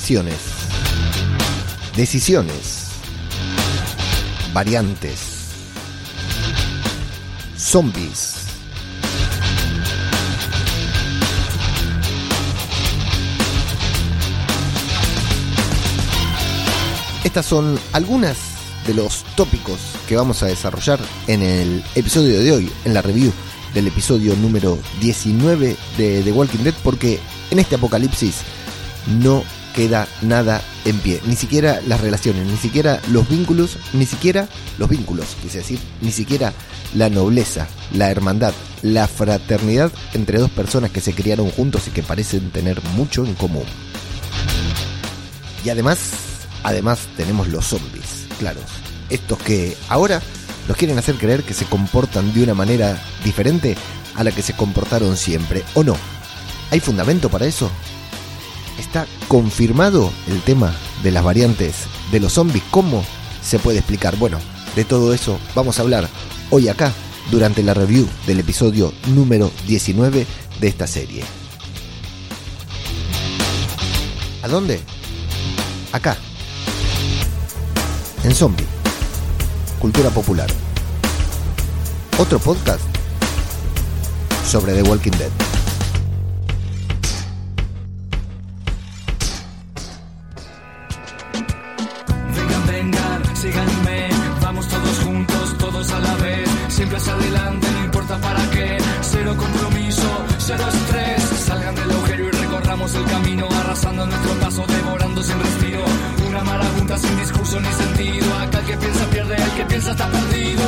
traiciones, 0.00 0.38
decisiones, 1.94 2.88
variantes, 4.54 5.18
zombies. 7.56 8.36
Estas 17.22 17.44
son 17.44 17.78
algunas 17.92 18.38
de 18.86 18.94
los 18.94 19.24
tópicos 19.36 19.78
que 20.08 20.16
vamos 20.16 20.42
a 20.42 20.46
desarrollar 20.46 20.98
en 21.26 21.42
el 21.42 21.84
episodio 21.94 22.40
de 22.40 22.52
hoy, 22.52 22.72
en 22.86 22.94
la 22.94 23.02
review 23.02 23.32
del 23.74 23.88
episodio 23.88 24.34
número 24.36 24.78
19 25.00 25.76
de 25.98 26.22
The 26.22 26.32
Walking 26.32 26.64
Dead, 26.64 26.74
porque 26.82 27.20
en 27.50 27.58
este 27.58 27.74
apocalipsis 27.74 28.36
no 29.22 29.44
queda 29.74 30.08
nada 30.22 30.62
en 30.84 30.98
pie, 30.98 31.20
ni 31.26 31.36
siquiera 31.36 31.80
las 31.86 32.00
relaciones, 32.00 32.46
ni 32.46 32.56
siquiera 32.56 33.00
los 33.10 33.28
vínculos, 33.28 33.78
ni 33.92 34.06
siquiera 34.06 34.48
los 34.78 34.88
vínculos, 34.88 35.36
quise 35.42 35.58
decir, 35.58 35.78
ni 36.00 36.10
siquiera 36.10 36.52
la 36.94 37.08
nobleza, 37.08 37.68
la 37.92 38.10
hermandad, 38.10 38.52
la 38.82 39.06
fraternidad 39.06 39.92
entre 40.14 40.38
dos 40.38 40.50
personas 40.50 40.90
que 40.90 41.00
se 41.00 41.14
criaron 41.14 41.50
juntos 41.50 41.86
y 41.88 41.90
que 41.90 42.02
parecen 42.02 42.50
tener 42.50 42.82
mucho 42.96 43.24
en 43.24 43.34
común. 43.34 43.64
Y 45.64 45.70
además, 45.70 45.98
además 46.62 47.00
tenemos 47.16 47.48
los 47.48 47.66
zombies, 47.66 48.26
claros, 48.38 48.64
estos 49.10 49.38
que 49.38 49.76
ahora 49.88 50.22
nos 50.68 50.76
quieren 50.76 50.98
hacer 50.98 51.16
creer 51.16 51.42
que 51.42 51.54
se 51.54 51.66
comportan 51.66 52.32
de 52.32 52.42
una 52.44 52.54
manera 52.54 52.98
diferente 53.24 53.76
a 54.14 54.24
la 54.24 54.32
que 54.32 54.42
se 54.42 54.54
comportaron 54.54 55.16
siempre, 55.16 55.64
¿o 55.74 55.84
no? 55.84 55.96
¿Hay 56.70 56.80
fundamento 56.80 57.28
para 57.28 57.46
eso? 57.46 57.70
¿Está 58.80 59.06
confirmado 59.28 60.10
el 60.26 60.40
tema 60.40 60.74
de 61.02 61.10
las 61.10 61.22
variantes 61.22 61.84
de 62.10 62.18
los 62.18 62.32
zombies? 62.32 62.64
¿Cómo 62.70 63.04
se 63.42 63.58
puede 63.58 63.76
explicar? 63.76 64.16
Bueno, 64.16 64.38
de 64.74 64.86
todo 64.86 65.12
eso 65.12 65.38
vamos 65.54 65.78
a 65.78 65.82
hablar 65.82 66.08
hoy 66.48 66.68
acá 66.68 66.90
durante 67.30 67.62
la 67.62 67.74
review 67.74 68.08
del 68.26 68.40
episodio 68.40 68.94
número 69.08 69.52
19 69.66 70.26
de 70.60 70.66
esta 70.66 70.86
serie. 70.86 71.24
¿A 74.42 74.48
dónde? 74.48 74.80
Acá. 75.92 76.16
En 78.24 78.34
Zombie. 78.34 78.66
Cultura 79.78 80.08
Popular. 80.08 80.48
Otro 82.16 82.38
podcast 82.38 82.80
sobre 84.46 84.72
The 84.72 84.82
Walking 84.84 85.12
Dead. 85.18 85.49
Siempre 96.98 97.12
adelante, 97.12 97.66
no 97.72 97.84
importa 97.84 98.18
para 98.18 98.50
qué, 98.50 98.78
cero 99.02 99.34
compromiso, 99.36 100.24
cero 100.38 100.64
estrés, 100.72 101.22
salgan 101.44 101.74
del 101.74 101.90
agujero 101.90 102.26
y 102.26 102.30
recorramos 102.30 102.94
el 102.94 103.04
camino, 103.04 103.48
arrasando 103.60 104.06
nuestro 104.06 104.32
paso, 104.40 104.64
devorando 104.66 105.22
sin 105.22 105.38
respiro, 105.38 105.84
una 106.28 106.42
marabunta 106.42 106.98
sin 106.98 107.16
discurso 107.18 107.60
ni 107.60 107.72
sentido, 107.72 108.38
acá 108.38 108.58
el 108.58 108.66
que 108.66 108.76
piensa 108.76 109.04
pierde, 109.06 109.36
el 109.36 109.50
que 109.52 109.64
piensa 109.66 109.90
está 109.92 110.08
perdido, 110.08 110.64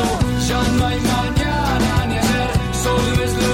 ya 0.46 0.62
no 0.78 0.86
hay 0.86 1.00
mañana 1.00 2.06
ni 2.06 2.18
ayer, 2.18 2.50
solo 2.82 3.24
es 3.24 3.32
lo 3.42 3.51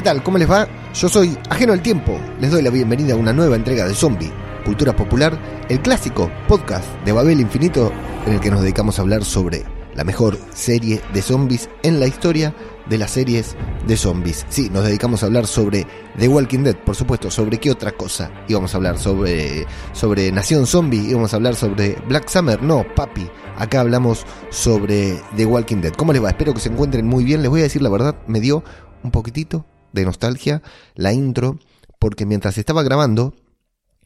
¿Qué 0.00 0.04
tal? 0.04 0.22
¿Cómo 0.22 0.38
les 0.38 0.50
va? 0.50 0.66
Yo 0.94 1.10
soy 1.10 1.36
Ajeno 1.50 1.74
al 1.74 1.82
Tiempo. 1.82 2.18
Les 2.40 2.50
doy 2.50 2.62
la 2.62 2.70
bienvenida 2.70 3.12
a 3.12 3.18
una 3.18 3.34
nueva 3.34 3.54
entrega 3.54 3.86
de 3.86 3.92
Zombie, 3.92 4.32
Cultura 4.64 4.96
Popular, 4.96 5.38
el 5.68 5.82
clásico 5.82 6.30
podcast 6.48 6.86
de 7.04 7.12
Babel 7.12 7.38
Infinito 7.38 7.92
en 8.24 8.32
el 8.32 8.40
que 8.40 8.50
nos 8.50 8.62
dedicamos 8.62 8.98
a 8.98 9.02
hablar 9.02 9.26
sobre 9.26 9.62
la 9.94 10.02
mejor 10.02 10.38
serie 10.54 11.02
de 11.12 11.20
zombies 11.20 11.68
en 11.82 12.00
la 12.00 12.06
historia 12.06 12.54
de 12.88 12.96
las 12.96 13.10
series 13.10 13.56
de 13.86 13.94
zombies. 13.98 14.46
Sí, 14.48 14.70
nos 14.70 14.84
dedicamos 14.84 15.22
a 15.22 15.26
hablar 15.26 15.46
sobre 15.46 15.86
The 16.18 16.28
Walking 16.28 16.60
Dead, 16.60 16.76
por 16.76 16.96
supuesto, 16.96 17.30
sobre 17.30 17.58
qué 17.58 17.70
otra 17.70 17.92
cosa. 17.92 18.30
Íbamos 18.48 18.72
a 18.72 18.78
hablar 18.78 18.96
sobre, 18.96 19.66
sobre 19.92 20.32
Nación 20.32 20.66
Zombie, 20.66 21.10
íbamos 21.10 21.34
a 21.34 21.36
hablar 21.36 21.56
sobre 21.56 21.98
Black 22.08 22.26
Summer, 22.30 22.62
no, 22.62 22.86
papi. 22.96 23.28
Acá 23.58 23.82
hablamos 23.82 24.24
sobre 24.48 25.20
The 25.36 25.44
Walking 25.44 25.82
Dead. 25.82 25.92
¿Cómo 25.92 26.14
les 26.14 26.24
va? 26.24 26.30
Espero 26.30 26.54
que 26.54 26.60
se 26.60 26.70
encuentren 26.70 27.06
muy 27.06 27.22
bien. 27.22 27.42
Les 27.42 27.50
voy 27.50 27.60
a 27.60 27.64
decir 27.64 27.82
la 27.82 27.90
verdad, 27.90 28.16
me 28.26 28.40
dio 28.40 28.64
un 29.02 29.10
poquitito 29.10 29.66
de 29.92 30.04
nostalgia 30.04 30.62
la 30.94 31.12
intro, 31.12 31.58
porque 31.98 32.26
mientras 32.26 32.58
estaba 32.58 32.82
grabando, 32.82 33.34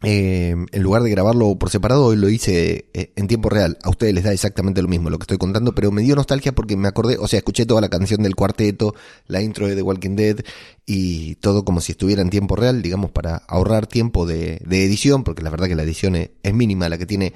eh, 0.06 0.54
en 0.70 0.82
lugar 0.82 1.02
de 1.02 1.10
grabarlo 1.10 1.54
por 1.56 1.70
separado, 1.70 2.04
hoy 2.04 2.16
lo 2.16 2.28
hice 2.28 2.90
eh, 2.92 3.12
en 3.16 3.26
tiempo 3.26 3.48
real. 3.48 3.78
A 3.82 3.88
ustedes 3.88 4.12
les 4.12 4.24
da 4.24 4.32
exactamente 4.32 4.82
lo 4.82 4.88
mismo 4.88 5.08
lo 5.08 5.18
que 5.18 5.22
estoy 5.22 5.38
contando, 5.38 5.74
pero 5.74 5.90
me 5.92 6.02
dio 6.02 6.14
nostalgia 6.14 6.52
porque 6.52 6.76
me 6.76 6.88
acordé, 6.88 7.16
o 7.16 7.26
sea, 7.26 7.38
escuché 7.38 7.64
toda 7.64 7.80
la 7.80 7.88
canción 7.88 8.22
del 8.22 8.34
cuarteto, 8.34 8.94
la 9.26 9.40
intro 9.40 9.66
de 9.66 9.74
The 9.76 9.82
Walking 9.82 10.16
Dead 10.16 10.40
y 10.84 11.36
todo 11.36 11.64
como 11.64 11.80
si 11.80 11.92
estuviera 11.92 12.20
en 12.20 12.28
tiempo 12.28 12.54
real, 12.54 12.82
digamos, 12.82 13.12
para 13.12 13.36
ahorrar 13.48 13.86
tiempo 13.86 14.26
de, 14.26 14.56
edición, 14.68 15.24
porque 15.24 15.42
la 15.42 15.50
verdad 15.50 15.68
que 15.68 15.74
la 15.74 15.84
edición 15.84 16.16
es 16.16 16.54
mínima 16.54 16.88
la 16.90 16.98
que 16.98 17.06
tiene 17.06 17.32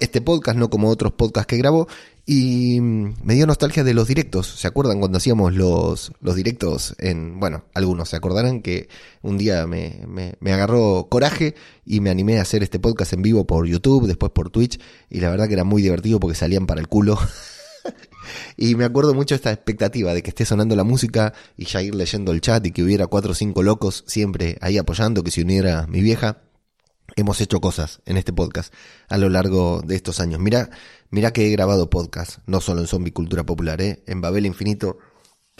este 0.00 0.20
podcast, 0.20 0.58
no 0.58 0.70
como 0.70 0.88
otros 0.88 1.12
podcasts 1.12 1.46
que 1.46 1.56
grabo, 1.56 1.88
y 2.26 2.80
mm, 2.80 3.14
me 3.22 3.34
dio 3.34 3.46
nostalgia 3.46 3.84
de 3.84 3.94
los 3.94 4.08
directos. 4.08 4.46
¿Se 4.46 4.66
acuerdan 4.66 4.98
cuando 5.00 5.18
hacíamos 5.18 5.54
los, 5.54 6.12
los 6.20 6.36
directos 6.36 6.94
en, 6.98 7.40
bueno, 7.40 7.64
algunos 7.74 8.08
se 8.10 8.16
acordarán 8.16 8.62
que 8.62 8.88
un 9.22 9.38
día 9.38 9.66
me, 9.66 10.02
me, 10.06 10.34
me 10.40 10.52
agarró 10.52 11.08
coraje 11.10 11.54
y 11.84 12.00
me 12.00 12.10
animé 12.10 12.38
a 12.38 12.42
hacer 12.42 12.62
este 12.62 12.78
podcast 12.78 13.12
en 13.12 13.22
vivo 13.22 13.46
por 13.46 13.66
YouTube, 13.66 14.06
después 14.06 14.32
por 14.32 14.50
Twitch, 14.50 14.80
y 15.08 15.20
la 15.20 15.30
verdad 15.30 15.48
que 15.48 15.54
era 15.54 15.64
muy 15.64 15.82
divertido 15.82 16.20
porque 16.20 16.36
salían 16.36 16.66
para 16.66 16.80
el 16.80 16.88
culo. 16.88 17.18
y 18.56 18.74
me 18.74 18.84
acuerdo 18.84 19.14
mucho 19.14 19.34
esta 19.34 19.52
expectativa 19.52 20.14
de 20.14 20.22
que 20.22 20.30
esté 20.30 20.44
sonando 20.44 20.76
la 20.76 20.84
música 20.84 21.32
y 21.56 21.64
ya 21.64 21.82
ir 21.82 21.94
leyendo 21.94 22.32
el 22.32 22.40
chat 22.40 22.64
y 22.66 22.72
que 22.72 22.82
hubiera 22.82 23.06
cuatro 23.06 23.32
o 23.32 23.34
cinco 23.34 23.62
locos 23.62 24.04
siempre 24.06 24.56
ahí 24.60 24.78
apoyando, 24.78 25.22
que 25.22 25.30
se 25.30 25.42
uniera 25.42 25.86
mi 25.88 26.00
vieja 26.00 26.42
hemos 27.16 27.40
hecho 27.40 27.60
cosas 27.60 28.00
en 28.06 28.16
este 28.16 28.32
podcast 28.32 28.72
a 29.08 29.18
lo 29.18 29.28
largo 29.28 29.82
de 29.82 29.96
estos 29.96 30.20
años. 30.20 30.40
Mira, 30.40 30.70
mira 31.10 31.32
que 31.32 31.46
he 31.46 31.50
grabado 31.50 31.90
podcast, 31.90 32.38
no 32.46 32.60
solo 32.60 32.80
en 32.80 32.86
Zombie 32.86 33.12
Cultura 33.12 33.44
Popular, 33.44 33.80
¿eh? 33.80 34.02
en 34.06 34.20
Babel 34.20 34.46
Infinito, 34.46 34.98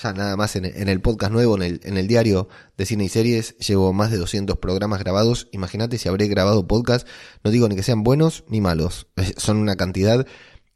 ya 0.03 0.13
nada 0.13 0.37
más 0.37 0.57
en, 0.57 0.65
en, 0.65 0.89
el 0.89 1.01
podcast 1.01 1.33
nuevo, 1.33 1.57
en 1.57 1.63
el, 1.63 1.81
en 1.85 1.99
el 1.99 2.09
diario 2.09 2.49
de 2.77 2.87
cine 2.87 3.05
y 3.05 3.09
series, 3.09 3.57
llevo 3.59 3.93
más 3.93 4.11
de 4.11 4.17
200 4.17 4.59
programas 4.59 5.01
grabados. 5.01 5.49
Imagínate 5.53 5.99
si 5.99 6.09
habré 6.09 6.27
grabado 6.29 6.67
podcast, 6.67 7.07
no 7.45 7.51
digo 7.51 7.69
ni 7.69 7.77
que 7.77 7.83
sean 7.83 8.03
buenos 8.03 8.45
ni 8.49 8.61
malos, 8.61 9.09
son 9.37 9.59
una 9.59 9.77
cantidad. 9.77 10.27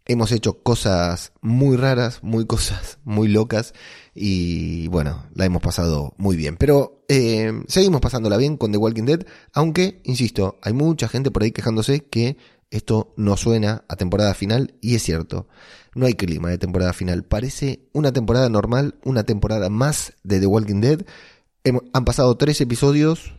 Hemos 0.07 0.33
hecho 0.33 0.63
cosas 0.63 1.33
muy 1.41 1.77
raras, 1.77 2.23
muy 2.23 2.47
cosas 2.47 2.99
muy 3.05 3.29
locas 3.29 3.73
y 4.15 4.89
bueno, 4.89 5.25
la 5.35 5.47
hemos 5.47 5.63
pasado 5.63 6.15
muy 6.19 6.37
bien. 6.37 6.57
Pero 6.57 7.05
eh, 7.09 7.53
seguimos 7.69 8.01
pasándola 8.01 8.37
bien 8.37 8.57
con 8.57 8.73
The 8.73 8.79
Walking 8.79 9.05
Dead, 9.05 9.27
aunque, 9.53 10.01
insisto, 10.05 10.59
hay 10.63 10.73
mucha 10.73 11.09
gente 11.09 11.31
por 11.31 11.43
ahí 11.43 11.53
quejándose 11.53 12.05
que 12.05 12.37
esto 12.71 13.15
no 13.17 13.37
suena 13.37 13.85
a 13.89 13.97
temporada 13.97 14.35
final 14.35 14.75
y 14.81 14.97
es 14.97 15.03
cierto, 15.03 15.47
no 15.95 16.07
hay 16.07 16.15
clima 16.15 16.51
de 16.51 16.59
temporada 16.59 16.93
final. 16.93 17.23
Parece 17.23 17.89
una 17.93 18.13
temporada 18.13 18.49
normal, 18.49 18.97
una 19.05 19.25
temporada 19.25 19.71
más 19.71 20.15
de 20.23 20.41
The 20.41 20.47
Walking 20.47 20.81
Dead. 20.81 21.01
Han 21.93 22.05
pasado 22.05 22.37
tres 22.37 22.61
episodios 22.61 23.35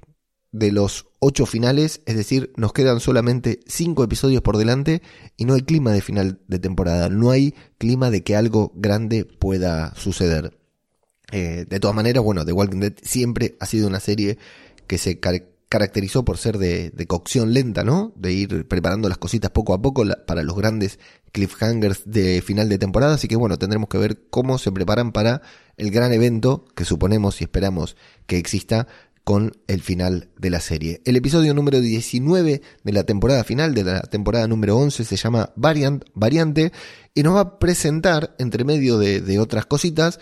de 0.56 0.72
los 0.72 1.08
ocho 1.20 1.46
finales, 1.46 2.02
es 2.06 2.16
decir, 2.16 2.54
nos 2.56 2.72
quedan 2.72 3.02
solamente 3.02 3.60
cinco 3.68 4.06
episodios 4.06 4.42
por 4.42 4.58
delante 4.58 5.02
y 5.36 5.44
no 5.44 5.54
hay 5.54 5.64
clima 5.64 5.92
de 5.92 6.02
final 6.02 6.40
de 6.48 6.60
temporada, 6.60 7.10
no 7.10 7.32
hay 7.32 7.54
clima 7.78 8.10
de 8.10 8.24
que 8.24 8.38
algo 8.38 8.72
grande 8.74 9.26
pueda 9.26 9.94
suceder. 9.96 10.58
Eh, 11.32 11.66
de 11.68 11.80
todas 11.82 11.96
maneras, 11.96 12.24
bueno, 12.24 12.46
The 12.46 12.54
Walking 12.54 12.80
Dead 12.80 12.94
siempre 13.02 13.58
ha 13.60 13.66
sido 13.66 13.88
una 13.88 14.00
serie 14.00 14.38
que 14.88 14.98
se 14.98 15.20
car 15.20 15.44
caracterizó 15.68 16.24
por 16.24 16.38
ser 16.38 16.58
de, 16.58 16.94
cocción 17.06 17.54
lenta, 17.54 17.84
¿no? 17.84 18.14
De 18.16 18.32
ir 18.32 18.66
preparando 18.68 19.10
las 19.10 19.18
cositas 19.18 19.52
poco 19.52 19.74
a 19.74 19.82
poco 19.82 20.06
para 20.26 20.44
los 20.44 20.56
grandes 20.56 21.00
cliffhangers 21.34 22.04
de 22.06 22.42
final 22.42 22.70
de 22.70 22.78
temporada. 22.78 23.16
Así 23.16 23.28
que 23.28 23.36
bueno, 23.36 23.58
tendremos 23.58 23.90
que 23.90 23.98
ver 23.98 24.30
cómo 24.30 24.58
se 24.58 24.72
preparan 24.72 25.12
para 25.12 25.42
el 25.76 25.92
gran 25.92 26.14
evento 26.14 26.66
que 26.76 26.86
suponemos 26.86 27.42
y 27.42 27.46
esperamos 27.46 27.98
que 28.26 28.38
exista 28.38 28.88
con 29.26 29.58
el 29.68 29.82
final 29.82 30.30
de 30.38 30.52
la 30.52 30.62
serie. 30.62 31.02
El 31.04 31.16
episodio 31.16 31.56
número 31.56 31.82
19 31.82 32.62
de 32.84 32.94
la 32.94 33.04
temporada 33.06 33.44
final, 33.44 33.74
de 33.74 33.84
la 33.84 34.02
temporada 34.04 34.48
número 34.48 34.78
11, 34.78 35.04
se 35.04 35.16
llama 35.18 35.52
Variant, 35.56 36.06
Variante, 36.14 36.72
y 37.16 37.24
nos 37.24 37.36
va 37.36 37.40
a 37.40 37.60
presentar, 37.60 38.36
entre 38.38 38.64
medio 38.64 39.00
de, 39.00 39.40
otras 39.40 39.66
cositas, 39.66 40.20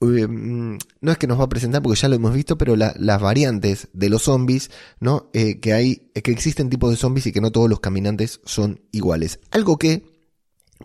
eh, 0.00 0.26
mm, 0.26 0.78
no 1.00 1.12
es 1.12 1.18
que 1.18 1.28
nos 1.28 1.38
va 1.38 1.44
a 1.44 1.48
presentar 1.48 1.82
porque 1.82 2.00
ya 2.00 2.08
lo 2.08 2.16
hemos 2.16 2.34
visto, 2.34 2.58
pero 2.58 2.74
las 2.74 3.20
variantes 3.20 3.88
de 3.92 4.10
los 4.10 4.24
zombies, 4.24 4.72
¿no? 4.98 5.30
Eh, 5.32 5.60
que 5.60 5.72
hay, 5.72 6.10
que 6.12 6.32
existen 6.32 6.68
tipos 6.68 6.90
de 6.90 6.96
zombies 6.96 7.28
y 7.28 7.32
que 7.32 7.40
no 7.40 7.52
todos 7.52 7.70
los 7.70 7.78
caminantes 7.78 8.40
son 8.44 8.80
iguales. 8.90 9.38
Algo 9.52 9.78
que 9.78 10.02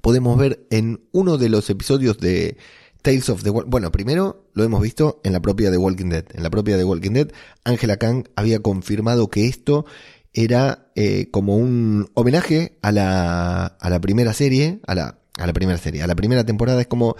podemos 0.04 0.38
ver 0.38 0.68
en 0.70 1.08
uno 1.12 1.40
de 1.40 1.50
los 1.50 1.72
episodios 1.72 2.20
de 2.20 2.58
Tales 3.02 3.30
of 3.30 3.44
the 3.44 3.50
Bueno, 3.50 3.92
primero 3.92 4.46
lo 4.54 4.64
hemos 4.64 4.82
visto 4.82 5.22
en 5.24 5.34
la 5.34 5.40
propia 5.40 5.72
The 5.72 5.78
Walking 5.78 6.10
Dead. 6.10 6.26
En 6.34 6.44
la 6.44 6.50
propia 6.50 6.78
The 6.78 6.84
Walking 6.84 7.12
Dead, 7.12 7.32
Angela 7.64 7.98
Kang 7.98 8.26
había 8.36 8.60
confirmado 8.60 9.30
que 9.30 9.48
esto 9.48 9.86
era 10.34 10.92
eh, 10.96 11.28
como 11.32 11.58
un 11.58 12.10
homenaje 12.14 12.78
a 12.82 12.92
la, 12.92 13.66
a 13.66 13.90
la 13.90 14.00
primera 14.00 14.34
serie, 14.34 14.80
a 14.88 14.96
la, 14.96 15.18
a 15.38 15.48
la 15.48 15.54
primera 15.54 15.78
serie, 15.78 16.04
a 16.04 16.08
la 16.08 16.16
primera 16.16 16.46
temporada. 16.46 16.82
Es 16.82 16.88
como 16.88 17.16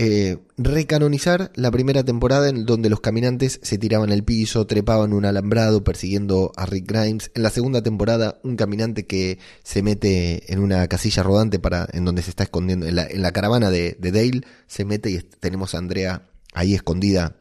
eh, 0.00 0.38
recanonizar 0.56 1.50
la 1.56 1.72
primera 1.72 2.04
temporada 2.04 2.48
en 2.48 2.66
donde 2.66 2.88
los 2.88 3.00
caminantes 3.00 3.58
se 3.64 3.78
tiraban 3.78 4.12
al 4.12 4.22
piso, 4.22 4.64
trepaban 4.64 5.12
un 5.12 5.24
alambrado 5.24 5.82
persiguiendo 5.82 6.52
a 6.54 6.66
Rick 6.66 6.86
Grimes. 6.86 7.32
En 7.34 7.42
la 7.42 7.50
segunda 7.50 7.82
temporada, 7.82 8.38
un 8.44 8.54
caminante 8.54 9.06
que 9.06 9.40
se 9.64 9.82
mete 9.82 10.52
en 10.52 10.60
una 10.60 10.86
casilla 10.86 11.24
rodante 11.24 11.58
para, 11.58 11.88
en 11.92 12.04
donde 12.04 12.22
se 12.22 12.30
está 12.30 12.44
escondiendo, 12.44 12.86
en 12.86 12.94
la, 12.94 13.32
caravana 13.32 13.70
de, 13.70 13.96
Dale, 13.98 14.42
se 14.68 14.84
mete 14.84 15.10
y 15.10 15.18
tenemos 15.18 15.74
a 15.74 15.78
Andrea 15.78 16.28
ahí 16.54 16.74
escondida 16.76 17.34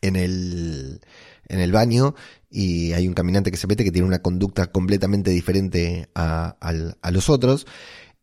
en 0.00 0.14
el, 0.14 1.00
en 1.48 1.58
el 1.58 1.72
baño 1.72 2.14
y 2.48 2.92
hay 2.92 3.08
un 3.08 3.14
caminante 3.14 3.50
que 3.50 3.56
se 3.56 3.66
mete 3.66 3.82
que 3.82 3.90
tiene 3.90 4.06
una 4.06 4.22
conducta 4.22 4.68
completamente 4.70 5.32
diferente 5.32 6.08
a, 6.14 6.56
a 6.60 7.10
los 7.10 7.28
otros. 7.30 7.66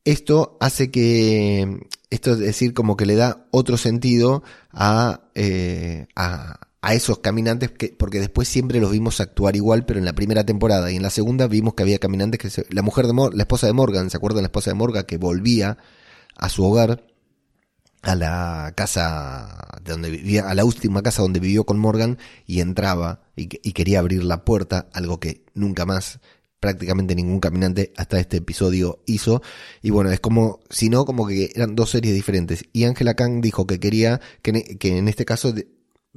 Esto 0.06 0.58
hace 0.62 0.90
que, 0.90 1.82
esto 2.10 2.34
es 2.34 2.40
decir, 2.40 2.74
como 2.74 2.98
que 2.98 3.06
le 3.06 3.16
da 3.16 3.48
otro 3.52 3.78
sentido 3.78 4.44
a, 4.72 5.22
eh, 5.36 6.08
a, 6.16 6.60
a, 6.82 6.94
esos 6.94 7.20
caminantes, 7.20 7.72
que, 7.72 7.90
porque 7.98 8.20
después 8.20 8.48
siempre 8.48 8.80
los 8.80 8.92
vimos 8.92 9.20
actuar 9.20 9.56
igual, 9.56 9.86
pero 9.86 10.00
en 10.00 10.06
la 10.06 10.14
primera 10.14 10.46
temporada 10.46 10.92
y 10.92 10.96
en 10.96 11.04
la 11.04 11.10
segunda 11.10 11.48
vimos 11.48 11.74
que 11.74 11.84
había 11.84 12.00
caminantes 12.00 12.40
que 12.40 12.66
la 12.70 12.82
mujer 12.82 13.08
de 13.08 13.14
la 13.14 13.44
esposa 13.44 13.68
de 13.68 13.74
Morgan, 13.74 14.10
¿se 14.10 14.18
acuerdan 14.18 14.44
la 14.44 14.48
esposa 14.48 14.72
de 14.72 14.76
Morgan 14.76 15.04
que 15.04 15.18
volvía 15.18 15.78
a 16.36 16.50
su 16.50 16.64
hogar? 16.64 17.04
a 18.04 18.16
la 18.16 18.74
casa 18.76 19.80
de 19.84 19.92
donde 19.92 20.10
vivía, 20.10 20.50
a 20.50 20.56
la 20.56 20.64
última 20.64 21.02
casa 21.02 21.22
donde 21.22 21.40
vivió 21.40 21.66
con 21.66 21.78
Morgan 21.78 22.18
y 22.46 22.62
entraba 22.62 23.22
y, 23.36 23.48
quería 23.48 24.00
abrir 24.00 24.24
la 24.24 24.46
puerta, 24.46 24.88
algo 24.94 25.20
que 25.20 25.44
nunca 25.54 25.86
más 25.86 26.20
prácticamente 26.60 27.16
ningún 27.16 27.40
caminante 27.40 27.94
hasta 27.98 28.20
este 28.20 28.38
episodio 28.38 29.02
hizo. 29.06 29.42
Y 29.82 29.92
bueno, 29.92 30.12
es 30.12 30.20
como, 30.20 30.60
si 30.70 30.90
no, 30.90 31.06
como 31.06 31.28
que 31.28 31.52
eran 31.56 31.76
dos 31.76 31.92
series 31.92 32.14
diferentes. 32.14 32.66
Y 32.74 32.86
Angela 32.86 33.16
Kang 33.16 33.42
dijo 33.42 33.68
que 33.68 33.80
quería 33.80 34.22
que, 34.42 34.78
que 34.78 34.98
en 34.98 35.08
este 35.08 35.26
caso 35.26 35.54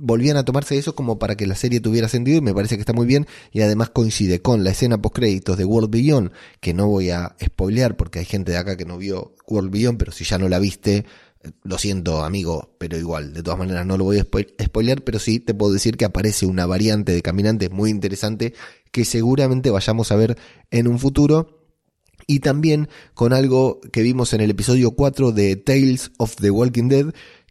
volvían 0.00 0.37
a 0.38 0.44
tomarse 0.44 0.78
eso 0.78 0.94
como 0.94 1.19
para 1.19 1.37
que 1.37 1.46
la 1.46 1.54
serie 1.54 1.81
tuviera 1.81 2.08
sentido 2.08 2.38
y 2.38 2.40
me 2.40 2.54
parece 2.54 2.76
que 2.76 2.81
está 2.81 2.94
muy 2.94 3.06
bien 3.06 3.26
y 3.52 3.60
además 3.60 3.90
coincide 3.90 4.40
con 4.40 4.64
la 4.64 4.70
escena 4.70 5.00
post 5.00 5.16
créditos 5.16 5.58
de 5.58 5.66
World 5.66 5.90
Beyond 5.90 6.32
que 6.60 6.72
no 6.72 6.88
voy 6.88 7.10
a 7.10 7.36
spoilear 7.43 7.96
porque 7.96 8.20
hay 8.20 8.25
gente 8.25 8.52
de 8.52 8.58
acá 8.58 8.76
que 8.76 8.86
no 8.86 8.96
vio 8.96 9.34
World 9.46 9.70
Beyond 9.70 9.98
pero 9.98 10.12
si 10.12 10.25
ya 10.25 10.38
no 10.38 10.48
la 10.48 10.58
viste 10.58 11.04
lo 11.62 11.78
siento, 11.78 12.22
amigo, 12.22 12.75
pero 12.78 12.98
igual, 12.98 13.32
de 13.32 13.42
todas 13.42 13.58
maneras 13.58 13.87
no 13.87 13.96
lo 13.96 14.04
voy 14.04 14.19
a 14.19 14.22
spoilear, 14.62 15.02
pero 15.02 15.19
sí 15.19 15.40
te 15.40 15.54
puedo 15.54 15.72
decir 15.72 15.96
que 15.96 16.04
aparece 16.04 16.46
una 16.46 16.66
variante 16.66 17.12
de 17.12 17.22
caminantes 17.22 17.70
muy 17.70 17.90
interesante 17.90 18.54
que 18.92 19.04
seguramente 19.04 19.70
vayamos 19.70 20.12
a 20.12 20.16
ver 20.16 20.37
en 20.70 20.88
un 20.88 20.98
futuro. 20.98 21.56
Y 22.26 22.40
también 22.40 22.88
con 23.14 23.32
algo 23.32 23.81
que 23.92 24.02
vimos 24.02 24.34
en 24.34 24.40
el 24.40 24.50
episodio 24.50 24.92
4 24.92 25.32
de 25.32 25.56
Tales 25.56 26.12
of 26.19 26.37
the 26.37 26.50
Walking 26.50 26.88
Dead, 26.88 27.06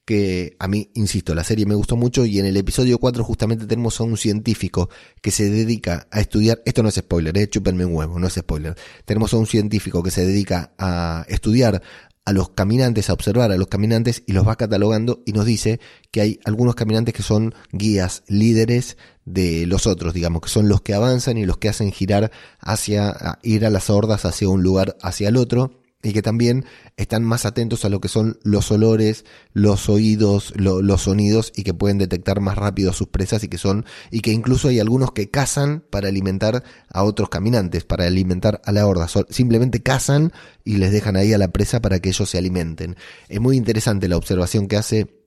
que 0.09 0.55
a 0.57 0.67
mí, 0.67 0.89
insisto, 0.95 1.35
la 1.35 1.43
serie 1.43 1.67
me 1.67 1.75
gustó 1.75 1.95
mucho 1.95 2.25
y 2.25 2.39
en 2.39 2.47
el 2.47 2.57
episodio 2.57 2.97
4 2.97 3.23
justamente 3.23 3.67
tenemos 3.67 3.99
a 3.99 4.03
un 4.03 4.17
científico 4.17 4.89
que 5.21 5.29
se 5.29 5.51
dedica 5.51 6.07
a 6.09 6.19
estudiar, 6.19 6.63
esto 6.65 6.81
no 6.81 6.89
es 6.89 6.95
spoiler, 6.95 7.37
eh, 7.37 7.47
chúpenme 7.47 7.85
un 7.85 7.93
huevo, 7.93 8.17
no 8.17 8.25
es 8.25 8.33
spoiler, 8.33 8.75
tenemos 9.05 9.33
a 9.35 9.37
un 9.37 9.45
científico 9.45 10.01
que 10.01 10.09
se 10.09 10.25
dedica 10.25 10.73
a 10.79 11.25
estudiar 11.27 11.83
a 12.29 12.31
los 12.31 12.49
caminantes, 12.49 13.09
a 13.09 13.13
observar 13.13 13.51
a 13.51 13.57
los 13.57 13.67
caminantes 13.67 14.21
y 14.27 14.33
los 14.33 14.47
va 14.47 14.55
catalogando 14.55 15.23
y 15.25 15.33
nos 15.33 15.45
dice 15.45 15.79
que 16.11 16.21
hay 16.21 16.39
algunos 16.45 16.75
caminantes 16.75 17.15
que 17.15 17.23
son 17.23 17.55
guías, 17.71 18.21
líderes 18.27 18.97
de 19.25 19.65
los 19.65 19.87
otros, 19.87 20.13
digamos, 20.13 20.43
que 20.43 20.49
son 20.49 20.69
los 20.69 20.81
que 20.81 20.93
avanzan 20.93 21.39
y 21.39 21.47
los 21.47 21.57
que 21.57 21.69
hacen 21.69 21.91
girar 21.91 22.29
hacia, 22.59 23.39
ir 23.41 23.65
a 23.65 23.71
las 23.71 23.89
hordas 23.89 24.25
hacia 24.25 24.47
un 24.47 24.61
lugar, 24.61 24.95
hacia 25.01 25.29
el 25.29 25.37
otro 25.37 25.81
y 26.01 26.13
que 26.13 26.21
también 26.21 26.65
están 26.95 27.23
más 27.23 27.45
atentos 27.45 27.83
a 27.83 27.89
lo 27.89 27.99
que 27.99 28.07
son 28.07 28.39
los 28.43 28.71
olores, 28.71 29.25
los 29.53 29.89
oídos, 29.89 30.53
los 30.55 31.01
sonidos 31.01 31.51
y 31.55 31.63
que 31.63 31.73
pueden 31.73 31.97
detectar 31.97 32.39
más 32.39 32.57
rápido 32.57 32.91
a 32.91 32.93
sus 32.93 33.09
presas 33.09 33.43
y 33.43 33.49
que 33.49 33.57
son 33.57 33.85
y 34.09 34.21
que 34.21 34.31
incluso 34.31 34.69
hay 34.69 34.79
algunos 34.79 35.11
que 35.11 35.29
cazan 35.29 35.83
para 35.89 36.07
alimentar 36.07 36.63
a 36.89 37.03
otros 37.03 37.27
caminantes, 37.29 37.83
para 37.83 38.05
alimentar 38.05 38.61
a 38.63 38.71
la 38.71 38.87
horda, 38.87 39.07
simplemente 39.29 39.83
cazan 39.83 40.31
y 40.63 40.77
les 40.77 40.91
dejan 40.91 41.17
ahí 41.17 41.33
a 41.33 41.37
la 41.37 41.51
presa 41.51 41.81
para 41.81 41.99
que 41.99 42.09
ellos 42.09 42.29
se 42.29 42.37
alimenten. 42.37 42.95
Es 43.27 43.41
muy 43.41 43.57
interesante 43.57 44.07
la 44.07 44.17
observación 44.17 44.67
que 44.67 44.77
hace 44.77 45.19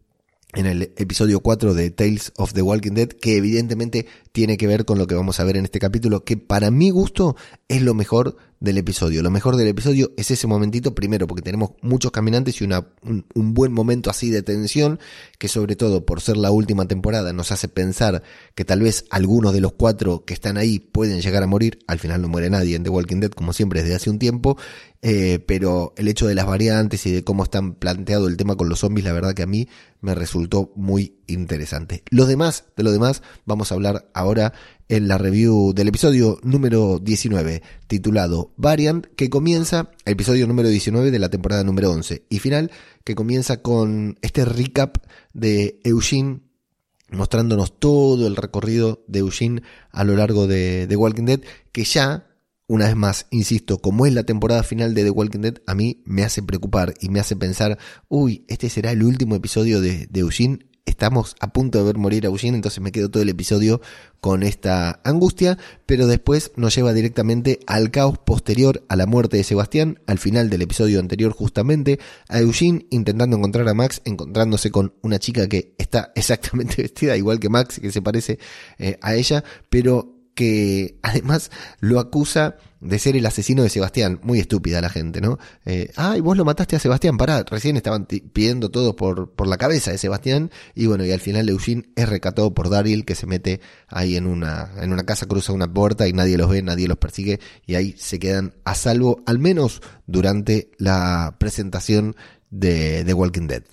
en 0.55 0.67
el 0.67 0.83
episodio 0.97 1.41
4 1.41 1.75
de 1.75 1.91
Tales 1.91 2.33
of 2.37 2.53
the 2.53 2.63
Walking 2.63 2.93
Dead, 2.93 3.09
que 3.09 3.37
evidentemente 3.37 4.07
tiene 4.33 4.57
que 4.57 4.67
ver 4.67 4.85
con 4.85 4.99
lo 4.99 5.07
que 5.07 5.15
vamos 5.15 5.41
a 5.41 5.45
ver 5.45 5.57
en 5.57 5.65
este 5.65 5.79
capítulo, 5.79 6.25
que 6.25 6.37
para 6.37 6.71
mi 6.71 6.91
gusto 6.91 7.37
es 7.69 7.83
lo 7.83 7.95
mejor 7.95 8.37
del 8.63 8.79
episodio. 8.79 9.23
Lo 9.23 9.31
mejor 9.31 9.57
del 9.57 9.67
episodio 9.67 10.13
es 10.17 10.31
ese 10.31 10.47
momentito, 10.47 10.95
primero, 10.95 11.27
porque 11.27 11.43
tenemos 11.43 11.73
muchos 11.83 12.13
caminantes 12.13 12.61
y 12.61 12.65
una, 12.65 12.87
un, 13.03 13.55
buen 13.55 13.73
momento 13.73 14.09
así 14.09 14.31
de 14.31 14.43
tensión, 14.43 15.01
que 15.39 15.49
sobre 15.49 15.75
todo 15.75 16.07
por 16.07 16.21
ser 16.21 16.37
la 16.37 16.53
última 16.53 16.87
temporada 16.87 17.33
nos 17.33 17.51
hace 17.51 17.67
pensar 17.67 18.23
que 18.55 18.65
tal 18.65 18.81
vez 18.81 19.05
algunos 19.11 19.53
de 19.53 19.61
los 19.61 19.73
cuatro 19.73 20.25
que 20.25 20.33
están 20.33 20.57
ahí 20.57 20.79
pueden 20.79 21.21
llegar 21.21 21.43
a 21.43 21.49
morir. 21.49 21.81
Al 21.89 21.99
final 21.99 22.23
no 22.23 22.29
muere 22.29 22.51
nadie 22.51 22.77
en 22.77 22.85
The 22.85 22.91
Walking 22.91 23.19
Dead, 23.19 23.33
como 23.33 23.53
siempre, 23.53 23.83
desde 23.83 23.97
hace 23.97 24.11
un 24.11 24.21
tiempo. 24.21 24.57
Eh, 25.05 25.41
pero 25.49 25.93
el 25.97 26.07
hecho 26.07 26.29
de 26.29 26.37
las 26.37 26.47
variantes 26.47 27.05
y 27.07 27.11
de 27.11 27.25
cómo 27.25 27.43
están 27.43 27.75
planteado 27.75 28.29
el 28.29 28.37
tema 28.37 28.55
con 28.55 28.69
los 28.69 28.79
zombies, 28.79 29.05
la 29.05 29.13
verdad 29.13 29.35
que 29.35 29.43
a 29.43 29.49
mí 29.49 29.69
me 30.01 30.15
resultó 30.15 30.73
muy 30.77 31.17
interesante. 31.27 32.05
Los 32.11 32.29
demás, 32.29 32.67
de 32.77 32.85
lo 32.85 32.93
demás, 32.93 33.23
vamos 33.45 33.73
a 33.73 33.75
hablar 33.75 34.09
ahora 34.15 34.53
en 34.93 35.09
la 35.09 35.17
review 35.17 35.73
del 35.73 35.89
episodio 35.89 36.39
número 36.43 36.99
19, 36.99 37.63
titulado 37.87 38.53
Variant, 38.59 39.07
que 39.17 39.31
comienza, 39.31 39.91
el 40.05 40.13
episodio 40.13 40.47
número 40.47 40.69
19 40.69 41.11
de 41.11 41.19
la 41.19 41.31
temporada 41.31 41.65
número 41.65 41.91
11, 41.91 42.27
y 42.29 42.41
final, 42.41 42.71
que 43.03 43.15
comienza 43.15 43.63
con 43.63 44.19
este 44.21 44.45
recap 44.45 44.99
de 45.33 45.81
Eugene 45.85 46.41
mostrándonos 47.09 47.79
todo 47.79 48.27
el 48.27 48.37
recorrido 48.37 49.03
de 49.09 49.21
Eugene 49.21 49.63
a 49.93 50.05
lo 50.05 50.15
largo 50.15 50.47
de 50.47 50.85
The 50.87 50.97
Walking 50.97 51.25
Dead, 51.25 51.41
que 51.73 51.85
ya, 51.85 52.27
una 52.67 52.85
vez 52.85 52.97
más, 52.97 53.29
insisto, 53.31 53.79
como 53.79 54.05
es 54.05 54.13
la 54.13 54.25
temporada 54.25 54.63
final 54.63 54.93
de 54.93 55.05
The 55.05 55.11
Walking 55.11 55.41
Dead, 55.41 55.55
a 55.67 55.75
mí 55.75 56.03
me 56.05 56.23
hace 56.23 56.43
preocupar 56.43 56.93
y 57.01 57.09
me 57.09 57.19
hace 57.19 57.35
pensar, 57.35 57.79
uy, 58.09 58.45
este 58.47 58.69
será 58.69 58.93
el 58.93 59.03
último 59.03 59.37
episodio 59.37 59.81
de, 59.81 60.07
de 60.11 60.21
Eugene 60.21 60.67
estamos 60.85 61.37
a 61.41 61.53
punto 61.53 61.79
de 61.79 61.85
ver 61.85 61.99
morir 61.99 62.25
a 62.25 62.29
Eugene, 62.29 62.57
entonces 62.57 62.81
me 62.81 62.93
quedo 62.93 63.11
todo 63.11 63.23
el 63.23 63.29
episodio 63.29 63.81
con 64.21 64.43
esta 64.43 65.01
angustia, 65.05 65.59
pero 65.87 66.07
después 66.07 66.53
nos 66.57 66.75
lleva 66.75 66.93
directamente 66.93 67.61
al 67.67 67.91
caos 67.91 68.19
posterior 68.19 68.85
a 68.89 68.97
la 68.97 69.07
muerte 69.07 69.37
de 69.37 69.45
Sebastián, 69.45 70.01
al 70.07 70.19
final 70.19 70.51
del 70.51 70.63
episodio 70.63 71.01
anterior 71.01 71.33
justamente, 71.33 71.99
a 72.29 72.41
Eugene 72.41 72.87
intentando 72.91 73.37
encontrar 73.37 73.69
a 73.69 73.75
Max, 73.75 74.01
encontrándose 74.05 74.71
con 74.71 74.95
una 75.03 75.19
chica 75.19 75.49
que 75.49 75.75
está 75.79 76.13
exactamente 76.17 76.83
vestida 76.83 77.17
igual 77.17 77.41
que 77.41 77.49
Max, 77.49 77.81
que 77.81 77.91
se 77.91 78.03
parece 78.03 78.39
eh, 78.79 78.99
a 79.03 79.15
ella, 79.15 79.45
pero 79.71 80.12
que 80.35 80.99
además 81.03 81.51
lo 81.81 82.01
acusa 82.01 82.57
de 82.81 82.99
ser 82.99 83.17
el 83.17 83.27
asesino 83.27 83.63
de 83.63 83.69
Sebastián. 83.69 84.21
Muy 84.23 84.41
estúpida 84.41 84.81
la 84.81 84.91
gente, 84.91 85.21
¿no? 85.21 85.39
Eh, 85.65 85.93
ay, 85.97 86.21
vos 86.21 86.37
lo 86.37 86.45
mataste 86.45 86.77
a 86.77 86.81
Sebastián, 86.81 87.17
pará, 87.17 87.45
recién 87.45 87.77
estaban 87.77 88.07
pidiendo 88.07 88.71
todo 88.71 88.97
por, 88.97 89.31
por 89.31 89.47
la 89.47 89.57
cabeza 89.57 89.93
de 89.93 89.99
Sebastián. 89.99 90.51
Y 90.75 90.87
bueno, 90.87 91.05
y 91.05 91.13
al 91.13 91.21
final 91.21 91.49
Eugene 91.49 91.91
es 91.95 92.09
recatado 92.09 92.53
por 92.55 92.71
Daryl, 92.71 93.05
que 93.05 93.15
se 93.15 93.27
mete 93.27 93.61
ahí 93.89 94.17
en 94.17 94.27
una, 94.27 94.73
en 94.81 94.93
una 94.93 95.05
casa, 95.05 95.27
cruza 95.27 95.53
una 95.53 95.73
puerta 95.73 96.09
y 96.09 96.13
nadie 96.13 96.37
los 96.37 96.51
ve, 96.51 96.63
nadie 96.63 96.89
los 96.89 96.99
persigue. 96.99 97.39
Y 97.67 97.77
ahí 97.77 97.95
se 97.97 98.19
quedan 98.19 98.55
a 98.65 98.75
salvo, 98.75 99.23
al 99.27 99.39
menos 99.39 99.81
durante 100.07 100.71
la 100.79 101.37
presentación 101.39 102.17
de 102.51 103.15
Walking 103.15 103.47
Dead. 103.47 103.65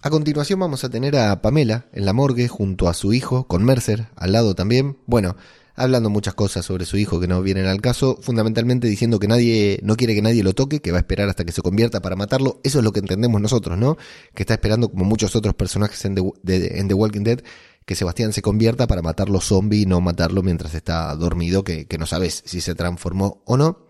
A 0.00 0.10
continuación 0.10 0.60
vamos 0.60 0.84
a 0.84 0.90
tener 0.90 1.16
a 1.16 1.42
Pamela 1.42 1.86
en 1.92 2.04
la 2.04 2.12
morgue 2.12 2.46
junto 2.46 2.88
a 2.88 2.94
su 2.94 3.12
hijo, 3.12 3.48
con 3.48 3.64
Mercer 3.64 4.06
al 4.14 4.30
lado 4.30 4.54
también. 4.54 4.96
Bueno, 5.06 5.34
hablando 5.74 6.08
muchas 6.08 6.34
cosas 6.34 6.64
sobre 6.64 6.84
su 6.84 6.98
hijo 6.98 7.18
que 7.18 7.26
no 7.26 7.42
vienen 7.42 7.66
al 7.66 7.80
caso, 7.80 8.16
fundamentalmente 8.22 8.86
diciendo 8.86 9.18
que 9.18 9.26
nadie, 9.26 9.80
no 9.82 9.96
quiere 9.96 10.14
que 10.14 10.22
nadie 10.22 10.44
lo 10.44 10.54
toque, 10.54 10.80
que 10.80 10.92
va 10.92 10.98
a 10.98 11.00
esperar 11.00 11.28
hasta 11.28 11.44
que 11.44 11.50
se 11.50 11.62
convierta 11.62 12.00
para 12.00 12.14
matarlo. 12.14 12.60
Eso 12.62 12.78
es 12.78 12.84
lo 12.84 12.92
que 12.92 13.00
entendemos 13.00 13.40
nosotros, 13.40 13.76
¿no? 13.76 13.96
Que 14.34 14.44
está 14.44 14.54
esperando, 14.54 14.88
como 14.88 15.04
muchos 15.04 15.34
otros 15.34 15.54
personajes 15.54 16.04
en 16.04 16.14
The, 16.14 16.78
en 16.78 16.86
The 16.86 16.94
Walking 16.94 17.24
Dead, 17.24 17.40
que 17.84 17.96
Sebastián 17.96 18.32
se 18.32 18.40
convierta 18.40 18.86
para 18.86 19.02
matarlo 19.02 19.40
zombie 19.40 19.80
y 19.80 19.86
no 19.86 20.00
matarlo 20.00 20.44
mientras 20.44 20.74
está 20.74 21.12
dormido, 21.16 21.64
que 21.64 21.88
no 21.98 22.06
sabes 22.06 22.44
si 22.46 22.60
se 22.60 22.76
transformó 22.76 23.42
o 23.46 23.56
no. 23.56 23.87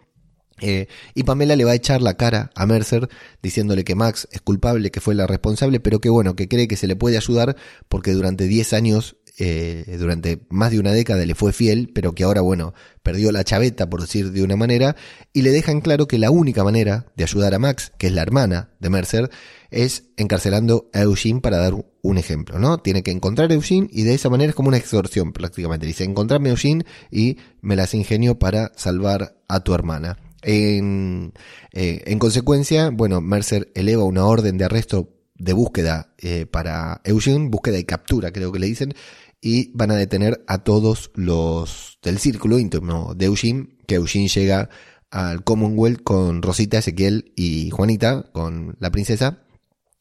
Eh, 0.60 0.86
y 1.14 1.22
Pamela 1.24 1.56
le 1.56 1.64
va 1.64 1.72
a 1.72 1.76
echar 1.76 2.02
la 2.02 2.14
cara 2.14 2.50
a 2.54 2.66
Mercer 2.66 3.08
diciéndole 3.42 3.84
que 3.84 3.94
Max 3.94 4.28
es 4.32 4.40
culpable, 4.40 4.90
que 4.90 5.00
fue 5.00 5.14
la 5.14 5.26
responsable, 5.26 5.80
pero 5.80 6.00
que 6.00 6.10
bueno, 6.10 6.36
que 6.36 6.48
cree 6.48 6.68
que 6.68 6.76
se 6.76 6.86
le 6.86 6.96
puede 6.96 7.16
ayudar 7.16 7.56
porque 7.88 8.12
durante 8.12 8.44
10 8.44 8.72
años, 8.72 9.16
eh, 9.38 9.96
durante 9.98 10.40
más 10.50 10.70
de 10.70 10.80
una 10.80 10.92
década 10.92 11.24
le 11.24 11.34
fue 11.34 11.52
fiel, 11.52 11.90
pero 11.94 12.12
que 12.12 12.24
ahora 12.24 12.40
bueno, 12.40 12.74
perdió 13.02 13.30
la 13.32 13.44
chaveta, 13.44 13.88
por 13.88 14.00
decir 14.00 14.32
de 14.32 14.42
una 14.42 14.56
manera, 14.56 14.96
y 15.32 15.42
le 15.42 15.50
dejan 15.50 15.80
claro 15.80 16.08
que 16.08 16.18
la 16.18 16.30
única 16.30 16.64
manera 16.64 17.06
de 17.16 17.24
ayudar 17.24 17.54
a 17.54 17.58
Max, 17.58 17.92
que 17.98 18.08
es 18.08 18.12
la 18.12 18.22
hermana 18.22 18.70
de 18.80 18.90
Mercer, 18.90 19.30
es 19.70 20.04
encarcelando 20.16 20.90
a 20.92 21.02
Eugene 21.02 21.40
para 21.40 21.58
dar 21.58 21.74
un 22.02 22.18
ejemplo, 22.18 22.58
¿no? 22.58 22.78
Tiene 22.78 23.02
que 23.02 23.10
encontrar 23.10 23.50
a 23.50 23.54
Eugene 23.54 23.88
y 23.92 24.02
de 24.02 24.14
esa 24.14 24.30
manera 24.30 24.50
es 24.50 24.56
como 24.56 24.68
una 24.68 24.78
extorsión 24.78 25.32
prácticamente. 25.32 25.86
Dice, 25.86 26.04
encontrarme 26.04 26.48
a 26.48 26.52
Eugene 26.52 26.84
y 27.10 27.36
me 27.60 27.76
las 27.76 27.94
ingenio 27.94 28.38
para 28.38 28.72
salvar 28.76 29.36
a 29.48 29.60
tu 29.60 29.74
hermana. 29.74 30.18
En, 30.42 31.32
eh, 31.72 32.02
en 32.06 32.18
consecuencia, 32.18 32.90
bueno, 32.90 33.20
Mercer 33.20 33.70
eleva 33.74 34.04
una 34.04 34.24
orden 34.24 34.58
de 34.58 34.64
arresto 34.64 35.14
de 35.34 35.52
búsqueda 35.52 36.14
eh, 36.18 36.46
para 36.46 37.00
Eugene, 37.04 37.48
búsqueda 37.48 37.78
y 37.78 37.84
captura, 37.84 38.32
creo 38.32 38.52
que 38.52 38.58
le 38.58 38.66
dicen, 38.66 38.94
y 39.40 39.70
van 39.74 39.90
a 39.90 39.96
detener 39.96 40.44
a 40.46 40.58
todos 40.58 41.10
los 41.14 41.98
del 42.02 42.18
círculo 42.18 42.58
íntimo 42.58 43.14
de 43.14 43.26
Eugene, 43.26 43.68
que 43.86 43.96
Eugene 43.96 44.28
llega 44.28 44.68
al 45.10 45.44
Commonwealth 45.44 46.02
con 46.02 46.42
Rosita, 46.42 46.78
Ezequiel 46.78 47.32
y 47.36 47.70
Juanita, 47.70 48.24
con 48.32 48.76
la 48.80 48.90
princesa, 48.90 49.44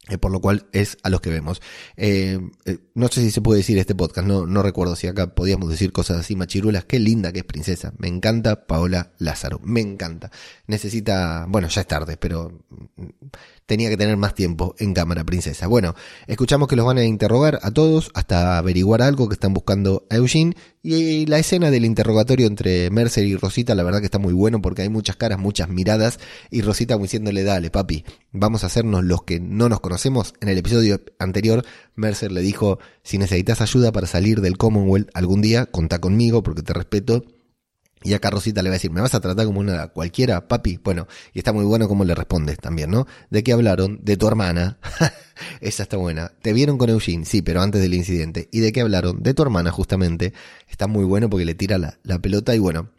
eh, 0.09 0.17
por 0.17 0.31
lo 0.31 0.39
cual 0.39 0.67
es 0.71 0.97
a 1.03 1.09
los 1.09 1.21
que 1.21 1.29
vemos. 1.29 1.61
Eh, 1.95 2.39
eh, 2.65 2.77
no 2.93 3.07
sé 3.07 3.21
si 3.21 3.31
se 3.31 3.41
puede 3.41 3.59
decir 3.59 3.77
este 3.77 3.95
podcast, 3.95 4.27
no, 4.27 4.45
no 4.45 4.63
recuerdo 4.63 4.95
si 4.95 5.07
acá 5.07 5.33
podíamos 5.33 5.69
decir 5.69 5.91
cosas 5.91 6.17
así 6.17 6.35
machiruelas. 6.35 6.85
Qué 6.85 6.99
linda 6.99 7.31
que 7.31 7.39
es 7.39 7.45
princesa. 7.45 7.93
Me 7.97 8.07
encanta 8.07 8.67
Paola 8.67 9.13
Lázaro, 9.17 9.59
me 9.63 9.81
encanta. 9.81 10.31
Necesita, 10.67 11.45
bueno, 11.49 11.67
ya 11.67 11.81
es 11.81 11.87
tarde, 11.87 12.17
pero 12.17 12.63
tenía 13.67 13.89
que 13.89 13.97
tener 13.97 14.17
más 14.17 14.33
tiempo 14.33 14.73
en 14.79 14.93
cámara, 14.93 15.23
princesa. 15.23 15.67
Bueno, 15.67 15.93
escuchamos 16.25 16.67
que 16.67 16.75
los 16.75 16.85
van 16.85 16.97
a 16.97 17.03
interrogar 17.03 17.59
a 17.61 17.71
todos 17.71 18.09
hasta 18.15 18.57
averiguar 18.57 19.01
algo 19.01 19.27
que 19.27 19.33
están 19.33 19.53
buscando 19.53 20.07
a 20.09 20.15
Eugene. 20.15 20.55
Y 20.81 21.25
la 21.25 21.37
escena 21.37 21.69
del 21.69 21.83
interrogatorio 21.83 22.47
entre 22.47 22.89
Mercer 22.89 23.25
y 23.25 23.35
Rosita, 23.35 23.75
la 23.75 23.83
verdad 23.83 23.99
que 23.99 24.05
está 24.05 24.19
muy 24.19 24.33
bueno 24.33 24.61
porque 24.61 24.83
hay 24.83 24.89
muchas 24.89 25.17
caras, 25.17 25.37
muchas 25.37 25.67
miradas. 25.67 26.17
Y 26.49 26.61
Rosita 26.61 26.97
diciéndole, 26.97 27.43
dale, 27.43 27.69
papi, 27.69 28.05
vamos 28.31 28.63
a 28.63 28.67
hacernos 28.67 29.03
los 29.03 29.23
que 29.23 29.41
no 29.41 29.67
nos 29.67 29.81
conocemos. 29.81 30.33
En 30.39 30.47
el 30.47 30.57
episodio 30.57 31.01
anterior, 31.19 31.65
Mercer 31.95 32.31
le 32.31 32.41
dijo, 32.41 32.79
si 33.03 33.17
necesitas 33.17 33.59
ayuda 33.59 33.91
para 33.91 34.07
salir 34.07 34.39
del 34.39 34.57
Commonwealth 34.57 35.09
algún 35.13 35.41
día, 35.41 35.65
contá 35.65 35.99
conmigo 35.99 36.41
porque 36.41 36.63
te 36.63 36.73
respeto 36.73 37.25
y 38.03 38.13
acá 38.13 38.29
Rosita 38.29 38.61
le 38.61 38.69
va 38.69 38.73
a 38.73 38.77
decir, 38.77 38.91
¿me 38.91 39.01
vas 39.01 39.15
a 39.15 39.19
tratar 39.19 39.45
como 39.45 39.59
una 39.59 39.87
cualquiera, 39.87 40.47
papi? 40.47 40.79
Bueno, 40.83 41.07
y 41.33 41.39
está 41.39 41.51
muy 41.51 41.65
bueno 41.65 41.87
como 41.87 42.05
le 42.05 42.13
respondes 42.13 42.57
también, 42.59 42.91
¿no? 42.91 43.07
¿De 43.29 43.43
qué 43.43 43.53
hablaron? 43.53 43.99
De 44.03 44.17
tu 44.17 44.27
hermana. 44.27 44.77
Esa 45.61 45.83
está 45.83 45.97
buena. 45.97 46.31
¿Te 46.41 46.53
vieron 46.53 46.77
con 46.77 46.89
Eugene? 46.89 47.25
Sí, 47.25 47.41
pero 47.41 47.61
antes 47.61 47.81
del 47.81 47.93
incidente. 47.93 48.49
¿Y 48.51 48.59
de 48.59 48.71
qué 48.71 48.81
hablaron? 48.81 49.23
De 49.23 49.33
tu 49.33 49.41
hermana, 49.41 49.71
justamente. 49.71 50.33
Está 50.69 50.87
muy 50.87 51.05
bueno 51.05 51.29
porque 51.29 51.45
le 51.45 51.55
tira 51.55 51.77
la, 51.77 51.97
la 52.03 52.19
pelota 52.19 52.55
y 52.55 52.59
bueno. 52.59 52.89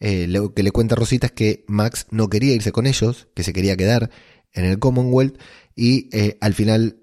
Eh, 0.00 0.26
lo 0.28 0.52
que 0.52 0.62
le 0.62 0.72
cuenta 0.72 0.94
Rosita 0.94 1.28
es 1.28 1.32
que 1.32 1.64
Max 1.66 2.06
no 2.10 2.28
quería 2.28 2.54
irse 2.54 2.72
con 2.72 2.86
ellos, 2.86 3.28
que 3.34 3.42
se 3.42 3.52
quería 3.52 3.76
quedar 3.76 4.10
en 4.52 4.64
el 4.64 4.78
Commonwealth 4.78 5.38
y 5.74 6.08
eh, 6.16 6.36
al 6.40 6.54
final 6.54 6.98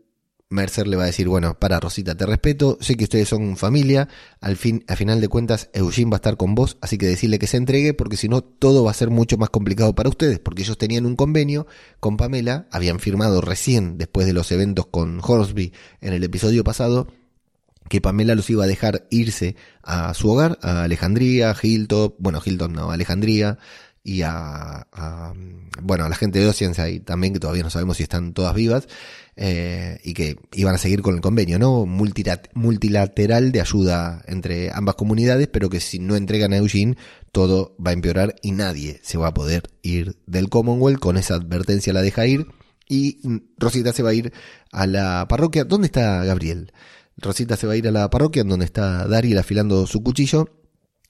Mercer 0.52 0.88
le 0.88 0.98
va 0.98 1.04
a 1.04 1.08
decir, 1.08 1.28
bueno, 1.28 1.58
para 1.58 1.80
Rosita, 1.80 2.16
te 2.16 2.26
respeto, 2.26 2.78
sé 2.82 2.96
que 2.96 3.06
ustedes 3.06 3.30
son 3.30 3.58
familia, 3.58 4.08
al 4.42 4.58
fin, 4.58 4.84
a 4.88 4.96
final 4.96 5.22
de 5.22 5.30
cuentas, 5.30 5.70
Eugene 5.74 6.12
va 6.12 6.18
a 6.18 6.20
estar 6.20 6.38
con 6.38 6.54
vos, 6.56 6.78
así 6.82 6.98
que 6.98 7.08
decirle 7.08 7.40
que 7.40 7.48
se 7.48 7.58
entregue, 7.58 7.94
porque 7.94 8.18
si 8.18 8.28
no, 8.28 8.42
todo 8.42 8.84
va 8.84 8.92
a 8.92 8.96
ser 8.96 9.10
mucho 9.10 9.38
más 9.38 9.50
complicado 9.50 9.96
para 9.96 10.10
ustedes, 10.10 10.40
porque 10.40 10.64
ellos 10.64 10.78
tenían 10.78 11.06
un 11.06 11.16
convenio 11.16 11.68
con 12.00 12.18
Pamela, 12.18 12.68
habían 12.70 13.00
firmado 13.00 13.42
recién, 13.42 13.98
después 13.98 14.28
de 14.28 14.34
los 14.34 14.52
eventos 14.52 14.86
con 14.88 15.20
Horsby 15.24 15.74
en 16.02 16.14
el 16.14 16.24
episodio 16.24 16.64
pasado, 16.64 17.08
que 17.90 18.02
Pamela 18.02 18.36
los 18.36 18.50
iba 18.50 18.64
a 18.64 18.68
dejar 18.68 19.08
irse 19.10 19.56
a 19.84 20.14
su 20.14 20.30
hogar, 20.30 20.60
a 20.62 20.84
Alejandría, 20.84 21.56
Hilton, 21.60 22.16
bueno, 22.20 22.42
Hilton 22.44 22.74
no, 22.74 22.92
Alejandría, 22.92 23.58
y 24.04 24.24
a, 24.24 24.88
bueno, 25.82 26.06
a 26.06 26.10
la 26.10 26.16
gente 26.16 26.40
de 26.40 26.48
Oceanside 26.48 27.02
también, 27.02 27.34
que 27.34 27.40
todavía 27.40 27.64
no 27.64 27.70
sabemos 27.70 27.98
si 27.98 28.04
están 28.04 28.34
todas 28.34 28.56
vivas, 28.56 28.88
eh, 29.36 30.00
y 30.04 30.14
que 30.14 30.38
iban 30.54 30.76
a 30.76 30.78
seguir 30.78 31.02
con 31.02 31.16
el 31.16 31.22
convenio, 31.22 31.60
¿no? 31.60 31.86
multilateral 31.86 33.52
de 33.52 33.62
ayuda 33.62 34.24
entre 34.28 34.72
ambas 34.72 34.96
comunidades, 34.96 35.48
pero 35.48 35.70
que 35.70 35.80
si 35.80 36.00
no 36.00 36.16
entregan 36.16 36.54
a 36.54 36.58
Eugene, 36.58 36.98
todo 37.32 37.76
va 37.84 37.92
a 37.92 37.94
empeorar 37.94 38.36
y 38.42 38.52
nadie 38.52 39.00
se 39.04 39.18
va 39.18 39.28
a 39.28 39.34
poder 39.34 39.64
ir 39.84 40.18
del 40.26 40.50
Commonwealth. 40.50 41.00
Con 41.00 41.18
esa 41.18 41.36
advertencia 41.36 41.94
la 41.94 42.02
deja 42.02 42.26
ir. 42.28 42.48
Y 42.90 43.22
Rosita 43.58 43.94
se 43.94 44.04
va 44.04 44.10
a 44.10 44.14
ir 44.14 44.34
a 44.74 44.86
la 44.86 45.26
parroquia. 45.30 45.64
¿Dónde 45.64 45.86
está 45.86 46.26
Gabriel? 46.26 46.74
Rosita 47.16 47.56
se 47.56 47.68
va 47.68 47.74
a 47.74 47.78
ir 47.78 47.88
a 47.88 47.92
la 47.92 48.10
parroquia, 48.10 48.44
donde 48.44 48.66
está 48.66 49.08
Daryl 49.08 49.38
afilando 49.38 49.88
su 49.88 50.04
cuchillo 50.04 50.61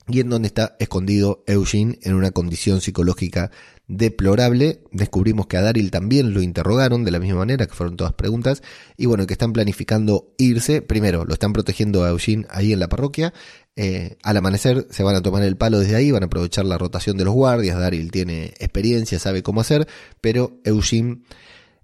y 0.08 0.20
en 0.20 0.28
donde 0.28 0.48
está 0.48 0.76
escondido 0.78 1.44
Eugene 1.46 1.98
en 2.02 2.14
una 2.14 2.30
condición 2.30 2.80
psicológica 2.80 3.50
deplorable. 3.88 4.80
Descubrimos 4.90 5.46
que 5.46 5.56
a 5.56 5.62
Daryl 5.62 5.90
también 5.90 6.32
lo 6.34 6.42
interrogaron 6.42 7.04
de 7.04 7.10
la 7.10 7.18
misma 7.18 7.38
manera, 7.38 7.66
que 7.66 7.74
fueron 7.74 7.96
todas 7.96 8.12
preguntas, 8.12 8.62
y 8.96 9.06
bueno, 9.06 9.26
que 9.26 9.34
están 9.34 9.52
planificando 9.52 10.32
irse. 10.38 10.82
Primero, 10.82 11.24
lo 11.24 11.34
están 11.34 11.52
protegiendo 11.52 12.04
a 12.04 12.10
Eugene 12.10 12.46
ahí 12.50 12.72
en 12.72 12.80
la 12.80 12.88
parroquia. 12.88 13.32
Eh, 13.74 14.18
al 14.22 14.36
amanecer 14.36 14.86
se 14.90 15.02
van 15.02 15.16
a 15.16 15.22
tomar 15.22 15.42
el 15.42 15.56
palo 15.56 15.78
desde 15.78 15.96
ahí, 15.96 16.10
van 16.10 16.22
a 16.22 16.26
aprovechar 16.26 16.64
la 16.64 16.78
rotación 16.78 17.16
de 17.16 17.24
los 17.24 17.34
guardias. 17.34 17.78
Daryl 17.78 18.10
tiene 18.10 18.54
experiencia, 18.58 19.18
sabe 19.18 19.42
cómo 19.42 19.60
hacer, 19.60 19.86
pero 20.20 20.60
Eugene 20.64 21.22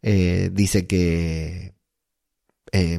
eh, 0.03 0.51
dice 0.53 0.87
que 0.87 1.78
eh, 2.73 2.99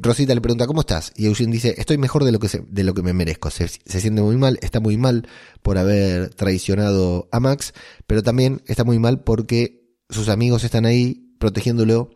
Rosita 0.00 0.34
le 0.34 0.40
pregunta, 0.40 0.66
¿cómo 0.66 0.80
estás? 0.80 1.12
Y 1.16 1.26
Eugene 1.26 1.52
dice, 1.52 1.74
estoy 1.78 1.98
mejor 1.98 2.24
de 2.24 2.32
lo 2.32 2.38
que, 2.38 2.48
de 2.68 2.84
lo 2.84 2.94
que 2.94 3.02
me 3.02 3.12
merezco. 3.12 3.50
Se, 3.50 3.68
siente 3.68 4.22
muy 4.22 4.36
mal, 4.36 4.58
está 4.62 4.80
muy 4.80 4.96
mal 4.96 5.28
por 5.62 5.78
haber 5.78 6.30
traicionado 6.30 7.28
a 7.32 7.40
Max, 7.40 7.72
pero 8.06 8.22
también 8.22 8.62
está 8.66 8.84
muy 8.84 8.98
mal 8.98 9.22
porque 9.22 9.96
sus 10.08 10.28
amigos 10.28 10.64
están 10.64 10.86
ahí 10.86 11.34
protegiéndolo 11.38 12.10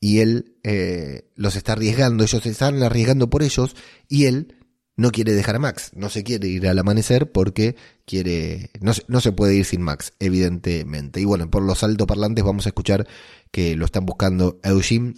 y 0.00 0.20
él 0.20 0.56
eh, 0.62 1.30
los 1.34 1.56
está 1.56 1.72
arriesgando, 1.72 2.24
ellos 2.24 2.44
están 2.46 2.82
arriesgando 2.82 3.30
por 3.30 3.42
ellos 3.42 3.74
y 4.08 4.26
él 4.26 4.54
no 4.96 5.10
quiere 5.10 5.32
dejar 5.32 5.56
a 5.56 5.58
Max, 5.58 5.90
no 5.94 6.08
se 6.08 6.22
quiere 6.22 6.46
ir 6.46 6.68
al 6.68 6.78
amanecer 6.78 7.32
porque 7.32 7.74
quiere, 8.04 8.70
no, 8.80 8.92
no 9.08 9.20
se 9.20 9.32
puede 9.32 9.56
ir 9.56 9.64
sin 9.64 9.82
Max, 9.82 10.12
evidentemente. 10.20 11.20
Y 11.20 11.24
bueno, 11.24 11.50
por 11.50 11.62
los 11.62 11.82
altoparlantes 11.82 12.44
vamos 12.44 12.66
a 12.66 12.68
escuchar 12.68 13.08
que 13.50 13.76
lo 13.76 13.86
están 13.86 14.06
buscando 14.06 14.60
Eugene 14.62 15.14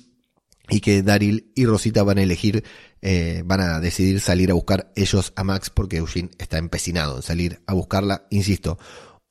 y 0.69 0.81
que 0.81 1.03
Daryl 1.03 1.53
y 1.55 1.67
Rosita 1.67 2.03
van 2.03 2.19
a 2.19 2.23
elegir, 2.23 2.65
eh, 3.03 3.43
van 3.45 3.61
a 3.61 3.81
decidir 3.81 4.21
salir 4.21 4.51
a 4.51 4.55
buscar 4.55 4.93
ellos 4.97 5.33
a 5.37 5.45
Max 5.45 5.71
porque 5.71 5.99
Eugene 5.99 6.31
está 6.39 6.59
empecinado 6.59 7.17
en 7.17 7.23
salir 7.23 7.61
a 7.67 7.75
buscarla, 7.75 8.27
insisto, 8.31 8.79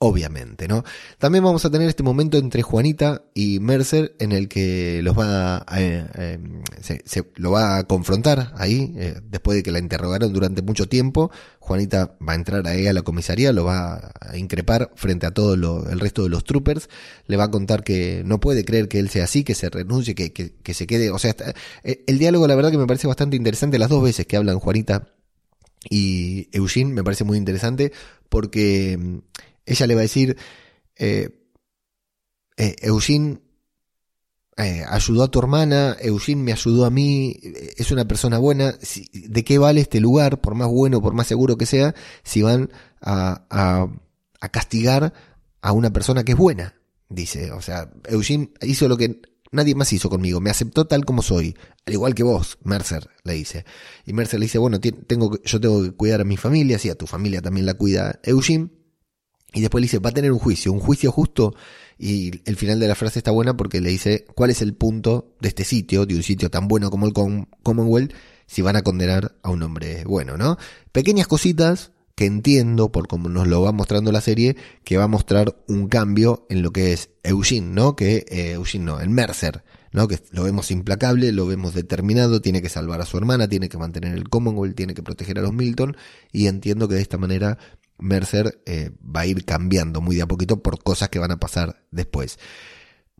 obviamente, 0.05 0.67
¿no? 0.67 0.83
También 1.17 1.43
vamos 1.43 1.65
a 1.65 1.71
tener 1.71 1.89
este 1.89 2.03
momento 2.03 2.37
entre 2.37 2.61
Juanita 2.61 3.23
y 3.33 3.59
Mercer 3.59 4.15
en 4.19 4.31
el 4.31 4.47
que 4.47 5.01
los 5.01 5.17
va 5.17 5.57
a, 5.57 5.81
eh, 5.81 6.05
eh, 6.15 6.39
se, 7.05 7.23
lo 7.35 7.51
va 7.51 7.77
a 7.77 7.83
confrontar 7.85 8.53
ahí, 8.55 8.93
eh, 8.97 9.19
después 9.29 9.57
de 9.57 9.63
que 9.63 9.71
la 9.71 9.79
interrogaron 9.79 10.31
durante 10.31 10.61
mucho 10.61 10.87
tiempo. 10.87 11.31
Juanita 11.59 12.15
va 12.27 12.33
a 12.33 12.35
entrar 12.35 12.67
ahí 12.67 12.85
a 12.85 12.93
la 12.93 13.01
comisaría, 13.01 13.51
lo 13.51 13.65
va 13.65 14.11
a 14.21 14.37
increpar 14.37 14.91
frente 14.95 15.25
a 15.25 15.31
todo 15.31 15.55
el 15.55 15.99
resto 15.99 16.23
de 16.23 16.29
los 16.29 16.43
troopers, 16.43 16.87
le 17.25 17.37
va 17.37 17.45
a 17.45 17.51
contar 17.51 17.83
que 17.83 18.21
no 18.23 18.39
puede 18.39 18.63
creer 18.63 18.87
que 18.87 18.99
él 18.99 19.09
sea 19.09 19.23
así, 19.23 19.43
que 19.43 19.55
se 19.55 19.71
renuncie, 19.71 20.13
que, 20.13 20.31
que, 20.31 20.53
que 20.53 20.73
se 20.75 20.85
quede, 20.85 21.09
o 21.09 21.17
sea, 21.17 21.35
el 21.83 22.19
diálogo 22.19 22.47
la 22.47 22.53
verdad 22.53 22.69
que 22.69 22.77
me 22.77 22.85
parece 22.85 23.07
bastante 23.07 23.35
interesante 23.35 23.79
las 23.79 23.89
dos 23.89 24.03
veces 24.03 24.27
que 24.27 24.37
hablan 24.37 24.59
Juanita 24.59 25.07
y 25.89 26.49
Eugene, 26.51 26.93
me 26.93 27.03
parece 27.03 27.23
muy 27.23 27.37
interesante 27.37 27.91
porque 28.29 29.21
ella 29.65 29.87
le 29.87 29.95
va 29.95 30.01
a 30.01 30.03
decir, 30.03 30.37
eh, 30.95 31.29
eh, 32.57 32.75
Eugene 32.81 33.41
eh, 34.57 34.83
ayudó 34.87 35.23
a 35.23 35.31
tu 35.31 35.39
hermana, 35.39 35.97
Eugene 35.99 36.41
me 36.41 36.53
ayudó 36.53 36.85
a 36.85 36.89
mí, 36.89 37.37
es 37.75 37.91
una 37.91 38.05
persona 38.05 38.37
buena, 38.37 38.77
¿de 39.11 39.43
qué 39.43 39.57
vale 39.57 39.81
este 39.81 39.99
lugar, 39.99 40.39
por 40.39 40.55
más 40.55 40.69
bueno, 40.69 41.01
por 41.01 41.13
más 41.13 41.27
seguro 41.27 41.57
que 41.57 41.65
sea, 41.65 41.93
si 42.23 42.41
van 42.41 42.71
a, 43.01 43.89
castigar 44.51 45.11
a 45.61 45.71
una 45.71 45.91
persona 45.91 46.23
que 46.23 46.33
es 46.33 46.37
buena? 46.37 46.75
Dice, 47.09 47.51
o 47.51 47.61
sea, 47.61 47.91
Eugene 48.05 48.51
hizo 48.61 48.87
lo 48.87 48.97
que 48.97 49.21
nadie 49.51 49.75
más 49.75 49.91
hizo 49.91 50.09
conmigo, 50.09 50.39
me 50.39 50.49
aceptó 50.49 50.85
tal 50.85 51.03
como 51.03 51.21
soy, 51.21 51.57
al 51.85 51.93
igual 51.93 52.15
que 52.15 52.23
vos, 52.23 52.57
Mercer, 52.63 53.09
le 53.23 53.33
dice. 53.33 53.65
Y 54.05 54.13
Mercer 54.13 54.39
le 54.39 54.45
dice, 54.45 54.57
bueno, 54.57 54.79
tengo, 54.79 55.37
yo 55.43 55.59
tengo 55.59 55.83
que 55.83 55.91
cuidar 55.91 56.21
a 56.21 56.25
mi 56.25 56.37
familia, 56.37 56.79
si 56.79 56.89
a 56.89 56.95
tu 56.95 57.07
familia 57.07 57.41
también 57.41 57.65
la 57.65 57.73
cuida 57.73 58.19
Eugene. 58.23 58.69
Y 59.55 59.61
después 59.61 59.81
le 59.81 59.85
dice, 59.85 59.99
va 59.99 60.09
a 60.09 60.13
tener 60.13 60.33
un 60.33 60.37
juicio, 60.37 60.73
un 60.73 60.81
juicio 60.81 61.13
justo. 61.13 61.55
Y 61.97 62.41
el 62.43 62.57
final 62.57 62.77
de 62.77 62.89
la 62.89 62.95
frase 62.95 63.19
está 63.19 63.31
buena 63.31 63.55
porque 63.55 63.79
le 63.79 63.89
dice, 63.89 64.25
¿cuál 64.35 64.49
es 64.49 64.61
el 64.61 64.73
punto 64.73 65.33
de 65.39 65.47
este 65.47 65.63
sitio, 65.63 66.05
de 66.05 66.13
un 66.13 66.23
sitio 66.23 66.51
tan 66.51 66.67
bueno 66.67 66.91
como 66.91 67.07
el 67.07 67.13
Commonwealth, 67.63 68.11
si 68.47 68.61
van 68.61 68.75
a 68.75 68.81
condenar 68.81 69.35
a 69.43 69.49
un 69.49 69.63
hombre 69.63 70.03
bueno, 70.03 70.37
¿no? 70.37 70.57
Pequeñas 70.91 71.27
cositas 71.27 71.93
que 72.15 72.25
entiendo, 72.25 72.91
por 72.91 73.07
como 73.07 73.29
nos 73.29 73.47
lo 73.47 73.61
va 73.61 73.71
mostrando 73.71 74.11
la 74.11 74.19
serie, 74.19 74.57
que 74.83 74.97
va 74.97 75.05
a 75.05 75.07
mostrar 75.07 75.55
un 75.67 75.87
cambio 75.87 76.45
en 76.49 76.61
lo 76.61 76.71
que 76.71 76.91
es 76.91 77.09
Eugene, 77.23 77.67
¿no? 77.67 77.95
Que 77.95 78.25
eh, 78.29 78.51
Eugene 78.53 78.85
no, 78.85 78.99
el 78.99 79.09
Mercer, 79.09 79.63
¿no? 79.93 80.09
Que 80.09 80.19
lo 80.31 80.43
vemos 80.43 80.71
implacable, 80.71 81.31
lo 81.31 81.45
vemos 81.45 81.73
determinado, 81.73 82.41
tiene 82.41 82.61
que 82.61 82.69
salvar 82.69 82.99
a 82.99 83.05
su 83.05 83.17
hermana, 83.17 83.47
tiene 83.47 83.69
que 83.69 83.77
mantener 83.77 84.13
el 84.15 84.27
Commonwealth, 84.29 84.75
tiene 84.75 84.93
que 84.93 85.03
proteger 85.03 85.39
a 85.39 85.41
los 85.41 85.53
Milton, 85.53 85.95
y 86.33 86.47
entiendo 86.47 86.89
que 86.89 86.95
de 86.95 87.01
esta 87.01 87.17
manera 87.17 87.57
Mercer 87.97 88.61
eh, 88.65 88.91
va 89.03 89.21
a 89.21 89.25
ir 89.25 89.45
cambiando 89.45 90.01
muy 90.01 90.15
de 90.15 90.23
a 90.23 90.27
poquito 90.27 90.61
por 90.61 90.81
cosas 90.83 91.09
que 91.09 91.19
van 91.19 91.31
a 91.31 91.39
pasar 91.39 91.83
después. 91.91 92.39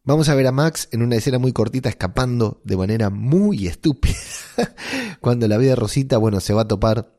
Vamos 0.04 0.30
a 0.30 0.36
ver 0.36 0.48
a 0.48 0.52
Max 0.52 0.88
en 0.92 1.02
una 1.02 1.16
escena 1.16 1.40
muy 1.40 1.52
cortita 1.52 1.90
escapando 1.90 2.62
de 2.64 2.78
manera 2.78 3.10
muy 3.10 3.68
estúpida. 3.68 4.16
Cuando 5.20 5.48
la 5.48 5.58
vida 5.58 5.76
Rosita, 5.76 6.18
bueno, 6.18 6.40
se 6.40 6.54
va 6.54 6.64
a 6.64 6.68
topar 6.68 7.16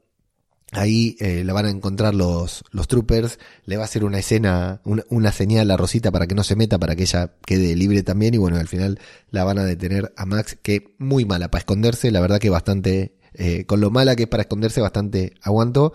Ahí 0.73 1.17
eh, 1.21 1.45
la 1.45 1.53
van 1.53 1.67
a 1.67 1.71
encontrar 1.71 2.15
los, 2.15 2.65
los 2.73 2.89
troopers, 2.89 3.39
le 3.67 3.77
va 3.77 3.83
a 3.83 3.85
hacer 3.85 4.05
una 4.05 4.19
escena, 4.19 4.81
una, 4.85 5.31
señal 5.31 5.71
a 5.71 5.77
Rosita 5.77 6.11
para 6.11 6.27
que 6.27 6.35
no 6.35 6.43
se 6.43 6.57
meta, 6.57 6.77
para 6.79 6.97
que 6.97 7.05
ella 7.05 7.35
quede 7.47 7.77
libre 7.77 8.03
también 8.03 8.35
y 8.35 8.39
bueno, 8.39 8.57
al 8.59 8.67
final 8.67 8.99
la 9.31 9.45
van 9.45 9.59
a 9.59 9.65
detener 9.65 10.13
a 10.17 10.27
Max, 10.27 10.59
que 10.61 10.97
muy 10.99 11.25
mala 11.25 11.53
para 11.53 11.61
esconderse, 11.61 12.11
la 12.11 12.21
verdad 12.21 12.41
que 12.41 12.51
bastante, 12.51 13.17
eh, 13.35 13.65
con 13.65 13.81
lo 13.81 13.91
mala 13.91 14.17
que 14.17 14.25
es 14.25 14.29
para 14.29 14.43
esconderse, 14.43 14.81
bastante 14.81 15.35
aguantó. 15.41 15.93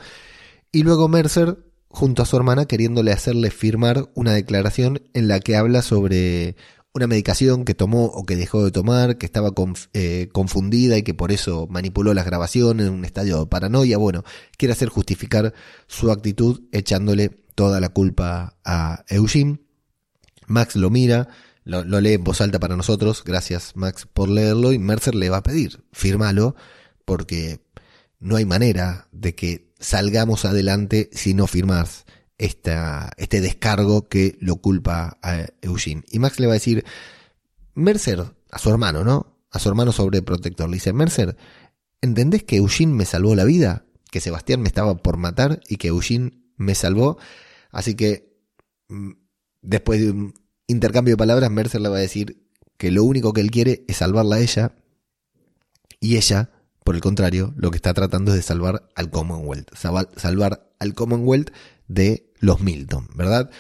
Y 0.72 0.84
luego 0.84 1.10
Mercer, 1.10 1.58
junto 1.90 2.22
a 2.22 2.26
su 2.26 2.38
hermana, 2.38 2.66
queriéndole 2.66 3.12
hacerle 3.12 3.52
firmar 3.52 4.10
una 4.16 4.34
declaración 4.34 5.02
en 5.14 5.28
la 5.28 5.40
que 5.42 5.58
habla 5.58 5.82
sobre 5.82 6.56
una 6.94 7.08
medicación 7.08 7.66
que 7.66 7.74
tomó 7.74 8.06
o 8.06 8.26
que 8.26 8.36
dejó 8.36 8.64
de 8.64 8.72
tomar, 8.72 9.18
que 9.18 9.26
estaba 9.26 9.52
eh, 9.94 10.30
confundida 10.32 10.98
y 10.98 11.04
que 11.04 11.14
por 11.14 11.32
eso 11.32 11.68
manipuló 11.70 12.14
las 12.14 12.26
grabaciones 12.26 12.88
en 12.88 12.94
un 12.94 13.06
estadio 13.06 13.40
de 13.40 13.46
paranoia. 13.48 13.98
Bueno, 13.98 14.24
quiere 14.58 14.74
hacer 14.74 14.90
justificar 14.90 15.54
su 15.88 16.12
actitud 16.12 16.62
echándole 16.72 17.30
toda 17.56 17.80
la 17.80 17.90
culpa 17.90 18.58
a 18.66 19.04
Eugene. 19.10 19.60
Max 20.48 20.76
lo 20.76 20.90
mira, 20.90 21.30
lo, 21.64 21.84
lee 22.02 22.14
en 22.14 22.24
voz 22.24 22.42
alta 22.42 22.60
para 22.60 22.76
nosotros, 22.76 23.24
gracias 23.24 23.76
Max 23.76 24.08
por 24.12 24.28
leerlo, 24.30 24.74
y 24.74 24.80
Mercer 24.80 25.16
le 25.16 25.30
va 25.30 25.38
a 25.38 25.44
pedir, 25.44 25.84
fírmalo, 25.94 26.56
porque 27.06 27.62
no 28.20 28.36
hay 28.36 28.46
manera 28.46 29.08
de 29.12 29.34
que 29.34 29.71
salgamos 29.82 30.46
adelante 30.46 31.10
si 31.12 31.34
no 31.34 31.48
firmas 31.48 32.06
esta, 32.38 33.12
este 33.18 33.42
descargo 33.42 34.08
que 34.08 34.38
lo 34.40 34.58
culpa 34.58 35.18
a 35.22 35.48
Eugene. 35.62 36.04
Y 36.10 36.20
Max 36.20 36.40
le 36.40 36.48
va 36.48 36.54
a 36.54 36.56
decir, 36.56 36.86
Mercer, 37.74 38.24
a 38.50 38.60
su 38.60 38.70
hermano, 38.70 39.04
¿no? 39.04 39.38
A 39.52 39.60
su 39.60 39.70
hermano 39.70 39.92
sobreprotector. 39.92 40.70
Le 40.70 40.76
dice, 40.76 40.94
Mercer, 40.94 41.36
¿entendés 42.02 42.44
que 42.44 42.58
Eugene 42.58 42.94
me 42.94 43.06
salvó 43.06 43.36
la 43.36 43.44
vida? 43.44 43.86
Que 44.10 44.22
Sebastián 44.22 44.62
me 44.62 44.68
estaba 44.68 44.96
por 44.98 45.18
matar 45.18 45.60
y 45.68 45.78
que 45.78 45.90
Eugene 45.90 46.32
me 46.58 46.76
salvó. 46.76 47.18
Así 47.72 47.96
que, 47.96 48.38
mm, 48.88 49.12
después 49.62 50.00
de 50.00 50.12
un 50.12 50.34
intercambio 50.68 51.14
de 51.14 51.18
palabras, 51.18 51.52
Mercer 51.52 51.82
le 51.82 51.90
va 51.90 51.98
a 51.98 52.02
decir 52.02 52.48
que 52.78 52.92
lo 52.92 53.04
único 53.04 53.34
que 53.34 53.42
él 53.42 53.52
quiere 53.52 53.86
es 53.88 53.98
salvarla 53.98 54.38
a 54.38 54.40
ella. 54.40 54.76
Y 56.00 56.18
ella, 56.18 56.50
por 56.84 56.96
el 56.96 57.02
contrario, 57.02 57.54
lo 57.58 57.72
que 57.72 57.78
está 57.78 57.94
tratando 57.94 58.32
es 58.32 58.38
de 58.38 58.44
salvar 58.44 58.90
al 58.96 59.10
Commonwealth. 59.10 59.76
Salvar 59.76 60.70
al 60.80 60.94
Commonwealth 60.94 61.52
de 61.88 62.32
los 62.40 62.62
Milton, 62.62 63.08
¿verdad? 63.16 63.52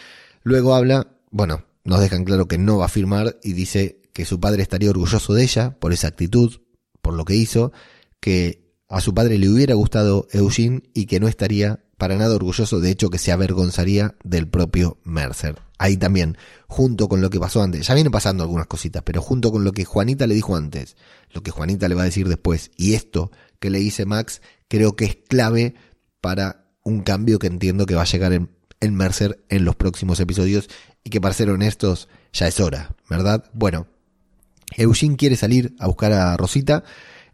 Luego 0.43 0.73
habla, 0.73 1.07
bueno, 1.29 1.65
nos 1.83 1.99
dejan 1.99 2.25
claro 2.25 2.47
que 2.47 2.57
no 2.57 2.77
va 2.77 2.85
a 2.85 2.89
firmar 2.89 3.37
y 3.43 3.53
dice 3.53 4.01
que 4.13 4.25
su 4.25 4.39
padre 4.39 4.61
estaría 4.63 4.89
orgulloso 4.89 5.33
de 5.33 5.43
ella 5.43 5.77
por 5.79 5.93
esa 5.93 6.07
actitud, 6.07 6.61
por 7.01 7.13
lo 7.13 7.25
que 7.25 7.35
hizo, 7.35 7.71
que 8.19 8.70
a 8.91 9.01
su 9.01 9.13
padre 9.13 9.37
le 9.37 9.49
hubiera 9.49 9.73
gustado 9.73 10.27
Eugene 10.31 10.83
y 10.93 11.05
que 11.05 11.19
no 11.19 11.27
estaría 11.27 11.79
para 11.97 12.15
nada 12.17 12.35
orgulloso, 12.35 12.79
de 12.79 12.91
hecho 12.91 13.09
que 13.09 13.17
se 13.17 13.31
avergonzaría 13.31 14.15
del 14.23 14.47
propio 14.47 14.97
Mercer. 15.03 15.59
Ahí 15.77 15.97
también, 15.97 16.37
junto 16.67 17.07
con 17.07 17.21
lo 17.21 17.29
que 17.29 17.39
pasó 17.39 17.61
antes, 17.61 17.87
ya 17.87 17.93
viene 17.93 18.11
pasando 18.11 18.43
algunas 18.43 18.67
cositas, 18.67 19.03
pero 19.03 19.21
junto 19.21 19.51
con 19.51 19.63
lo 19.63 19.71
que 19.71 19.85
Juanita 19.85 20.27
le 20.27 20.35
dijo 20.35 20.55
antes, 20.55 20.95
lo 21.31 21.41
que 21.41 21.51
Juanita 21.51 21.87
le 21.87 21.95
va 21.95 22.03
a 22.03 22.05
decir 22.05 22.27
después, 22.27 22.71
y 22.77 22.93
esto 22.93 23.31
que 23.59 23.69
le 23.69 23.79
dice 23.79 24.05
Max, 24.05 24.41
creo 24.67 24.95
que 24.95 25.05
es 25.05 25.15
clave 25.27 25.75
para 26.19 26.65
un 26.83 27.01
cambio 27.01 27.39
que 27.39 27.47
entiendo 27.47 27.85
que 27.85 27.95
va 27.95 28.01
a 28.01 28.05
llegar 28.05 28.33
en 28.33 28.49
en 28.81 28.95
Mercer 28.95 29.41
en 29.47 29.63
los 29.63 29.75
próximos 29.75 30.19
episodios 30.19 30.67
y 31.03 31.09
que 31.11 31.21
para 31.21 31.33
ser 31.33 31.49
honestos 31.49 32.09
ya 32.33 32.47
es 32.47 32.59
hora, 32.59 32.95
¿verdad? 33.09 33.45
Bueno, 33.53 33.87
Eugene 34.75 35.15
quiere 35.15 35.37
salir 35.37 35.75
a 35.79 35.87
buscar 35.87 36.11
a 36.11 36.35
Rosita, 36.35 36.83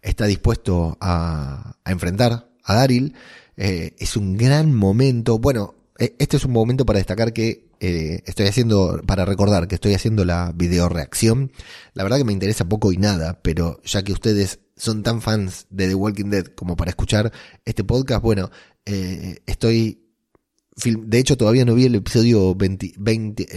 está 0.09 0.25
dispuesto 0.25 0.97
a, 1.01 1.77
enfrentar 1.85 2.49
a 2.63 2.73
Daryl, 2.75 3.13
eh, 3.57 3.93
es 3.97 4.17
un 4.17 4.37
gran 4.37 4.73
momento, 4.73 5.39
bueno, 5.39 5.75
e, 5.99 6.15
este 6.19 6.37
es 6.37 6.45
un 6.45 6.51
momento 6.51 6.85
para 6.85 6.97
destacar 6.97 7.33
que 7.33 7.67
eh, 7.79 8.21
estoy 8.25 8.47
haciendo, 8.47 9.01
para 9.05 9.25
recordar 9.25 9.67
que 9.67 9.75
estoy 9.75 9.93
haciendo 9.93 10.25
la 10.25 10.51
video 10.55 10.89
reacción. 10.89 11.51
La 11.93 12.03
verdad 12.03 12.17
que 12.17 12.23
me 12.23 12.33
interesa 12.33 12.67
poco 12.67 12.91
y 12.91 12.97
nada, 12.97 13.39
pero 13.41 13.79
ya 13.83 14.03
que 14.03 14.13
ustedes 14.13 14.59
son 14.75 15.03
tan 15.03 15.21
fans 15.21 15.67
de 15.69 15.87
The 15.87 15.95
Walking 15.95 16.29
Dead 16.29 16.45
como 16.45 16.75
para 16.75 16.89
escuchar 16.89 17.31
este 17.65 17.83
podcast, 17.83 18.23
bueno, 18.23 18.49
eh, 18.85 19.39
estoy 19.45 20.06
de 20.77 21.17
hecho, 21.17 21.37
todavía 21.37 21.65
no 21.65 21.73
vi 21.73 21.85
el 21.85 21.95
episodio 21.95 22.53
20, 22.53 22.93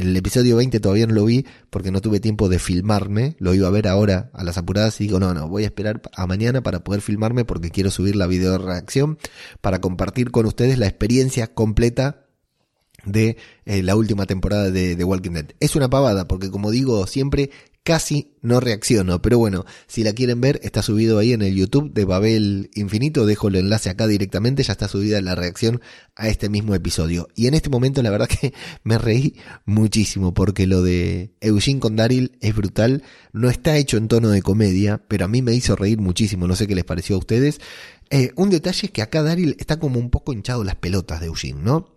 el 0.00 0.16
episodio 0.16 0.56
20 0.56 0.80
todavía 0.80 1.06
no 1.06 1.12
lo 1.12 1.26
vi 1.26 1.44
porque 1.68 1.90
no 1.90 2.00
tuve 2.00 2.18
tiempo 2.18 2.48
de 2.48 2.59
filmarme. 2.59 3.37
Lo 3.38 3.52
iba 3.52 3.68
a 3.68 3.70
ver 3.70 3.88
ahora 3.88 4.30
a 4.33 4.42
las 4.42 4.56
apuradas 4.56 4.98
y 5.00 5.04
digo, 5.04 5.20
no, 5.20 5.35
no, 5.35 5.46
voy 5.46 5.64
a 5.64 5.66
esperar 5.66 6.00
a 6.14 6.26
mañana 6.26 6.62
para 6.62 6.83
poder 6.83 7.02
filmarme 7.02 7.44
porque 7.44 7.70
quiero 7.70 7.90
subir 7.90 8.16
la 8.16 8.26
video 8.26 8.56
reacción 8.56 9.18
para 9.61 9.83
compartir 9.83 10.30
con 10.30 10.46
ustedes 10.46 10.78
la 10.78 10.87
experiencia 10.87 11.48
completa 11.48 12.26
de 13.04 13.37
eh, 13.64 13.83
la 13.83 13.96
última 13.96 14.26
temporada 14.26 14.70
de 14.70 14.96
The 14.96 15.04
Walking 15.04 15.33
Dead. 15.33 15.46
Es 15.61 15.76
una 15.76 15.90
pavada 15.90 16.26
porque 16.26 16.50
como 16.50 16.70
digo 16.70 17.06
siempre 17.06 17.50
casi 17.82 18.36
no 18.42 18.60
reacciono. 18.60 19.22
Pero 19.22 19.38
bueno, 19.38 19.64
si 19.86 20.04
la 20.04 20.12
quieren 20.12 20.40
ver, 20.40 20.60
está 20.62 20.82
subido 20.82 21.18
ahí 21.18 21.32
en 21.32 21.42
el 21.42 21.54
YouTube 21.54 21.92
de 21.92 22.04
Babel 22.04 22.70
Infinito. 22.74 23.26
Dejo 23.26 23.48
el 23.48 23.56
enlace 23.56 23.90
acá 23.90 24.06
directamente. 24.06 24.62
Ya 24.62 24.72
está 24.72 24.88
subida 24.88 25.20
la 25.20 25.34
reacción 25.34 25.80
a 26.14 26.28
este 26.28 26.48
mismo 26.48 26.74
episodio. 26.74 27.28
Y 27.34 27.46
en 27.46 27.54
este 27.54 27.70
momento, 27.70 28.02
la 28.02 28.10
verdad 28.10 28.28
que 28.28 28.52
me 28.84 28.98
reí 28.98 29.36
muchísimo 29.64 30.34
porque 30.34 30.66
lo 30.66 30.82
de 30.82 31.34
Eugene 31.40 31.80
con 31.80 31.96
Daryl 31.96 32.36
es 32.40 32.54
brutal. 32.54 33.02
No 33.32 33.50
está 33.50 33.76
hecho 33.76 33.96
en 33.96 34.08
tono 34.08 34.30
de 34.30 34.42
comedia, 34.42 35.02
pero 35.08 35.24
a 35.24 35.28
mí 35.28 35.42
me 35.42 35.54
hizo 35.54 35.76
reír 35.76 35.98
muchísimo. 35.98 36.46
No 36.46 36.56
sé 36.56 36.66
qué 36.66 36.74
les 36.74 36.84
pareció 36.84 37.16
a 37.16 37.20
ustedes. 37.20 37.60
Eh, 38.10 38.32
un 38.36 38.50
detalle 38.50 38.86
es 38.86 38.90
que 38.90 39.02
acá 39.02 39.22
Daryl 39.22 39.56
está 39.58 39.78
como 39.78 39.98
un 40.00 40.10
poco 40.10 40.32
hinchado 40.32 40.64
las 40.64 40.74
pelotas 40.74 41.20
de 41.20 41.26
Eugene, 41.26 41.60
¿no? 41.62 41.96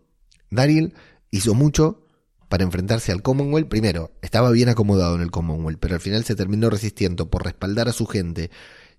Daryl 0.52 0.94
hizo 1.32 1.56
mucho, 1.56 2.03
para 2.54 2.66
enfrentarse 2.66 3.12
al 3.12 3.24
Commonwealth, 3.24 3.68
primero, 3.68 4.12
estaba 4.22 4.52
bien 4.52 4.70
acomodado 4.70 5.16
en 5.16 5.22
el 5.22 5.32
Commonwealth, 5.32 5.80
pero 5.80 5.96
al 5.96 6.02
final 6.02 6.24
se 6.24 6.36
terminó 6.36 6.70
resistiendo 6.70 7.28
por 7.32 7.44
respaldar 7.44 7.90
a 7.90 7.94
su 7.94 8.06
gente, 8.06 8.52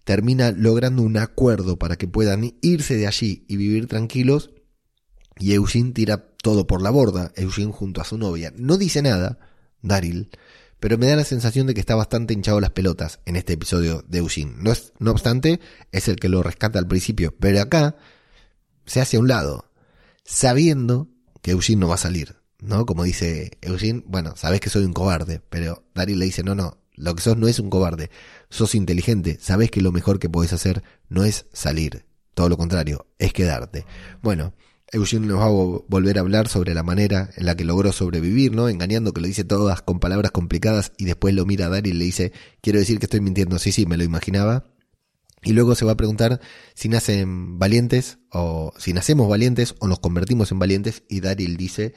termina 0.03 0.51
logrando 0.51 1.03
un 1.03 1.17
acuerdo 1.19 1.79
para 1.79 1.95
que 1.95 2.09
puedan 2.09 2.57
irse 2.63 2.97
de 2.97 3.07
allí 3.07 3.45
y 3.47 3.57
vivir 3.57 3.87
tranquilos, 3.87 4.51
y 5.39 5.53
Eugene 5.53 5.93
tira 5.93 6.35
todo 6.43 6.67
por 6.67 6.83
la 6.83 6.91
borda, 6.91 7.31
Eugene 7.37 7.71
junto 7.71 8.01
a 8.01 8.05
su 8.05 8.19
novia. 8.19 8.53
No 8.57 8.77
dice 8.77 9.03
nada, 9.03 9.39
Daryl, 9.83 10.31
pero 10.81 10.99
me 10.99 11.07
da 11.07 11.15
la 11.15 11.23
sensación 11.23 11.69
de 11.69 11.75
que 11.75 11.81
está 11.81 11.95
bastante 11.95 12.35
hinchado 12.35 12.59
las 12.59 12.71
pelotas 12.71 13.21
en 13.25 13.37
este 13.37 13.53
episodio 13.53 14.05
de 14.09 14.19
Eugene. 14.19 14.55
No, 14.59 14.73
es, 14.73 14.95
no 14.99 15.13
obstante, 15.13 15.61
es 15.93 16.09
el 16.09 16.17
que 16.17 16.29
lo 16.29 16.43
rescata 16.43 16.81
al 16.81 16.89
principio, 16.89 17.33
pero 17.39 17.61
acá 17.61 17.95
se 18.85 19.01
hace 19.01 19.17
a 19.17 19.21
un 19.21 19.29
lado, 19.29 19.71
sabiendo 20.25 21.09
que 21.41 21.53
Eugene 21.53 21.83
no 21.83 21.87
va 21.87 21.95
a 21.95 21.99
salir. 21.99 22.43
¿No? 22.61 22.87
Como 22.87 23.05
dice 23.05 23.59
Eugene, 23.61 24.03
bueno, 24.07 24.37
sabes 24.37 24.61
que 24.61 24.71
soy 24.71 24.85
un 24.85 24.93
cobarde, 24.93 25.41
pero 25.51 25.85
Daryl 25.95 26.19
le 26.19 26.27
dice, 26.27 26.43
no, 26.43 26.55
no, 26.55 26.79
lo 26.95 27.15
que 27.15 27.23
sos 27.23 27.37
no 27.37 27.49
es 27.49 27.59
un 27.59 27.71
cobarde, 27.71 28.11
sos 28.51 28.75
inteligente, 28.75 29.39
sabes 29.41 29.71
que 29.71 29.81
lo 29.81 29.93
mejor 29.93 30.19
que 30.19 30.29
podés 30.29 30.53
hacer 30.53 30.83
no 31.09 31.25
es 31.25 31.47
salir, 31.53 32.05
todo 32.35 32.49
lo 32.49 32.57
contrario, 32.57 33.07
es 33.19 33.33
quedarte. 33.33 33.85
Bueno, 34.23 34.55
Eugene 34.93 35.27
nos 35.27 35.41
va 35.41 35.47
a 35.47 35.83
volver 35.89 36.19
a 36.19 36.21
hablar 36.21 36.49
sobre 36.49 36.73
la 36.73 36.85
manera 36.85 37.31
en 37.37 37.47
la 37.47 37.57
que 37.57 37.65
logró 37.65 37.91
sobrevivir, 37.93 38.53
¿no? 38.53 38.69
Engañando 38.69 39.13
que 39.13 39.21
lo 39.21 39.27
dice 39.27 39.45
todas 39.45 39.83
con 39.83 39.99
palabras 39.99 40.31
complicadas 40.31 40.93
y 40.97 41.05
después 41.05 41.35
lo 41.35 41.47
mira 41.47 41.67
a 41.67 41.69
Daryl 41.69 41.97
y 41.97 41.99
le 41.99 42.05
dice, 42.05 42.33
quiero 42.61 42.79
decir 42.79 42.99
que 42.99 43.07
estoy 43.07 43.21
mintiendo, 43.21 43.59
sí, 43.59 43.73
sí, 43.73 43.87
me 43.87 43.97
lo 43.97 44.05
imaginaba. 44.05 44.67
Y 45.43 45.53
luego 45.53 45.75
se 45.75 45.85
va 45.85 45.93
a 45.93 45.97
preguntar 45.97 46.41
si 46.75 46.89
nacen 46.89 47.59
valientes 47.59 48.19
o 48.31 48.73
si 48.79 48.93
nacemos 48.93 49.29
valientes 49.29 49.75
o 49.79 49.89
nos 49.89 49.99
convertimos 49.99 50.51
en 50.53 50.59
valientes 50.59 51.03
y 51.09 51.21
Daryl 51.21 51.57
dice 51.57 51.93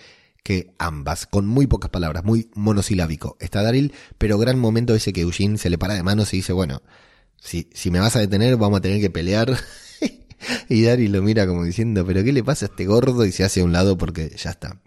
ambas, 0.77 1.25
con 1.25 1.47
muy 1.47 1.67
pocas 1.67 1.89
palabras, 1.89 2.23
muy 2.23 2.49
monosilábico. 2.55 3.37
Está 3.39 3.61
Daryl, 3.61 3.93
pero 4.17 4.37
gran 4.37 4.59
momento 4.59 4.95
ese 4.95 5.13
que 5.13 5.21
Eugene 5.21 5.57
se 5.57 5.69
le 5.69 5.77
para 5.77 5.95
de 5.95 6.03
manos 6.03 6.33
y 6.33 6.37
dice, 6.37 6.53
bueno, 6.53 6.81
si, 7.41 7.69
si 7.73 7.91
me 7.91 7.99
vas 7.99 8.15
a 8.15 8.19
detener 8.19 8.57
vamos 8.57 8.79
a 8.79 8.81
tener 8.81 9.01
que 9.01 9.09
pelear. 9.09 9.57
y 10.69 10.83
Daryl 10.83 11.11
lo 11.11 11.21
mira 11.21 11.47
como 11.47 11.63
diciendo, 11.63 12.05
pero 12.05 12.23
¿qué 12.23 12.31
le 12.31 12.43
pasa 12.43 12.65
a 12.65 12.69
este 12.69 12.85
gordo? 12.85 13.25
Y 13.25 13.31
se 13.31 13.43
hace 13.43 13.61
a 13.61 13.63
un 13.63 13.73
lado 13.73 13.97
porque 13.97 14.33
ya 14.37 14.51
está. 14.51 14.81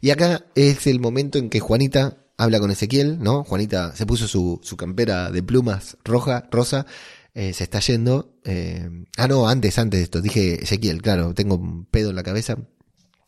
Y 0.00 0.10
acá 0.10 0.46
es 0.54 0.86
el 0.86 1.00
momento 1.00 1.38
en 1.38 1.50
que 1.50 1.60
Juanita 1.60 2.18
habla 2.36 2.58
con 2.58 2.70
Ezequiel, 2.70 3.18
¿no? 3.20 3.44
Juanita 3.44 3.94
se 3.94 4.06
puso 4.06 4.26
su, 4.26 4.60
su 4.62 4.76
campera 4.76 5.30
de 5.30 5.42
plumas 5.42 5.96
roja, 6.04 6.48
rosa, 6.50 6.86
eh, 7.34 7.52
se 7.52 7.64
está 7.64 7.80
yendo. 7.80 8.34
Eh, 8.44 8.88
ah, 9.16 9.28
no, 9.28 9.48
antes, 9.48 9.78
antes 9.78 10.00
de 10.00 10.04
esto, 10.04 10.20
dije 10.20 10.62
Ezequiel, 10.62 11.00
claro, 11.02 11.34
tengo 11.34 11.56
un 11.56 11.86
pedo 11.86 12.10
en 12.10 12.16
la 12.16 12.22
cabeza. 12.22 12.56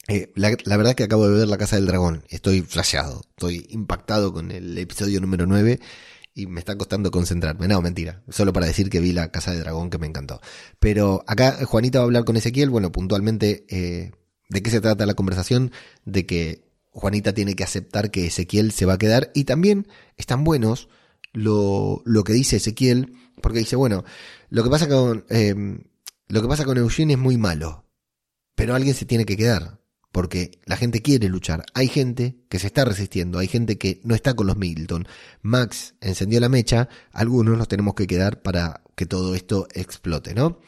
Eh, 0.08 0.32
la, 0.34 0.50
verdad 0.50 0.90
es 0.90 0.96
que 0.96 1.04
acabo 1.04 1.28
de 1.28 1.38
ver 1.38 1.48
La 1.48 1.56
Casa 1.56 1.76
del 1.76 1.86
Dragón, 1.86 2.24
estoy 2.28 2.60
flasheado, 2.62 3.22
estoy 3.30 3.66
impactado 3.70 4.32
con 4.32 4.50
el 4.50 4.76
episodio 4.76 5.20
número 5.20 5.46
9 5.46 5.80
y 6.34 6.46
me 6.46 6.60
está 6.60 6.76
costando 6.76 7.10
concentrarme. 7.10 7.68
No, 7.68 7.80
mentira, 7.80 8.22
solo 8.28 8.52
para 8.52 8.66
decir 8.66 8.90
que 8.90 9.00
vi 9.00 9.12
La 9.12 9.30
Casa 9.30 9.52
del 9.52 9.60
Dragón 9.60 9.90
que 9.90 9.98
me 9.98 10.06
encantó. 10.06 10.40
Pero 10.78 11.24
acá 11.26 11.64
Juanita 11.64 11.98
va 11.98 12.04
a 12.04 12.06
hablar 12.06 12.24
con 12.24 12.36
Ezequiel, 12.36 12.70
bueno, 12.70 12.92
puntualmente, 12.92 13.64
¿de 13.68 14.62
qué 14.62 14.70
se 14.70 14.80
trata 14.80 15.06
la 15.06 15.14
conversación? 15.14 15.72
De 16.04 16.26
que 16.26 16.64
Juanita 16.90 17.32
tiene 17.32 17.56
que 17.56 17.64
aceptar 17.64 18.10
que 18.10 18.26
Ezequiel 18.26 18.72
se 18.72 18.86
va 18.86 18.94
a 18.94 18.98
quedar 18.98 19.30
y 19.34 19.44
también 19.44 19.88
están 20.16 20.44
buenos 20.44 20.88
lo, 21.32 22.02
lo 22.04 22.24
que 22.24 22.32
dice 22.32 22.56
Ezequiel, 22.56 23.14
porque 23.42 23.58
dice, 23.58 23.76
bueno, 23.76 24.04
lo 24.48 24.62
que 24.62 24.70
pasa 24.70 24.88
con, 24.88 25.26
eh, 25.28 25.54
lo 26.28 26.40
que 26.40 26.48
pasa 26.48 26.64
con 26.64 26.78
Eugene 26.78 27.14
es 27.14 27.18
muy 27.18 27.36
malo, 27.36 27.84
pero 28.54 28.74
alguien 28.74 28.94
se 28.94 29.04
tiene 29.04 29.26
que 29.26 29.36
quedar, 29.36 29.80
porque 30.14 30.60
la 30.64 30.76
gente 30.76 31.02
quiere 31.02 31.28
luchar. 31.28 31.64
Hay 31.74 31.88
gente 31.88 32.36
que 32.48 32.60
se 32.60 32.68
está 32.68 32.84
resistiendo, 32.84 33.40
hay 33.40 33.48
gente 33.48 33.78
que 33.78 34.00
no 34.04 34.14
está 34.14 34.34
con 34.34 34.46
los 34.46 34.56
Milton. 34.56 35.08
Max 35.42 35.96
encendió 36.00 36.38
la 36.38 36.48
mecha, 36.48 36.88
algunos 37.10 37.58
nos 37.58 37.66
tenemos 37.66 37.94
que 37.94 38.06
quedar 38.06 38.40
para 38.40 38.84
que 38.94 39.06
todo 39.06 39.34
esto 39.34 39.66
explote, 39.74 40.32
¿no? 40.32 40.60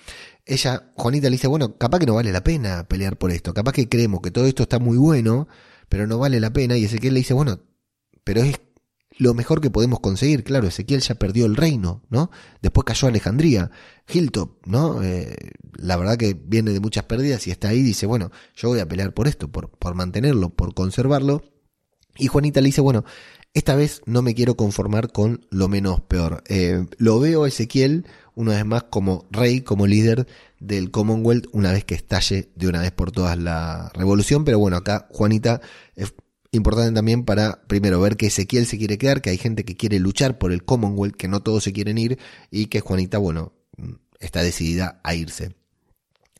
Ella, 0.44 0.90
Juanita 0.96 1.28
le 1.30 1.36
dice, 1.36 1.46
bueno, 1.46 1.78
capaz 1.78 2.00
que 2.00 2.06
no 2.06 2.16
vale 2.16 2.32
la 2.32 2.42
pena 2.42 2.88
pelear 2.88 3.18
por 3.18 3.30
esto, 3.30 3.54
capaz 3.54 3.70
que 3.70 3.88
creemos 3.88 4.20
que 4.20 4.32
todo 4.32 4.46
esto 4.46 4.64
está 4.64 4.80
muy 4.80 4.98
bueno, 4.98 5.46
pero 5.88 6.08
no 6.08 6.18
vale 6.18 6.40
la 6.40 6.52
pena. 6.52 6.76
Y 6.76 6.86
Ezequiel 6.86 7.14
le 7.14 7.20
dice, 7.20 7.34
bueno, 7.34 7.60
pero 8.24 8.40
es 8.40 8.58
lo 9.18 9.34
mejor 9.34 9.60
que 9.60 9.70
podemos 9.70 10.00
conseguir. 10.00 10.44
Claro, 10.44 10.68
Ezequiel 10.68 11.00
ya 11.00 11.14
perdió 11.14 11.46
el 11.46 11.56
reino, 11.56 12.02
¿no? 12.10 12.30
Después 12.62 12.84
cayó 12.84 13.08
Alejandría. 13.08 13.70
Hilltop, 14.08 14.66
¿no? 14.66 15.02
Eh, 15.02 15.34
la 15.74 15.96
verdad 15.96 16.16
que 16.16 16.34
viene 16.34 16.72
de 16.72 16.80
muchas 16.80 17.04
pérdidas 17.04 17.46
y 17.46 17.50
está 17.50 17.68
ahí 17.68 17.82
dice, 17.82 18.06
bueno, 18.06 18.30
yo 18.54 18.68
voy 18.68 18.80
a 18.80 18.88
pelear 18.88 19.14
por 19.14 19.28
esto, 19.28 19.48
por, 19.48 19.70
por 19.70 19.94
mantenerlo, 19.94 20.50
por 20.50 20.74
conservarlo. 20.74 21.42
Y 22.18 22.28
Juanita 22.28 22.60
le 22.60 22.66
dice, 22.66 22.80
bueno, 22.80 23.04
esta 23.52 23.74
vez 23.74 24.02
no 24.04 24.20
me 24.20 24.34
quiero 24.34 24.56
conformar 24.56 25.10
con 25.12 25.46
lo 25.50 25.68
menos 25.68 26.02
peor. 26.02 26.44
Eh, 26.48 26.86
lo 26.98 27.18
veo 27.18 27.46
Ezequiel 27.46 28.06
una 28.34 28.52
vez 28.52 28.66
más 28.66 28.84
como 28.84 29.26
rey, 29.30 29.62
como 29.62 29.86
líder 29.86 30.26
del 30.60 30.90
Commonwealth 30.90 31.46
una 31.52 31.72
vez 31.72 31.84
que 31.84 31.94
estalle 31.94 32.50
de 32.54 32.68
una 32.68 32.82
vez 32.82 32.92
por 32.92 33.12
todas 33.12 33.38
la 33.38 33.90
revolución. 33.94 34.44
Pero 34.44 34.58
bueno, 34.58 34.76
acá 34.76 35.08
Juanita 35.10 35.62
importante 36.52 36.92
también 36.92 37.24
para, 37.24 37.62
primero, 37.66 38.00
ver 38.00 38.16
que 38.16 38.26
Ezequiel 38.26 38.66
se 38.66 38.78
quiere 38.78 38.98
quedar, 38.98 39.22
que 39.22 39.30
hay 39.30 39.38
gente 39.38 39.64
que 39.64 39.76
quiere 39.76 39.98
luchar 39.98 40.38
por 40.38 40.52
el 40.52 40.64
Commonwealth, 40.64 41.16
que 41.16 41.28
no 41.28 41.40
todos 41.40 41.64
se 41.64 41.72
quieren 41.72 41.98
ir 41.98 42.18
y 42.50 42.66
que 42.66 42.80
Juanita, 42.80 43.18
bueno, 43.18 43.52
está 44.20 44.42
decidida 44.42 45.00
a 45.04 45.14
irse. 45.14 45.56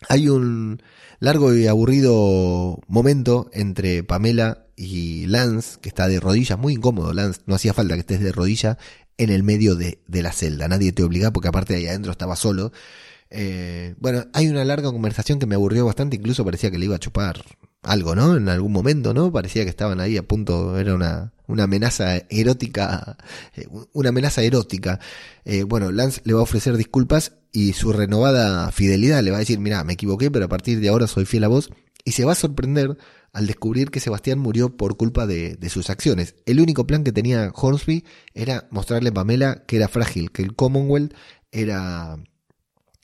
Hay 0.09 0.29
un 0.29 0.83
largo 1.21 1.55
y 1.55 1.66
aburrido 1.66 2.81
momento 2.87 3.51
entre 3.53 4.05
Pamela 4.05 4.66
y 4.77 5.27
Lance, 5.27 5.79
que 5.81 5.88
está 5.88 6.07
de 6.07 6.21
rodillas, 6.21 6.59
muy 6.59 6.75
incómodo 6.75 7.12
Lance, 7.12 7.40
no 7.47 7.55
hacía 7.55 7.73
falta 7.73 7.95
que 7.95 8.01
estés 8.01 8.21
de 8.21 8.33
rodilla 8.33 8.77
en 9.16 9.31
el 9.31 9.42
medio 9.42 9.75
de, 9.75 10.03
de 10.07 10.23
la 10.23 10.33
celda, 10.33 10.69
nadie 10.69 10.92
te 10.92 11.03
obliga 11.03 11.31
porque 11.31 11.49
aparte 11.49 11.75
ahí 11.75 11.87
adentro 11.87 12.12
estaba 12.12 12.37
solo 12.37 12.73
eh, 13.31 13.95
bueno, 13.99 14.25
hay 14.33 14.49
una 14.49 14.64
larga 14.64 14.92
conversación 14.92 15.38
que 15.38 15.47
me 15.47 15.55
aburrió 15.55 15.85
bastante, 15.85 16.16
incluso 16.16 16.45
parecía 16.45 16.71
que 16.71 16.79
le 16.79 16.85
iba 16.85 16.97
a 16.97 17.01
chupar 17.01 17.45
algo, 17.87 18.14
¿no? 18.14 18.37
En 18.37 18.49
algún 18.49 18.72
momento, 18.72 19.14
¿no? 19.14 19.33
Parecía 19.33 19.64
que 19.64 19.70
estaban 19.70 20.01
ahí 20.01 20.16
a 20.16 20.27
punto, 20.27 20.77
era 20.79 20.94
una, 20.94 21.33
una 21.46 21.64
amenaza 21.64 22.16
erótica, 22.29 23.16
eh, 23.55 23.66
una 23.92 24.11
amenaza 24.11 24.42
erótica. 24.42 25.01
Eh, 25.44 25.62
bueno, 25.62 25.92
Lance 25.92 26.20
le 26.25 26.35
va 26.35 26.40
a 26.40 26.42
ofrecer 26.42 26.77
disculpas 26.77 27.33
y 27.53 27.72
su 27.72 27.92
renovada 27.92 28.70
fidelidad 28.72 29.22
le 29.22 29.31
va 29.31 29.38
a 29.38 29.40
decir, 29.40 29.61
mira, 29.61 29.85
me 29.85 29.94
equivoqué, 29.94 30.31
pero 30.31 30.46
a 30.46 30.49
partir 30.49 30.81
de 30.81 30.88
ahora 30.88 31.07
soy 31.07 31.25
fiel 31.25 31.44
a 31.44 31.49
vos. 31.49 31.70
Y 32.05 32.12
se 32.12 32.25
va 32.25 32.33
a 32.33 32.37
sorprender 32.37 32.99
al 33.33 33.46
descubrir 33.46 33.90
que 33.90 34.01
Sebastián 34.01 34.38
murió 34.38 34.77
por 34.77 34.96
culpa 34.96 35.27
de, 35.27 35.57
de 35.57 35.68
sus 35.70 35.90
acciones. 35.90 36.35
El 36.46 36.61
único 36.61 36.87
plan 36.87 37.05
que 37.05 37.12
tenía 37.12 37.53
Hornsby 37.55 38.05
era 38.35 38.66
mostrarle 38.70 39.11
a 39.11 39.14
Pamela 39.14 39.64
que 39.66 39.77
era 39.77 39.88
frágil, 39.88 40.31
que 40.31 40.42
el 40.42 40.55
Commonwealth 40.55 41.12
era 41.53 42.18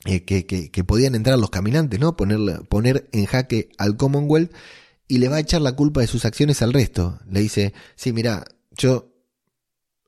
eh, 0.05 0.25
que, 0.25 0.47
que, 0.47 0.85
podían 0.85 1.15
entrar 1.15 1.39
los 1.39 1.51
caminantes, 1.51 2.01
¿no? 2.01 2.17
Poner, 2.17 2.39
poner 2.69 3.09
en 3.13 3.27
jaque 3.27 3.69
al 3.79 3.97
Commonwealth 3.97 4.53
y 5.07 5.19
le 5.19 5.29
va 5.29 5.37
a 5.37 5.41
echar 5.41 5.61
la 5.61 5.77
culpa 5.77 6.01
de 6.01 6.07
sus 6.07 6.25
acciones 6.25 6.63
al 6.63 6.73
resto. 6.73 7.21
Le 7.31 7.41
dice, 7.41 7.73
sí, 7.95 8.13
mira, 8.13 8.45
yo 8.73 9.12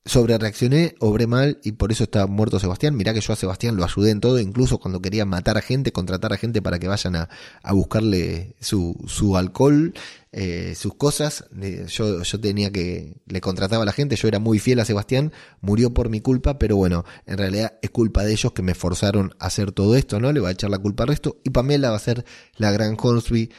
sobre 0.06 0.36
reaccioné, 0.36 0.94
obré 1.00 1.26
mal 1.26 1.58
y 1.64 1.72
por 1.72 1.90
eso 1.90 2.04
está 2.04 2.26
muerto 2.26 2.58
Sebastián. 2.58 2.94
Mirá 2.94 3.14
que 3.14 3.22
yo 3.22 3.32
a 3.32 3.36
Sebastián 3.36 3.76
lo 3.76 3.84
ayudé 3.84 4.10
en 4.10 4.20
todo, 4.20 4.38
incluso 4.38 4.78
cuando 4.78 5.00
quería 5.00 5.24
matar 5.24 5.56
a 5.56 5.62
gente, 5.62 5.92
contratar 5.92 6.32
a 6.34 6.36
gente 6.36 6.60
para 6.60 6.78
que 6.78 6.88
vayan 6.88 7.16
a, 7.16 7.30
a 7.62 7.72
buscarle 7.72 8.54
su, 8.60 9.02
su 9.06 9.38
alcohol, 9.38 9.94
eh, 10.32 10.74
sus 10.76 10.94
cosas. 10.94 11.46
Eh, 11.58 11.86
yo, 11.88 12.22
yo 12.22 12.40
tenía 12.40 12.70
que, 12.70 13.16
le 13.26 13.40
contrataba 13.40 13.84
a 13.84 13.86
la 13.86 13.92
gente, 13.92 14.16
yo 14.16 14.28
era 14.28 14.38
muy 14.38 14.58
fiel 14.58 14.80
a 14.80 14.84
Sebastián, 14.84 15.32
murió 15.62 15.94
por 15.94 16.10
mi 16.10 16.20
culpa, 16.20 16.58
pero 16.58 16.76
bueno, 16.76 17.06
en 17.24 17.38
realidad 17.38 17.78
es 17.80 17.88
culpa 17.88 18.24
de 18.24 18.32
ellos 18.32 18.52
que 18.52 18.62
me 18.62 18.74
forzaron 18.74 19.34
a 19.38 19.46
hacer 19.46 19.72
todo 19.72 19.96
esto, 19.96 20.20
¿no? 20.20 20.32
Le 20.32 20.40
va 20.40 20.50
a 20.50 20.52
echar 20.52 20.68
la 20.68 20.78
culpa 20.78 21.04
al 21.04 21.08
resto 21.08 21.40
y 21.44 21.50
Pamela 21.50 21.88
va 21.90 21.96
a 21.96 22.00
ser 22.00 22.26
la 22.58 22.70
gran 22.72 22.98
Hornsby, 23.00 23.50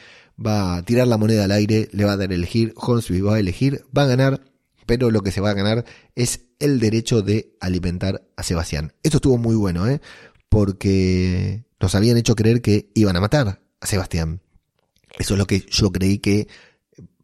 va 0.44 0.76
a 0.76 0.82
tirar 0.82 1.08
la 1.08 1.16
moneda 1.16 1.44
al 1.44 1.50
aire, 1.50 1.88
le 1.92 2.04
va 2.04 2.12
a 2.12 2.16
dar 2.16 2.30
a 2.30 2.34
elegir, 2.34 2.72
Hornsby 2.76 3.20
va 3.20 3.34
a 3.34 3.40
elegir, 3.40 3.84
va 3.96 4.02
a 4.02 4.06
ganar 4.06 4.55
pero 4.86 5.10
lo 5.10 5.22
que 5.22 5.32
se 5.32 5.40
va 5.40 5.50
a 5.50 5.54
ganar 5.54 5.84
es 6.14 6.46
el 6.58 6.80
derecho 6.80 7.22
de 7.22 7.56
alimentar 7.60 8.26
a 8.36 8.42
Sebastián. 8.42 8.92
Esto 9.02 9.18
estuvo 9.18 9.36
muy 9.36 9.56
bueno, 9.56 9.86
¿eh? 9.88 10.00
Porque 10.48 11.64
nos 11.80 11.94
habían 11.94 12.16
hecho 12.16 12.36
creer 12.36 12.62
que 12.62 12.90
iban 12.94 13.16
a 13.16 13.20
matar 13.20 13.60
a 13.80 13.86
Sebastián. 13.86 14.40
Eso 15.18 15.34
es 15.34 15.38
lo 15.38 15.46
que 15.46 15.66
yo 15.68 15.92
creí 15.92 16.18
que 16.18 16.48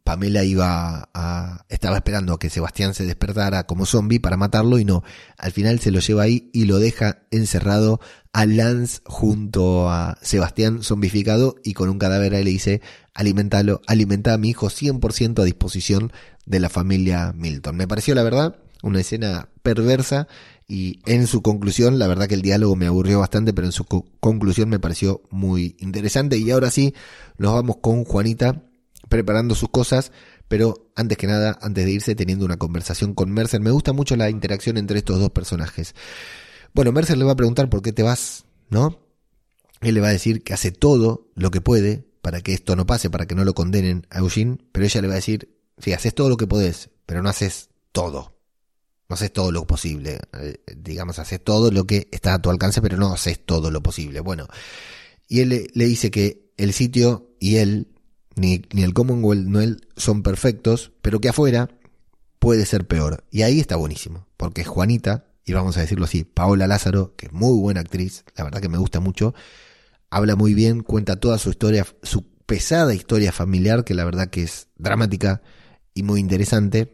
Pamela 0.03 0.43
iba 0.43 1.09
a, 1.13 1.65
estaba 1.69 1.97
esperando 1.97 2.33
a 2.33 2.39
que 2.39 2.49
Sebastián 2.49 2.93
se 2.93 3.05
despertara 3.05 3.65
como 3.65 3.85
zombie 3.85 4.19
para 4.19 4.35
matarlo 4.35 4.77
y 4.77 4.85
no. 4.85 5.03
Al 5.37 5.51
final 5.51 5.79
se 5.79 5.91
lo 5.91 5.99
lleva 5.99 6.23
ahí 6.23 6.49
y 6.53 6.65
lo 6.65 6.79
deja 6.79 7.23
encerrado 7.31 8.01
a 8.33 8.45
Lance 8.45 9.01
junto 9.05 9.89
a 9.89 10.17
Sebastián 10.21 10.83
zombificado 10.83 11.55
y 11.63 11.73
con 11.73 11.89
un 11.89 11.99
cadáver 11.99 12.35
ahí 12.35 12.43
le 12.43 12.51
dice, 12.51 12.81
alimentalo, 13.13 13.81
alimenta 13.87 14.33
a 14.33 14.37
mi 14.37 14.49
hijo 14.49 14.67
100% 14.67 15.41
a 15.41 15.45
disposición 15.45 16.11
de 16.45 16.59
la 16.59 16.69
familia 16.69 17.31
Milton. 17.33 17.77
Me 17.77 17.87
pareció 17.87 18.13
la 18.13 18.23
verdad 18.23 18.57
una 18.81 18.99
escena 18.99 19.47
perversa 19.61 20.27
y 20.67 20.99
en 21.05 21.27
su 21.27 21.41
conclusión, 21.41 21.97
la 21.97 22.07
verdad 22.07 22.27
que 22.27 22.35
el 22.35 22.41
diálogo 22.41 22.75
me 22.75 22.87
aburrió 22.87 23.19
bastante, 23.19 23.53
pero 23.53 23.67
en 23.67 23.71
su 23.71 23.85
conclusión 23.85 24.67
me 24.67 24.79
pareció 24.79 25.21
muy 25.29 25.77
interesante 25.79 26.37
y 26.37 26.51
ahora 26.51 26.71
sí, 26.71 26.93
nos 27.37 27.53
vamos 27.53 27.77
con 27.77 28.03
Juanita 28.03 28.63
preparando 29.13 29.53
sus 29.53 29.69
cosas, 29.69 30.11
pero 30.47 30.91
antes 30.95 31.19
que 31.19 31.27
nada, 31.27 31.59
antes 31.61 31.85
de 31.85 31.91
irse, 31.91 32.15
teniendo 32.15 32.45
una 32.45 32.57
conversación 32.57 33.13
con 33.13 33.31
Mercer. 33.31 33.61
Me 33.61 33.69
gusta 33.69 33.93
mucho 33.93 34.15
la 34.15 34.27
interacción 34.31 34.75
entre 34.75 34.97
estos 34.97 35.19
dos 35.19 35.29
personajes. 35.29 35.93
Bueno, 36.73 36.91
Mercer 36.91 37.19
le 37.19 37.23
va 37.23 37.33
a 37.33 37.35
preguntar 37.35 37.69
por 37.69 37.83
qué 37.83 37.93
te 37.93 38.01
vas, 38.01 38.45
¿no? 38.71 39.05
Él 39.81 39.93
le 39.93 40.01
va 40.01 40.07
a 40.07 40.11
decir 40.11 40.43
que 40.43 40.55
hace 40.55 40.71
todo 40.71 41.27
lo 41.35 41.51
que 41.51 41.61
puede 41.61 42.07
para 42.23 42.41
que 42.41 42.53
esto 42.53 42.75
no 42.75 42.87
pase, 42.87 43.11
para 43.11 43.27
que 43.27 43.35
no 43.35 43.45
lo 43.45 43.53
condenen 43.53 44.07
a 44.09 44.17
Eugene, 44.17 44.57
pero 44.71 44.83
ella 44.83 45.01
le 45.01 45.07
va 45.09 45.13
a 45.13 45.17
decir, 45.17 45.55
sí, 45.77 45.93
haces 45.93 46.15
todo 46.15 46.27
lo 46.27 46.37
que 46.37 46.47
podés, 46.47 46.89
pero 47.05 47.21
no 47.21 47.29
haces 47.29 47.69
todo. 47.91 48.35
No 49.09 49.13
haces 49.13 49.31
todo 49.31 49.51
lo 49.51 49.67
posible. 49.67 50.21
Eh, 50.39 50.57
digamos, 50.75 51.19
haces 51.19 51.43
todo 51.43 51.69
lo 51.69 51.85
que 51.85 52.07
está 52.11 52.33
a 52.33 52.41
tu 52.41 52.49
alcance, 52.49 52.81
pero 52.81 52.97
no 52.97 53.13
haces 53.13 53.45
todo 53.45 53.69
lo 53.69 53.83
posible. 53.83 54.21
Bueno, 54.21 54.47
y 55.27 55.41
él 55.41 55.49
le, 55.49 55.67
le 55.71 55.85
dice 55.85 56.09
que 56.09 56.51
el 56.57 56.73
sitio 56.73 57.29
y 57.39 57.57
él 57.57 57.92
ni, 58.35 58.63
ni 58.73 58.83
el 58.83 58.93
Commonwealth 58.93 59.45
no 59.45 59.61
él 59.61 59.87
son 59.95 60.23
perfectos, 60.23 60.91
pero 61.01 61.19
que 61.19 61.29
afuera 61.29 61.69
puede 62.39 62.65
ser 62.65 62.87
peor. 62.87 63.23
Y 63.31 63.43
ahí 63.43 63.59
está 63.59 63.75
buenísimo, 63.75 64.27
porque 64.37 64.63
Juanita, 64.63 65.25
y 65.45 65.53
vamos 65.53 65.77
a 65.77 65.81
decirlo 65.81 66.05
así, 66.05 66.23
Paola 66.23 66.67
Lázaro, 66.67 67.15
que 67.15 67.27
es 67.27 67.33
muy 67.33 67.57
buena 67.59 67.81
actriz, 67.81 68.25
la 68.35 68.43
verdad 68.43 68.61
que 68.61 68.69
me 68.69 68.77
gusta 68.77 68.99
mucho, 68.99 69.33
habla 70.09 70.35
muy 70.35 70.53
bien, 70.53 70.81
cuenta 70.81 71.19
toda 71.19 71.37
su 71.37 71.49
historia, 71.49 71.85
su 72.01 72.27
pesada 72.45 72.93
historia 72.93 73.31
familiar, 73.31 73.83
que 73.83 73.93
la 73.93 74.05
verdad 74.05 74.29
que 74.29 74.43
es 74.43 74.67
dramática 74.75 75.41
y 75.93 76.03
muy 76.03 76.19
interesante, 76.19 76.93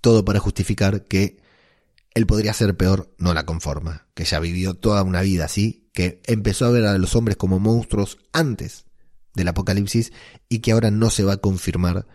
todo 0.00 0.24
para 0.24 0.40
justificar 0.40 1.04
que 1.04 1.38
él 2.14 2.26
podría 2.26 2.52
ser 2.52 2.76
peor, 2.76 3.12
no 3.18 3.34
la 3.34 3.44
conforma, 3.44 4.06
que 4.14 4.24
ya 4.24 4.38
vivió 4.38 4.74
toda 4.74 5.02
una 5.02 5.22
vida 5.22 5.46
así, 5.46 5.90
que 5.92 6.20
empezó 6.26 6.66
a 6.66 6.70
ver 6.70 6.84
a 6.84 6.98
los 6.98 7.16
hombres 7.16 7.36
como 7.36 7.58
monstruos 7.58 8.18
antes 8.32 8.84
del 9.34 9.48
apocalipsis 9.48 10.12
y 10.48 10.60
que 10.60 10.72
ahora 10.72 10.90
no 10.90 11.10
se 11.10 11.24
va 11.24 11.34
a 11.34 11.38
confirmar 11.38 12.06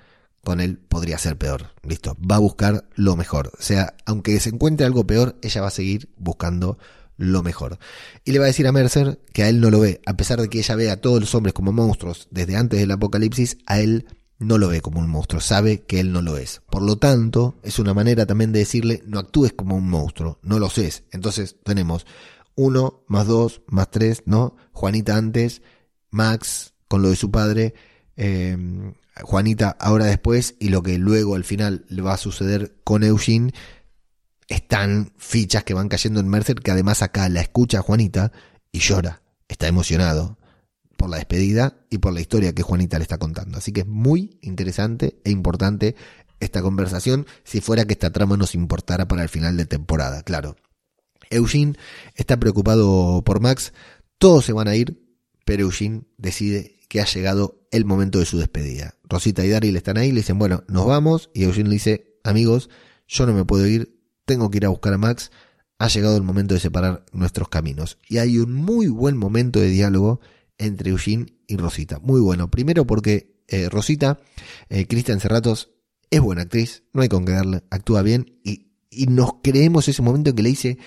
con 0.44 0.62
él 0.62 0.78
podría 0.78 1.18
ser 1.18 1.38
peor. 1.38 1.72
Listo, 1.84 2.18
va 2.20 2.38
a 2.38 2.40
buscar 2.40 2.88
lo 2.96 3.16
mejor. 3.16 3.52
O 3.60 3.62
sea, 3.62 3.96
aunque 4.06 4.40
se 4.40 4.50
encuentre 4.50 4.86
algo 4.86 5.06
peor, 5.06 5.38
ella 5.42 5.62
va 5.62 5.68
a 5.68 5.72
seguir 5.72 6.10
buscando 6.18 6.78
lo 7.18 7.44
mejor. 7.44 7.78
Y 8.24 8.32
le 8.32 8.40
va 8.40 8.46
a 8.46 8.48
decir 8.48 8.66
a 8.68 8.72
Mercer 8.72 9.20
que 9.34 9.44
a 9.44 9.50
él 9.50 9.60
no 9.60 9.70
lo 9.70 9.82
ve, 9.82 10.02
a 10.06 10.16
pesar 10.16 10.42
de 10.42 10.50
que 10.50 10.60
ella 10.60 10.76
ve 10.76 10.90
a 10.90 11.02
todos 11.02 11.20
los 11.20 11.36
hombres 11.36 11.54
como 11.54 11.74
monstruos 11.74 12.28
desde 12.32 12.56
antes 12.56 12.80
del 12.80 12.92
apocalipsis, 12.92 13.58
a 13.66 13.80
él 13.80 14.08
no 14.40 14.58
lo 14.58 14.70
ve 14.70 14.80
como 14.80 15.02
un 15.02 15.10
monstruo, 15.10 15.42
sabe 15.42 15.82
que 15.82 16.00
él 16.00 16.14
no 16.14 16.22
lo 16.22 16.38
es. 16.38 16.62
Por 16.70 16.82
lo 16.82 16.98
tanto, 16.98 17.60
es 17.62 17.78
una 17.78 17.94
manera 17.94 18.26
también 18.26 18.54
de 18.54 18.60
decirle, 18.60 19.04
no 19.06 19.20
actúes 19.20 19.52
como 19.52 19.76
un 19.76 19.90
monstruo, 19.90 20.40
no 20.44 20.60
lo 20.60 20.70
sé. 20.70 20.90
Entonces 21.12 21.58
tenemos 21.64 22.06
uno 22.56 23.04
más 23.08 23.28
dos 23.28 23.62
más 23.68 23.92
tres, 23.92 24.24
¿no? 24.26 24.56
Juanita 24.72 25.18
antes, 25.18 25.62
Max 26.10 26.74
con 26.90 27.02
lo 27.02 27.10
de 27.10 27.16
su 27.16 27.32
padre, 27.32 27.74
eh, 28.18 28.58
Juanita 29.22 29.78
ahora 29.80 30.06
después 30.06 30.56
y 30.60 30.70
lo 30.70 30.84
que 30.84 30.98
luego 30.98 31.36
al 31.36 31.44
final 31.46 31.86
le 31.88 32.02
va 32.02 32.14
a 32.14 32.18
suceder 32.18 32.76
con 32.84 33.04
Eugene 33.04 33.54
están 34.48 35.14
fichas 35.18 35.64
que 35.64 35.74
van 35.74 35.90
cayendo 35.90 36.20
en 36.20 36.28
Mercer 36.28 36.56
que 36.56 36.72
además 36.72 37.02
acá 37.02 37.30
la 37.30 37.42
escucha 37.42 37.82
Juanita 37.82 38.32
y 38.72 38.80
llora, 38.80 39.22
está 39.48 39.68
emocionado 39.68 40.38
por 40.98 41.10
la 41.10 41.18
despedida 41.18 41.78
y 41.90 42.00
por 42.00 42.14
la 42.14 42.22
historia 42.22 42.54
que 42.54 42.64
Juanita 42.64 42.98
le 42.98 43.04
está 43.04 43.18
contando. 43.18 43.58
Así 43.58 43.72
que 43.72 43.82
es 43.82 43.88
muy 43.88 44.38
interesante 44.42 45.22
e 45.24 45.32
importante 45.32 45.96
esta 46.40 46.62
conversación 46.62 47.26
si 47.44 47.62
fuera 47.62 47.86
que 47.86 47.94
esta 47.94 48.12
trama 48.12 48.38
nos 48.38 48.54
importara 48.54 49.08
para 49.08 49.24
el 49.24 49.30
final 49.30 49.56
de 49.56 49.66
temporada, 49.66 50.24
claro. 50.24 50.56
Eugene 51.30 51.76
está 52.16 52.38
preocupado 52.38 53.24
por 53.24 53.40
Max, 53.40 53.72
todos 54.18 54.46
se 54.46 54.54
van 54.54 54.68
a 54.68 54.76
ir, 54.76 55.00
pero 55.46 55.64
Eugene 55.64 56.04
decide 56.18 56.79
que 56.90 57.00
ha 57.00 57.06
llegado 57.06 57.62
el 57.72 57.86
momento 57.86 58.20
de 58.20 58.26
su 58.26 58.38
despedida. 58.38 58.96
Rosita 59.04 59.46
y 59.46 59.50
Daryl 59.50 59.78
están 59.78 59.98
ahí, 59.98 60.12
le 60.12 60.20
dicen, 60.20 60.38
bueno, 60.38 60.64
nos 60.68 60.86
vamos, 60.86 61.30
y 61.34 61.44
Eugene 61.44 61.70
le 61.70 61.76
dice, 61.76 62.20
amigos, 62.24 62.70
yo 63.08 63.26
no 63.26 63.34
me 63.34 63.46
puedo 63.46 63.66
ir, 63.66 63.98
tengo 64.26 64.52
que 64.52 64.58
ir 64.58 64.66
a 64.66 64.70
buscar 64.70 64.94
a 64.94 64.98
Max, 64.98 65.32
ha 65.78 65.88
llegado 65.88 66.18
el 66.18 66.24
momento 66.24 66.56
de 66.56 66.60
separar 66.60 67.06
nuestros 67.14 67.48
caminos. 67.48 68.00
Y 68.10 68.18
hay 68.18 68.38
un 68.40 68.54
muy 68.54 68.88
buen 68.88 69.16
momento 69.16 69.60
de 69.60 69.70
diálogo 69.70 70.20
entre 70.58 70.90
Eugene 70.90 71.28
y 71.48 71.56
Rosita. 71.56 72.00
Muy 72.00 72.20
bueno. 72.20 72.52
Primero 72.52 72.86
porque 72.86 73.44
eh, 73.48 73.70
Rosita, 73.70 74.20
eh, 74.70 74.86
Cristian 74.88 75.22
Cerratos, 75.22 75.72
es 76.12 76.20
buena 76.22 76.42
actriz, 76.42 76.84
no 76.92 77.02
hay 77.02 77.08
con 77.08 77.24
qué 77.24 77.34
darle, 77.34 77.64
actúa 77.70 78.02
bien 78.02 78.40
y, 78.44 78.72
y 78.90 79.06
nos 79.06 79.36
creemos 79.44 79.88
ese 79.88 80.02
momento 80.02 80.32
en 80.32 80.36
que 80.36 80.44
le 80.44 80.50
dice, 80.50 80.78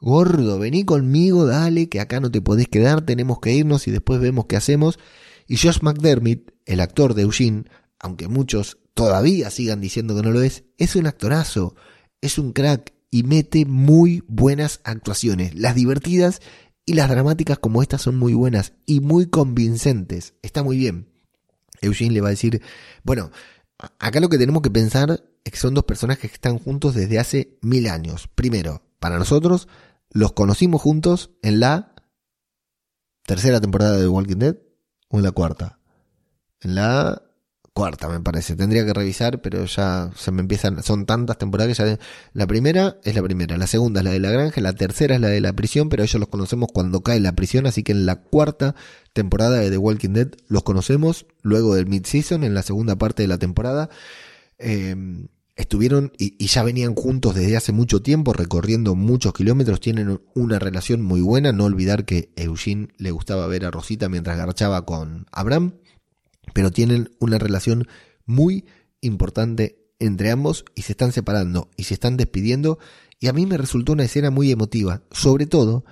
gordo, 0.00 0.58
vení 0.58 0.84
conmigo, 0.84 1.46
dale, 1.46 1.88
que 1.88 2.00
acá 2.00 2.20
no 2.20 2.30
te 2.30 2.42
podés 2.42 2.68
quedar, 2.68 3.00
tenemos 3.04 3.40
que 3.40 3.54
irnos 3.54 3.88
y 3.88 3.90
después 3.90 4.20
vemos 4.20 4.46
qué 4.46 4.56
hacemos. 4.56 4.98
Y 5.46 5.56
Josh 5.56 5.78
McDermott, 5.82 6.52
el 6.64 6.80
actor 6.80 7.14
de 7.14 7.22
Eugene, 7.22 7.64
aunque 7.98 8.28
muchos 8.28 8.78
todavía 8.94 9.50
sigan 9.50 9.80
diciendo 9.80 10.16
que 10.16 10.22
no 10.22 10.30
lo 10.30 10.42
es, 10.42 10.64
es 10.78 10.96
un 10.96 11.06
actorazo, 11.06 11.74
es 12.20 12.38
un 12.38 12.52
crack 12.52 12.92
y 13.10 13.22
mete 13.22 13.64
muy 13.64 14.24
buenas 14.26 14.80
actuaciones, 14.84 15.54
las 15.54 15.74
divertidas 15.74 16.40
y 16.84 16.94
las 16.94 17.08
dramáticas 17.08 17.58
como 17.58 17.82
estas 17.82 18.02
son 18.02 18.16
muy 18.16 18.34
buenas 18.34 18.72
y 18.86 19.00
muy 19.00 19.26
convincentes, 19.26 20.34
está 20.42 20.62
muy 20.62 20.78
bien. 20.78 21.08
Eugene 21.80 22.14
le 22.14 22.20
va 22.20 22.28
a 22.28 22.30
decir, 22.30 22.62
bueno, 23.04 23.30
acá 23.98 24.20
lo 24.20 24.28
que 24.28 24.38
tenemos 24.38 24.62
que 24.62 24.70
pensar 24.70 25.22
es 25.44 25.52
que 25.52 25.58
son 25.58 25.74
dos 25.74 25.84
personajes 25.84 26.30
que 26.30 26.34
están 26.34 26.58
juntos 26.58 26.94
desde 26.94 27.18
hace 27.18 27.58
mil 27.60 27.86
años. 27.88 28.28
Primero, 28.34 28.82
para 28.98 29.18
nosotros, 29.18 29.68
los 30.10 30.32
conocimos 30.32 30.80
juntos 30.80 31.30
en 31.42 31.60
la 31.60 31.94
tercera 33.24 33.60
temporada 33.60 33.98
de 33.98 34.08
Walking 34.08 34.38
Dead 34.38 34.56
en 35.18 35.24
la 35.24 35.32
cuarta. 35.32 35.78
En 36.60 36.74
la 36.74 37.22
cuarta, 37.76 38.08
me 38.08 38.20
parece. 38.20 38.56
Tendría 38.56 38.86
que 38.86 38.94
revisar, 38.94 39.42
pero 39.42 39.66
ya 39.66 40.10
se 40.16 40.32
me 40.32 40.40
empiezan. 40.40 40.82
Son 40.82 41.04
tantas 41.04 41.36
temporadas 41.36 41.76
que 41.76 41.84
ya. 41.84 41.98
La 42.32 42.46
primera 42.46 42.96
es 43.04 43.14
la 43.14 43.22
primera, 43.22 43.58
la 43.58 43.66
segunda 43.66 44.00
es 44.00 44.04
la 44.04 44.12
de 44.12 44.20
la 44.20 44.30
granja, 44.30 44.60
la 44.62 44.72
tercera 44.72 45.14
es 45.14 45.20
la 45.20 45.28
de 45.28 45.42
la 45.42 45.52
prisión, 45.52 45.90
pero 45.90 46.02
ellos 46.02 46.18
los 46.18 46.30
conocemos 46.30 46.70
cuando 46.72 47.02
cae 47.02 47.20
la 47.20 47.32
prisión, 47.32 47.66
así 47.66 47.82
que 47.82 47.92
en 47.92 48.06
la 48.06 48.16
cuarta 48.16 48.74
temporada 49.12 49.58
de 49.58 49.70
The 49.70 49.76
Walking 49.76 50.14
Dead 50.14 50.28
los 50.48 50.62
conocemos, 50.62 51.26
luego 51.42 51.74
del 51.74 51.86
mid-season, 51.86 52.44
en 52.44 52.54
la 52.54 52.62
segunda 52.62 52.96
parte 52.96 53.22
de 53.22 53.28
la 53.28 53.38
temporada. 53.38 53.90
Em, 54.58 55.28
estuvieron 55.56 56.12
y, 56.18 56.36
y, 56.38 56.48
ya 56.48 56.62
venían 56.62 56.94
juntos 56.94 57.34
desde 57.34 57.56
hace 57.56 57.72
mucho 57.72 58.02
tiempo, 58.02 58.32
recorriendo 58.32 58.94
muchos 58.94 59.32
kilómetros, 59.32 59.80
tienen 59.80 60.20
una 60.34 60.58
relación 60.58 61.02
muy 61.02 61.22
buena, 61.22 61.52
no 61.52 61.64
olvidar 61.64 62.04
que 62.04 62.30
Eugene 62.36 62.88
le 62.98 63.10
gustaba 63.10 63.46
ver 63.46 63.64
a 63.64 63.70
Rosita 63.70 64.08
mientras 64.08 64.36
garchaba 64.36 64.84
con 64.84 65.26
Abraham, 65.32 65.74
pero 66.52 66.70
tienen 66.70 67.10
una 67.18 67.38
relación 67.38 67.88
muy 68.26 68.66
importante 69.00 69.86
entre 69.98 70.30
ambos 70.30 70.64
y 70.74 70.82
se 70.82 70.92
están 70.92 71.12
separando 71.12 71.70
y 71.76 71.84
se 71.84 71.94
están 71.94 72.16
despidiendo 72.18 72.78
y 73.18 73.28
a 73.28 73.32
mí 73.32 73.46
me 73.46 73.56
resultó 73.56 73.92
una 73.92 74.04
escena 74.04 74.30
muy 74.30 74.50
emotiva, 74.50 75.02
sobre 75.10 75.46
todo, 75.46 75.84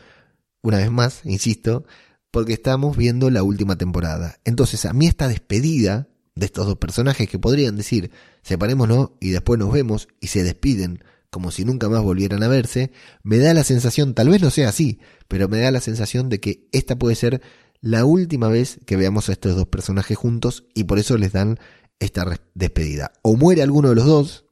una 0.63 0.79
vez 0.79 0.91
más, 0.91 1.23
insisto, 1.25 1.87
porque 2.31 2.53
estamos 2.53 2.97
viendo 2.97 3.31
la 3.31 3.43
última 3.43 3.77
temporada. 3.77 4.41
Entonces 4.45 4.85
a 4.85 4.93
mí 4.93 5.07
esta 5.07 5.29
despedida 5.29 6.09
de 6.35 6.47
estos 6.47 6.67
dos 6.67 6.77
personajes 6.79 7.29
que 7.29 7.39
podrían 7.39 7.77
decir 7.77 8.11
separémonos 8.43 9.11
y 9.21 9.31
después 9.31 9.59
nos 9.59 9.73
vemos 9.73 10.09
y 10.21 10.29
se 10.29 10.43
despiden 10.43 11.03
como 11.35 11.51
si 11.51 11.65
nunca 11.65 11.89
más 11.89 12.01
volvieran 12.01 12.45
a 12.45 12.49
verse, 12.49 12.93
me 13.25 13.39
da 13.39 13.53
la 13.55 13.65
sensación, 13.65 14.15
tal 14.15 14.29
vez 14.29 14.41
no 14.41 14.51
sea 14.51 14.69
así, 14.69 15.01
pero 15.27 15.49
me 15.49 15.59
da 15.59 15.73
la 15.73 15.81
sensación 15.81 16.29
de 16.29 16.39
que 16.39 16.69
esta 16.71 16.97
puede 16.97 17.17
ser 17.17 17.43
la 17.81 18.05
última 18.05 18.47
vez 18.47 18.79
que 18.87 18.97
veamos 18.97 19.29
a 19.29 19.33
estos 19.33 19.57
dos 19.57 19.67
personajes 19.67 20.17
juntos 20.17 20.65
y 20.75 20.85
por 20.85 21.01
eso 21.01 21.19
les 21.19 21.33
dan 21.33 21.59
esta 21.99 22.25
despedida. 22.55 23.11
O 23.23 23.37
muere 23.37 23.63
alguno 23.63 23.89
de 23.89 23.97
los 23.97 24.07
dos, 24.07 24.45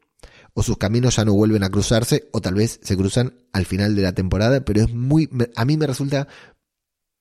o 0.55 0.65
sus 0.65 0.77
caminos 0.77 1.15
ya 1.15 1.25
no 1.25 1.35
vuelven 1.35 1.63
a 1.63 1.71
cruzarse, 1.71 2.29
o 2.33 2.41
tal 2.41 2.55
vez 2.55 2.81
se 2.83 2.97
cruzan 2.97 3.35
al 3.53 3.65
final 3.65 3.95
de 3.95 4.03
la 4.03 4.13
temporada, 4.13 4.65
pero 4.65 4.83
es 4.83 4.93
muy, 4.93 5.31
a 5.55 5.65
mí 5.65 5.77
me 5.77 5.87
resulta 5.87 6.27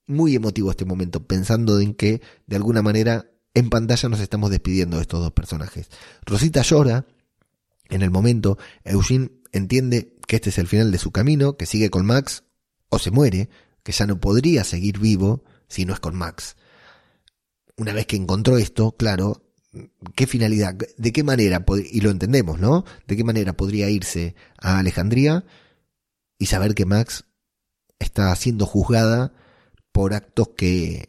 muy 0.08 0.34
emotivo 0.34 0.72
este 0.72 0.84
momento, 0.84 1.24
pensando 1.26 1.78
en 1.78 1.94
que 1.94 2.20
de 2.48 2.56
alguna 2.56 2.82
manera 2.82 3.31
en 3.54 3.70
pantalla 3.70 4.08
nos 4.08 4.20
estamos 4.20 4.50
despidiendo 4.50 4.96
de 4.96 5.02
estos 5.02 5.20
dos 5.20 5.32
personajes. 5.32 5.88
Rosita 6.24 6.62
llora 6.62 7.06
en 7.88 8.02
el 8.02 8.10
momento, 8.10 8.58
Eugene 8.84 9.30
entiende 9.52 10.16
que 10.26 10.36
este 10.36 10.50
es 10.50 10.58
el 10.58 10.66
final 10.66 10.90
de 10.90 10.98
su 10.98 11.10
camino, 11.10 11.56
que 11.56 11.66
sigue 11.66 11.90
con 11.90 12.06
Max 12.06 12.44
o 12.88 12.98
se 12.98 13.10
muere, 13.10 13.50
que 13.82 13.92
ya 13.92 14.06
no 14.06 14.18
podría 14.20 14.64
seguir 14.64 14.98
vivo 14.98 15.44
si 15.68 15.84
no 15.84 15.92
es 15.92 16.00
con 16.00 16.14
Max. 16.14 16.56
Una 17.76 17.92
vez 17.92 18.06
que 18.06 18.16
encontró 18.16 18.56
esto, 18.56 18.92
claro, 18.92 19.42
¿qué 20.14 20.26
finalidad? 20.26 20.74
¿De 20.74 21.12
qué 21.12 21.22
manera? 21.22 21.64
Y 21.90 22.00
lo 22.00 22.10
entendemos, 22.10 22.58
¿no? 22.58 22.84
¿De 23.06 23.16
qué 23.16 23.24
manera 23.24 23.54
podría 23.54 23.90
irse 23.90 24.34
a 24.58 24.78
Alejandría 24.78 25.44
y 26.38 26.46
saber 26.46 26.74
que 26.74 26.86
Max 26.86 27.24
está 27.98 28.34
siendo 28.36 28.66
juzgada 28.66 29.34
por 29.92 30.14
actos 30.14 30.48
que, 30.56 31.08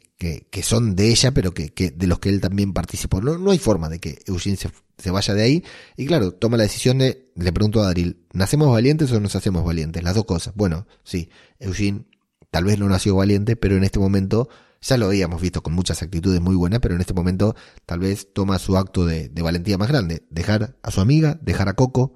que, 0.50 0.64
son 0.64 0.96
de 0.96 1.10
ella, 1.10 1.34
pero 1.34 1.54
que, 1.54 1.70
de 1.92 2.08
los 2.08 2.20
que 2.20 2.30
él 2.30 2.40
también 2.40 2.74
participó. 2.74 3.22
No, 3.22 3.38
no 3.38 3.52
hay 3.52 3.60
forma 3.60 3.90
de 3.90 4.00
que 4.00 4.20
Eugene 4.26 4.56
se, 4.56 4.70
se, 4.98 5.12
vaya 5.12 5.34
de 5.34 5.44
ahí. 5.44 5.64
Y 5.98 6.06
claro, 6.06 6.32
toma 6.32 6.58
la 6.58 6.64
decisión 6.64 7.00
de, 7.00 7.32
le 7.36 7.52
pregunto 7.52 7.82
a 7.82 7.86
Daryl, 7.86 8.18
¿nacemos 8.32 8.72
valientes 8.72 9.12
o 9.12 9.20
nos 9.20 9.36
hacemos 9.36 9.66
valientes? 9.66 10.04
Las 10.04 10.16
dos 10.16 10.26
cosas. 10.26 10.54
Bueno, 10.56 10.88
sí, 11.04 11.30
Eugene 11.60 12.06
tal 12.52 12.64
vez 12.64 12.80
no 12.80 12.88
nació 12.88 13.16
valiente, 13.16 13.56
pero 13.56 13.76
en 13.76 13.84
este 13.84 14.00
momento 14.00 14.48
ya 14.82 14.98
lo 14.98 15.08
habíamos 15.08 15.42
visto 15.42 15.62
con 15.64 15.74
muchas 15.74 16.02
actitudes 16.02 16.40
muy 16.40 16.56
buenas, 16.56 16.80
pero 16.80 16.96
en 16.96 17.02
este 17.02 17.14
momento 17.14 17.56
tal 17.86 18.00
vez 18.00 18.34
toma 18.34 18.60
su 18.60 18.78
acto 18.78 19.06
de, 19.06 19.30
de 19.30 19.42
valentía 19.42 19.78
más 19.78 19.90
grande. 19.90 20.24
Dejar 20.30 20.78
a 20.82 20.92
su 20.92 21.02
amiga, 21.02 21.40
dejar 21.42 21.70
a 21.70 21.74
Coco, 21.74 22.14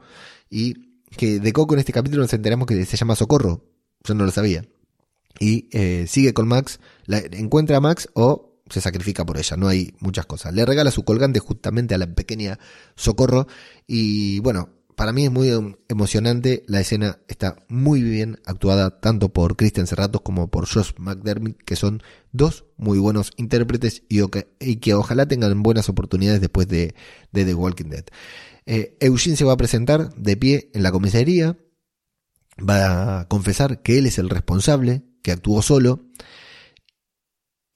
y 0.50 1.02
que 1.18 1.40
de 1.40 1.54
Coco 1.54 1.74
en 1.74 1.80
este 1.80 1.94
capítulo 1.94 2.22
nos 2.22 2.34
enteramos 2.34 2.68
que 2.68 2.86
se 2.86 2.98
llama 2.98 3.16
Socorro. 3.16 3.66
Yo 4.04 4.14
no 4.14 4.26
lo 4.26 4.32
sabía 4.32 4.64
y 5.40 5.70
eh, 5.72 6.06
sigue 6.08 6.34
con 6.34 6.48
Max, 6.48 6.80
la, 7.06 7.20
encuentra 7.20 7.78
a 7.78 7.82
Max 7.82 8.10
o 8.14 8.62
se 8.70 8.82
sacrifica 8.82 9.26
por 9.26 9.38
ella, 9.38 9.56
no 9.58 9.68
hay 9.68 9.94
muchas 10.00 10.26
cosas. 10.26 10.54
Le 10.54 10.66
regala 10.66 10.92
su 10.92 11.04
colgante 11.04 11.40
justamente 11.40 11.96
a 11.96 11.98
la 11.98 12.08
pequeña 12.08 12.60
Socorro 12.96 13.48
y 13.86 14.40
bueno, 14.40 14.70
para 14.98 15.14
mí 15.14 15.26
es 15.26 15.32
muy 15.32 15.52
emocionante, 15.88 16.64
la 16.66 16.80
escena 16.82 17.20
está 17.28 17.56
muy 17.68 18.02
bien 18.02 18.40
actuada 18.46 19.00
tanto 19.00 19.30
por 19.30 19.56
Christian 19.56 19.86
Serratos 19.86 20.22
como 20.22 20.50
por 20.50 20.68
Josh 20.68 20.94
McDermott, 20.98 21.56
que 21.64 21.76
son 21.76 22.02
dos 22.32 22.66
muy 22.78 22.98
buenos 22.98 23.32
intérpretes 23.38 24.02
y, 24.10 24.22
y 24.60 24.78
que 24.78 24.96
ojalá 24.96 25.28
tengan 25.28 25.62
buenas 25.62 25.88
oportunidades 25.88 26.42
después 26.42 26.68
de, 26.68 26.96
de 27.32 27.46
The 27.46 27.54
Walking 27.54 27.90
Dead. 27.90 28.06
Eh, 28.66 28.98
Eugene 29.00 29.38
se 29.38 29.46
va 29.46 29.54
a 29.54 29.58
presentar 29.58 30.14
de 30.16 30.36
pie 30.36 30.72
en 30.74 30.82
la 30.82 30.92
comisaría, 30.92 31.58
va 32.58 33.20
a 33.20 33.28
confesar 33.28 33.84
que 33.84 34.00
él 34.00 34.08
es 34.08 34.18
el 34.18 34.30
responsable 34.32 35.04
que 35.22 35.32
actuó 35.32 35.62
solo 35.62 36.08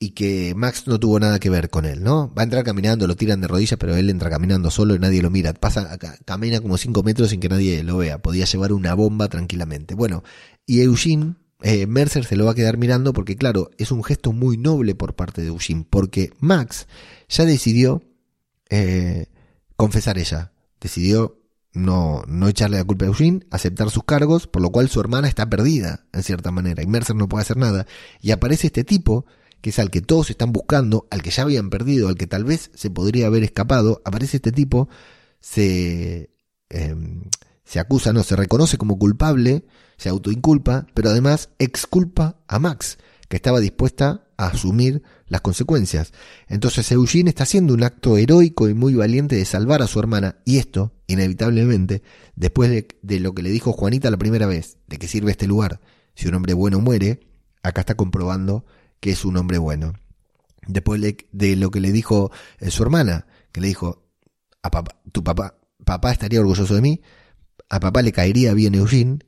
y 0.01 0.12
que 0.12 0.56
Max 0.56 0.88
no 0.88 0.99
tuvo 0.99 1.19
nada 1.19 1.39
que 1.39 1.51
ver 1.51 1.69
con 1.69 1.86
él, 1.86 2.01
¿no? 2.01 2.34
Va 2.34 2.41
a 2.41 2.45
entrar 2.45 2.63
caminando, 2.63 3.06
lo 3.06 3.15
tiran 3.15 3.39
de 3.39 3.47
rodillas, 3.47 3.77
pero 3.77 3.95
él 3.95 4.10
entra 4.10 4.32
caminando 4.32 4.71
solo 4.71 4.95
y 4.95 4.99
nadie 4.99 5.21
lo 5.21 5.30
mira. 5.30 5.54
Pasa, 5.54 5.95
camina 6.25 6.60
como 6.60 6.77
cinco 6.77 7.04
metros 7.04 7.30
sin 7.30 7.39
que 7.39 7.49
nadie 7.49 7.84
lo 7.84 7.97
vea. 7.97 8.19
Podía 8.19 8.45
llevar 8.45 8.73
una 8.73 8.95
bomba 8.95 9.30
tranquilamente. 9.30 9.93
Bueno, 9.93 10.23
y 10.65 10.82
Eugene, 10.82 11.36
eh, 11.62 11.86
Mercer 11.86 12.25
se 12.25 12.36
lo 12.36 12.45
va 12.45 12.54
a 12.54 12.56
quedar 12.56 12.77
mirando 12.77 13.13
porque, 13.13 13.36
claro, 13.36 13.69
es 13.77 13.91
un 13.91 14.04
gesto 14.04 14.34
muy 14.34 14.58
noble 14.58 14.95
por 14.95 15.15
parte 15.15 15.41
de 15.43 15.49
Eugene, 15.49 15.86
porque 15.88 16.32
Max 16.39 16.88
ya 17.30 17.45
decidió 17.45 18.01
eh, 18.71 19.27
confesar 19.75 20.17
ella. 20.17 20.51
Decidió 20.80 21.40
no, 21.73 22.23
no 22.27 22.47
echarle 22.47 22.77
la 22.77 22.84
culpa 22.84 23.05
a 23.05 23.10
Eugene, 23.10 23.45
aceptar 23.49 23.89
sus 23.89 24.03
cargos, 24.03 24.47
por 24.47 24.62
lo 24.62 24.71
cual 24.71 24.89
su 24.89 24.99
hermana 24.99 25.27
está 25.27 25.49
perdida, 25.49 26.05
en 26.12 26.23
cierta 26.23 26.51
manera, 26.51 26.84
y 26.84 26.88
Mercer 26.88 27.15
no 27.15 27.29
puede 27.29 27.43
hacer 27.43 27.57
nada. 27.57 27.88
Y 28.19 28.31
aparece 28.31 28.67
este 28.67 28.84
tipo, 28.84 29.25
que 29.62 29.69
es 29.69 29.79
al 29.79 29.89
que 29.89 30.01
todos 30.01 30.29
están 30.29 30.51
buscando, 30.51 31.07
al 31.12 31.21
que 31.21 31.31
ya 31.31 31.43
habían 31.43 31.69
perdido, 31.69 32.10
al 32.10 32.15
que 32.15 32.27
tal 32.27 32.43
vez 32.43 32.71
se 32.73 32.89
podría 32.89 33.27
haber 33.27 33.43
escapado, 33.43 34.01
aparece 34.05 34.38
este 34.38 34.51
tipo, 34.51 34.89
se, 35.39 36.29
em, 36.69 37.23
se 37.63 37.79
acusa, 37.79 38.12
no, 38.12 38.23
se 38.23 38.36
reconoce 38.36 38.77
como 38.77 38.99
culpable, 38.99 39.65
se 39.97 40.10
autoinculpa, 40.10 40.88
pero 40.93 41.10
además 41.10 41.49
exculpa 41.60 42.38
a 42.47 42.60
Max, 42.60 42.97
que 43.32 43.38
estaba 43.38 43.62
dispuesta 43.62 44.28
a 44.36 44.48
asumir 44.48 45.04
las 45.28 45.39
consecuencias. 45.39 46.12
Entonces 46.50 46.91
Eugene 46.91 47.30
está 47.30 47.44
haciendo 47.44 47.74
un 47.74 47.82
acto 47.82 48.17
heroico 48.17 48.67
y 48.67 48.74
muy 48.74 48.94
valiente 48.94 49.38
de 49.38 49.46
salvar 49.46 49.82
a 49.82 49.88
su 49.88 50.02
hermana, 50.02 50.39
y 50.44 50.58
esto, 50.58 50.91
inevitablemente, 51.08 52.04
después 52.36 52.70
de, 52.70 53.20
lo 53.22 53.34
que 53.34 53.41
le 53.41 53.50
dijo 53.50 53.72
Juanita 53.72 54.12
la 54.12 54.17
primera 54.17 54.48
vez, 54.48 54.80
de 54.88 54.98
que 54.98 55.08
sirve 55.08 55.32
este 55.32 55.48
lugar, 55.48 55.80
si 56.13 56.28
un 56.28 56.34
hombre 56.34 56.54
bueno 56.54 56.82
muere, 56.82 57.22
acá 57.63 57.80
está 57.80 57.96
comprobando 57.96 58.65
que 59.00 59.12
es 59.12 59.24
un 59.24 59.38
hombre 59.38 59.60
bueno. 59.60 59.94
Después 60.67 61.00
de, 61.00 61.56
lo 61.56 61.72
que 61.72 61.80
le 61.80 61.94
dijo 61.94 62.34
eh, 62.60 62.70
su 62.70 62.84
hermana, 62.84 63.28
que 63.54 63.62
le 63.62 63.67
dijo, 63.67 64.10
a 64.62 64.72
papá, 64.72 65.00
tu 65.13 65.24
papá, 65.24 65.58
papá 65.86 66.12
estaría 66.12 66.41
orgulloso 66.41 66.76
de 66.76 66.82
mí, 66.82 67.02
a 67.70 67.80
papá 67.80 68.02
le 68.02 68.12
caería 68.12 68.54
bien 68.54 68.76
Eugene, 68.76 69.20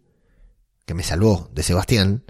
que 0.86 0.94
me 0.94 1.04
salvó 1.04 1.50
de 1.54 1.64
Sebastián, 1.64 2.26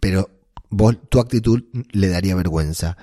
pero 0.00 0.39
vos, 0.70 0.96
tu 1.08 1.20
actitud 1.20 1.64
le 1.92 2.08
daría 2.08 2.34
vergüenza. 2.34 2.96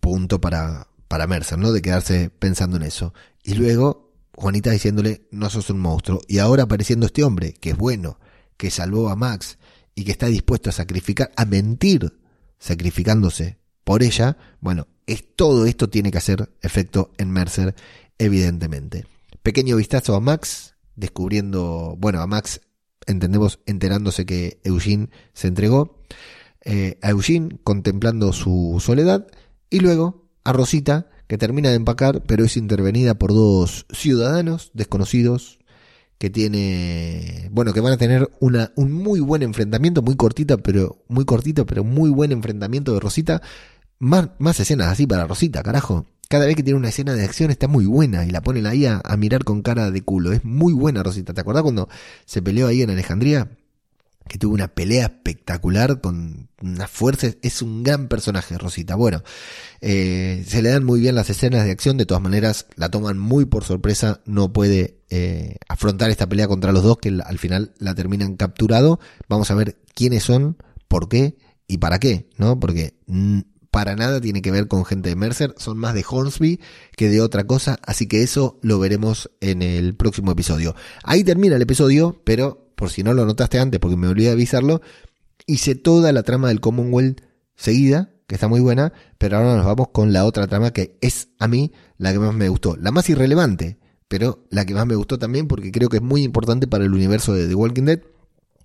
Punto 0.00 0.40
para, 0.40 0.88
para 1.08 1.26
Mercer, 1.26 1.58
¿no? 1.58 1.72
De 1.72 1.80
quedarse 1.80 2.30
pensando 2.30 2.76
en 2.76 2.82
eso. 2.82 3.14
Y 3.42 3.54
luego 3.54 4.12
Juanita 4.36 4.70
diciéndole, 4.70 5.26
no 5.30 5.50
sos 5.50 5.70
un 5.70 5.80
monstruo. 5.80 6.20
Y 6.26 6.38
ahora 6.38 6.64
apareciendo 6.64 7.06
este 7.06 7.24
hombre, 7.24 7.54
que 7.54 7.70
es 7.70 7.76
bueno, 7.76 8.18
que 8.56 8.70
salvó 8.70 9.08
a 9.08 9.16
Max 9.16 9.58
y 9.94 10.04
que 10.04 10.12
está 10.12 10.26
dispuesto 10.26 10.70
a 10.70 10.72
sacrificar, 10.72 11.30
a 11.36 11.44
mentir, 11.44 12.18
sacrificándose 12.58 13.58
por 13.84 14.02
ella. 14.02 14.36
Bueno, 14.60 14.88
es, 15.06 15.24
todo 15.36 15.66
esto 15.66 15.88
tiene 15.88 16.10
que 16.10 16.18
hacer 16.18 16.50
efecto 16.62 17.12
en 17.18 17.30
Mercer, 17.30 17.74
evidentemente. 18.18 19.06
Pequeño 19.42 19.76
vistazo 19.76 20.14
a 20.14 20.20
Max, 20.20 20.74
descubriendo, 20.96 21.94
bueno, 21.98 22.20
a 22.20 22.26
Max 22.26 22.60
entendemos 23.06 23.58
enterándose 23.66 24.24
que 24.24 24.60
Eugene 24.64 25.08
se 25.34 25.48
entregó. 25.48 25.98
Eh, 26.64 26.98
a 27.02 27.10
Eugene 27.10 27.58
contemplando 27.64 28.32
su 28.32 28.80
soledad 28.80 29.26
y 29.68 29.80
luego 29.80 30.28
a 30.44 30.52
Rosita 30.52 31.08
que 31.26 31.36
termina 31.36 31.70
de 31.70 31.74
empacar 31.74 32.22
pero 32.22 32.44
es 32.44 32.56
intervenida 32.56 33.14
por 33.14 33.32
dos 33.32 33.84
ciudadanos 33.90 34.70
desconocidos 34.72 35.58
que 36.18 36.30
tiene 36.30 37.48
bueno 37.50 37.72
que 37.72 37.80
van 37.80 37.94
a 37.94 37.96
tener 37.96 38.30
una, 38.38 38.70
un 38.76 38.92
muy 38.92 39.18
buen 39.18 39.42
enfrentamiento 39.42 40.02
muy 40.02 40.14
cortita 40.14 40.56
pero 40.56 41.02
muy 41.08 41.24
cortito 41.24 41.66
pero 41.66 41.82
muy 41.82 42.10
buen 42.10 42.30
enfrentamiento 42.30 42.94
de 42.94 43.00
Rosita. 43.00 43.42
Más, 43.98 44.30
más 44.38 44.60
escenas 44.60 44.86
así 44.86 45.04
para 45.06 45.26
Rosita 45.26 45.64
carajo. 45.64 46.06
Cada 46.28 46.46
vez 46.46 46.54
que 46.54 46.62
tiene 46.62 46.78
una 46.78 46.90
escena 46.90 47.14
de 47.14 47.24
acción 47.24 47.50
está 47.50 47.66
muy 47.66 47.86
buena 47.86 48.24
y 48.24 48.30
la 48.30 48.40
ponen 48.40 48.66
ahí 48.66 48.86
a, 48.86 49.00
a 49.04 49.16
mirar 49.16 49.42
con 49.42 49.62
cara 49.62 49.90
de 49.90 50.02
culo. 50.02 50.32
Es 50.32 50.44
muy 50.44 50.72
buena 50.72 51.02
Rosita. 51.02 51.34
¿te 51.34 51.40
acordás 51.40 51.64
cuando 51.64 51.88
se 52.24 52.40
peleó 52.40 52.68
ahí 52.68 52.82
en 52.82 52.90
Alejandría? 52.90 53.50
Que 54.28 54.38
tuvo 54.38 54.54
una 54.54 54.68
pelea 54.68 55.04
espectacular 55.06 56.00
con 56.00 56.48
una 56.60 56.86
fuerza, 56.86 57.28
es 57.42 57.62
un 57.62 57.82
gran 57.82 58.08
personaje, 58.08 58.56
Rosita. 58.56 58.94
Bueno, 58.94 59.22
eh, 59.80 60.44
se 60.46 60.62
le 60.62 60.70
dan 60.70 60.84
muy 60.84 61.00
bien 61.00 61.14
las 61.14 61.30
escenas 61.30 61.64
de 61.64 61.70
acción, 61.70 61.96
de 61.96 62.06
todas 62.06 62.22
maneras 62.22 62.66
la 62.76 62.90
toman 62.90 63.18
muy 63.18 63.44
por 63.44 63.64
sorpresa, 63.64 64.20
no 64.24 64.52
puede 64.52 64.98
eh, 65.10 65.56
afrontar 65.68 66.10
esta 66.10 66.28
pelea 66.28 66.48
contra 66.48 66.72
los 66.72 66.82
dos 66.82 66.98
que 66.98 67.20
al 67.24 67.38
final 67.38 67.74
la 67.78 67.94
terminan 67.94 68.36
capturado. 68.36 69.00
Vamos 69.28 69.50
a 69.50 69.54
ver 69.54 69.78
quiénes 69.94 70.22
son, 70.22 70.56
por 70.88 71.08
qué 71.08 71.36
y 71.66 71.78
para 71.78 71.98
qué, 71.98 72.28
¿no? 72.36 72.60
Porque 72.60 72.94
para 73.72 73.96
nada 73.96 74.20
tiene 74.20 74.42
que 74.42 74.50
ver 74.50 74.68
con 74.68 74.84
gente 74.84 75.08
de 75.08 75.16
Mercer, 75.16 75.54
son 75.56 75.78
más 75.78 75.94
de 75.94 76.04
Hornsby 76.06 76.60
que 76.94 77.08
de 77.08 77.22
otra 77.22 77.44
cosa, 77.46 77.78
así 77.82 78.06
que 78.06 78.22
eso 78.22 78.58
lo 78.60 78.78
veremos 78.78 79.30
en 79.40 79.62
el 79.62 79.94
próximo 79.96 80.30
episodio. 80.30 80.76
Ahí 81.02 81.24
termina 81.24 81.56
el 81.56 81.62
episodio, 81.62 82.20
pero 82.22 82.61
por 82.82 82.90
si 82.90 83.04
no 83.04 83.14
lo 83.14 83.24
notaste 83.24 83.60
antes, 83.60 83.78
porque 83.78 83.96
me 83.96 84.08
olvidé 84.08 84.26
de 84.26 84.32
avisarlo, 84.32 84.82
hice 85.46 85.76
toda 85.76 86.10
la 86.10 86.24
trama 86.24 86.48
del 86.48 86.58
Commonwealth 86.58 87.20
seguida, 87.54 88.10
que 88.26 88.34
está 88.34 88.48
muy 88.48 88.58
buena, 88.58 88.92
pero 89.18 89.36
ahora 89.36 89.54
nos 89.54 89.64
vamos 89.64 89.90
con 89.92 90.12
la 90.12 90.24
otra 90.24 90.48
trama 90.48 90.72
que 90.72 90.98
es 91.00 91.28
a 91.38 91.46
mí 91.46 91.70
la 91.96 92.12
que 92.12 92.18
más 92.18 92.34
me 92.34 92.48
gustó, 92.48 92.76
la 92.76 92.90
más 92.90 93.08
irrelevante, 93.08 93.78
pero 94.08 94.48
la 94.50 94.66
que 94.66 94.74
más 94.74 94.84
me 94.84 94.96
gustó 94.96 95.16
también 95.16 95.46
porque 95.46 95.70
creo 95.70 95.88
que 95.88 95.98
es 95.98 96.02
muy 96.02 96.24
importante 96.24 96.66
para 96.66 96.82
el 96.82 96.92
universo 96.92 97.32
de 97.34 97.46
The 97.46 97.54
Walking 97.54 97.84
Dead 97.84 98.00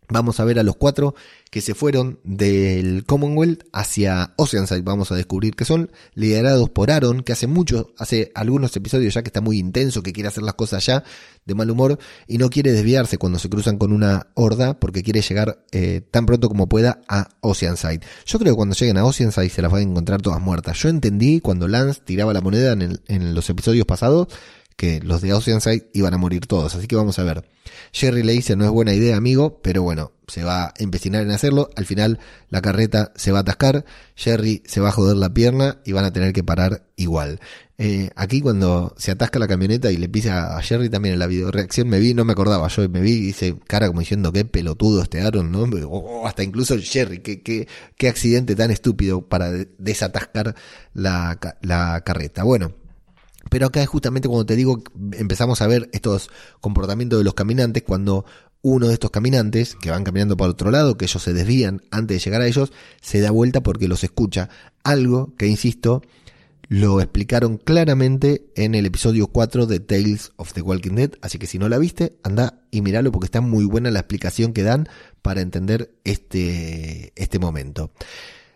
Vamos 0.09 0.39
a 0.39 0.45
ver 0.45 0.57
a 0.57 0.63
los 0.63 0.77
cuatro 0.77 1.15
que 1.51 1.59
se 1.59 1.75
fueron 1.75 2.19
del 2.23 3.05
Commonwealth 3.05 3.63
hacia 3.73 4.33
Oceanside. 4.37 4.81
Vamos 4.81 5.11
a 5.11 5.15
descubrir 5.15 5.55
que 5.55 5.65
son 5.65 5.91
liderados 6.13 6.69
por 6.69 6.91
Aaron, 6.91 7.23
que 7.23 7.33
hace 7.33 7.47
mucho, 7.47 7.93
hace 7.97 8.31
algunos 8.33 8.75
episodios 8.75 9.13
ya 9.13 9.21
que 9.21 9.27
está 9.27 9.41
muy 9.41 9.59
intenso, 9.59 10.03
que 10.03 10.13
quiere 10.13 10.29
hacer 10.29 10.43
las 10.43 10.53
cosas 10.53 10.85
ya 10.85 11.03
de 11.45 11.55
mal 11.55 11.69
humor 11.69 11.99
y 12.27 12.37
no 12.37 12.49
quiere 12.49 12.71
desviarse 12.71 13.17
cuando 13.17 13.39
se 13.39 13.49
cruzan 13.49 13.77
con 13.77 13.91
una 13.91 14.27
horda 14.33 14.79
porque 14.79 15.03
quiere 15.03 15.21
llegar 15.21 15.65
eh, 15.71 16.01
tan 16.09 16.25
pronto 16.25 16.47
como 16.47 16.69
pueda 16.69 17.01
a 17.09 17.29
Oceanside. 17.41 18.01
Yo 18.25 18.39
creo 18.39 18.53
que 18.53 18.57
cuando 18.57 18.75
lleguen 18.75 18.97
a 18.97 19.05
Oceanside 19.05 19.49
se 19.49 19.61
las 19.61 19.71
van 19.71 19.81
a 19.81 19.83
encontrar 19.83 20.21
todas 20.21 20.41
muertas. 20.41 20.77
Yo 20.77 20.89
entendí 20.89 21.41
cuando 21.41 21.67
Lance 21.67 22.01
tiraba 22.03 22.33
la 22.33 22.41
moneda 22.41 22.73
en, 22.73 22.99
en 23.07 23.35
los 23.35 23.49
episodios 23.49 23.85
pasados 23.85 24.27
que 24.77 25.01
los 25.01 25.21
de 25.21 25.33
Oceanside 25.33 25.89
iban 25.93 26.13
a 26.13 26.17
morir 26.17 26.45
todos. 26.45 26.75
Así 26.75 26.87
que 26.87 26.95
vamos 26.95 27.19
a 27.19 27.23
ver. 27.23 27.43
Jerry 27.91 28.23
le 28.23 28.33
dice, 28.33 28.55
no 28.55 28.63
es 28.63 28.71
buena 28.71 28.93
idea, 28.93 29.17
amigo, 29.17 29.59
pero 29.61 29.81
bueno, 29.81 30.13
se 30.27 30.43
va 30.43 30.65
a 30.65 30.73
empecinar 30.77 31.23
en 31.23 31.31
hacerlo. 31.31 31.69
Al 31.75 31.85
final, 31.85 32.19
la 32.49 32.61
carreta 32.61 33.11
se 33.15 33.31
va 33.31 33.39
a 33.39 33.41
atascar, 33.41 33.85
Jerry 34.15 34.61
se 34.65 34.79
va 34.79 34.89
a 34.89 34.91
joder 34.91 35.17
la 35.17 35.33
pierna 35.33 35.79
y 35.83 35.93
van 35.93 36.05
a 36.05 36.13
tener 36.13 36.31
que 36.31 36.43
parar 36.43 36.85
igual. 36.95 37.39
Eh, 37.79 38.11
aquí 38.15 38.39
cuando 38.41 38.93
se 38.97 39.11
atasca 39.11 39.39
la 39.39 39.47
camioneta 39.47 39.91
y 39.91 39.97
le 39.97 40.09
pisa 40.09 40.57
a 40.57 40.61
Jerry 40.61 40.89
también 40.89 41.13
en 41.13 41.19
la 41.19 41.27
videoreacción, 41.27 41.89
me 41.89 41.99
vi, 41.99 42.13
no 42.13 42.23
me 42.23 42.33
acordaba, 42.33 42.67
yo 42.67 42.87
me 42.89 43.01
vi 43.01 43.13
y 43.13 43.27
hice 43.29 43.55
cara 43.67 43.87
como 43.87 43.99
diciendo, 43.99 44.31
qué 44.31 44.45
pelotudo 44.45 45.01
este 45.01 45.21
Aaron, 45.21 45.51
¿no? 45.51 45.63
Oh, 45.87 46.27
hasta 46.27 46.43
incluso 46.43 46.75
Jerry, 46.79 47.19
qué, 47.19 47.41
qué, 47.41 47.67
qué 47.95 48.09
accidente 48.09 48.55
tan 48.55 48.69
estúpido 48.69 49.27
para 49.27 49.51
desatascar 49.77 50.55
la, 50.93 51.39
la 51.61 52.01
carreta. 52.01 52.43
Bueno, 52.43 52.73
pero 53.49 53.67
acá 53.67 53.81
es 53.81 53.87
justamente 53.87 54.27
cuando 54.27 54.45
te 54.45 54.55
digo, 54.55 54.83
empezamos 55.13 55.61
a 55.61 55.67
ver 55.67 55.89
estos 55.93 56.29
comportamientos 56.61 57.19
de 57.19 57.25
los 57.25 57.33
caminantes, 57.33 57.83
cuando 57.83 58.25
uno 58.61 58.87
de 58.87 58.93
estos 58.93 59.11
caminantes, 59.11 59.75
que 59.75 59.91
van 59.91 60.03
caminando 60.03 60.35
para 60.35 60.51
otro 60.51 60.71
lado, 60.71 60.97
que 60.97 61.05
ellos 61.05 61.21
se 61.21 61.33
desvían 61.33 61.81
antes 61.91 62.17
de 62.17 62.23
llegar 62.23 62.41
a 62.41 62.47
ellos, 62.47 62.71
se 63.01 63.21
da 63.21 63.31
vuelta 63.31 63.61
porque 63.61 63.87
los 63.87 64.03
escucha. 64.03 64.49
Algo 64.83 65.35
que, 65.37 65.47
insisto, 65.47 66.01
lo 66.69 66.99
explicaron 66.99 67.57
claramente 67.57 68.51
en 68.55 68.75
el 68.75 68.85
episodio 68.85 69.27
4 69.27 69.67
de 69.67 69.79
Tales 69.79 70.31
of 70.35 70.53
the 70.53 70.61
Walking 70.61 70.95
Dead, 70.95 71.11
así 71.21 71.39
que 71.39 71.47
si 71.47 71.59
no 71.59 71.69
la 71.69 71.77
viste, 71.77 72.17
anda 72.23 72.61
y 72.71 72.81
míralo 72.81 73.11
porque 73.11 73.25
está 73.25 73.41
muy 73.41 73.65
buena 73.65 73.89
la 73.89 73.99
explicación 73.99 74.51
que 74.53 74.63
dan 74.63 74.89
para 75.21 75.41
entender 75.41 75.93
este, 76.03 77.13
este 77.15 77.39
momento. 77.39 77.91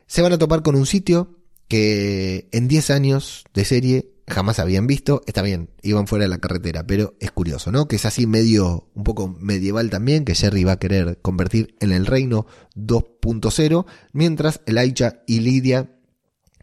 Se 0.08 0.22
van 0.22 0.34
a 0.34 0.38
topar 0.38 0.62
con 0.62 0.76
un 0.76 0.86
sitio 0.86 1.38
que 1.70 2.50
en 2.52 2.68
10 2.68 2.90
años 2.90 3.46
de 3.54 3.64
serie 3.64 4.11
jamás 4.28 4.60
habían 4.60 4.88
visto. 4.88 5.22
Está 5.26 5.42
bien, 5.42 5.70
iban 5.82 6.08
fuera 6.08 6.26
de 6.26 6.30
la 6.30 6.40
carretera, 6.40 6.86
pero 6.86 7.16
es 7.20 7.32
curioso, 7.32 7.72
¿no? 7.72 7.88
Que 7.88 7.96
es 7.96 8.06
así 8.06 8.28
medio, 8.28 8.88
un 8.94 9.04
poco 9.04 9.28
medieval 9.28 9.90
también, 9.90 10.26
que 10.26 10.36
Jerry 10.36 10.64
va 10.64 10.74
a 10.74 10.80
querer 10.80 11.20
convertir 11.22 11.76
en 11.80 11.92
el 11.92 12.06
reino 12.06 12.46
2.0, 12.76 13.86
mientras 14.14 14.62
Elijah 14.66 15.22
y 15.28 15.40
Lidia 15.40 15.90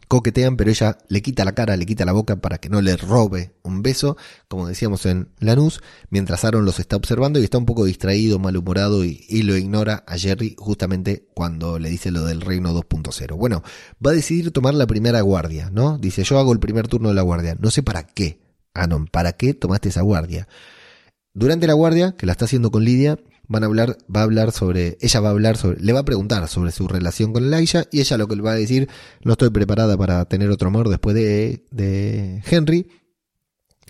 coquetean, 0.08 0.56
pero 0.56 0.70
ella 0.70 0.98
le 1.08 1.22
quita 1.22 1.44
la 1.44 1.52
cara, 1.52 1.76
le 1.76 1.86
quita 1.86 2.04
la 2.04 2.12
boca 2.12 2.36
para 2.36 2.58
que 2.58 2.68
no 2.68 2.80
le 2.80 2.96
robe 2.96 3.54
un 3.62 3.82
beso, 3.82 4.16
como 4.48 4.66
decíamos 4.66 5.06
en 5.06 5.28
Lanús, 5.38 5.80
mientras 6.10 6.44
Aaron 6.44 6.64
los 6.64 6.80
está 6.80 6.96
observando 6.96 7.38
y 7.38 7.44
está 7.44 7.58
un 7.58 7.66
poco 7.66 7.84
distraído, 7.84 8.38
malhumorado 8.38 9.04
y, 9.04 9.18
lo 9.42 9.56
ignora 9.56 10.04
a 10.06 10.18
Jerry 10.18 10.56
justamente 10.58 11.28
cuando 11.34 11.78
le 11.78 11.88
dice 11.88 12.10
lo 12.10 12.24
del 12.24 12.40
reino 12.40 12.74
2.0. 12.74 13.36
Bueno, 13.36 13.62
va 14.04 14.10
a 14.10 14.14
decidir 14.14 14.50
tomar 14.50 14.74
la 14.74 14.86
primera 14.86 15.20
guardia, 15.20 15.70
¿no? 15.70 15.96
Dice, 15.96 16.24
yo 16.24 16.38
hago 16.38 16.52
el 16.52 16.58
primer 16.58 16.88
turno 16.88 17.08
de 17.08 17.14
la 17.14 17.22
guardia, 17.22 17.56
no 17.58 17.70
sé 17.70 17.82
para 17.82 18.04
qué, 18.04 18.40
Aaron, 18.74 19.06
¿para 19.06 19.34
qué 19.34 19.54
tomaste 19.54 19.90
esa 19.90 20.02
guardia? 20.02 20.48
Durante 21.34 21.66
la 21.66 21.74
guardia, 21.74 22.16
que 22.16 22.26
la 22.26 22.32
está 22.32 22.46
haciendo 22.46 22.70
con 22.70 22.84
Lidia, 22.84 23.18
van 23.48 23.62
a 23.64 23.66
hablar, 23.66 23.98
va 24.14 24.20
a 24.20 24.24
hablar 24.24 24.52
sobre, 24.52 24.98
ella 25.00 25.20
va 25.20 25.28
a 25.28 25.32
hablar 25.32 25.56
sobre, 25.56 25.80
le 25.80 25.92
va 25.92 26.00
a 26.00 26.04
preguntar 26.04 26.46
sobre 26.48 26.70
su 26.70 26.86
relación 26.86 27.32
con 27.32 27.44
Elijah 27.44 27.86
y 27.90 28.00
ella 28.00 28.18
lo 28.18 28.28
que 28.28 28.36
le 28.36 28.42
va 28.42 28.52
a 28.52 28.56
decir, 28.56 28.88
no 29.24 29.32
estoy 29.32 29.50
preparada 29.50 29.96
para 29.96 30.24
tener 30.26 30.50
otro 30.50 30.68
amor 30.68 30.88
después 30.88 31.14
de, 31.16 31.64
de 31.70 32.42
Henry. 32.48 32.88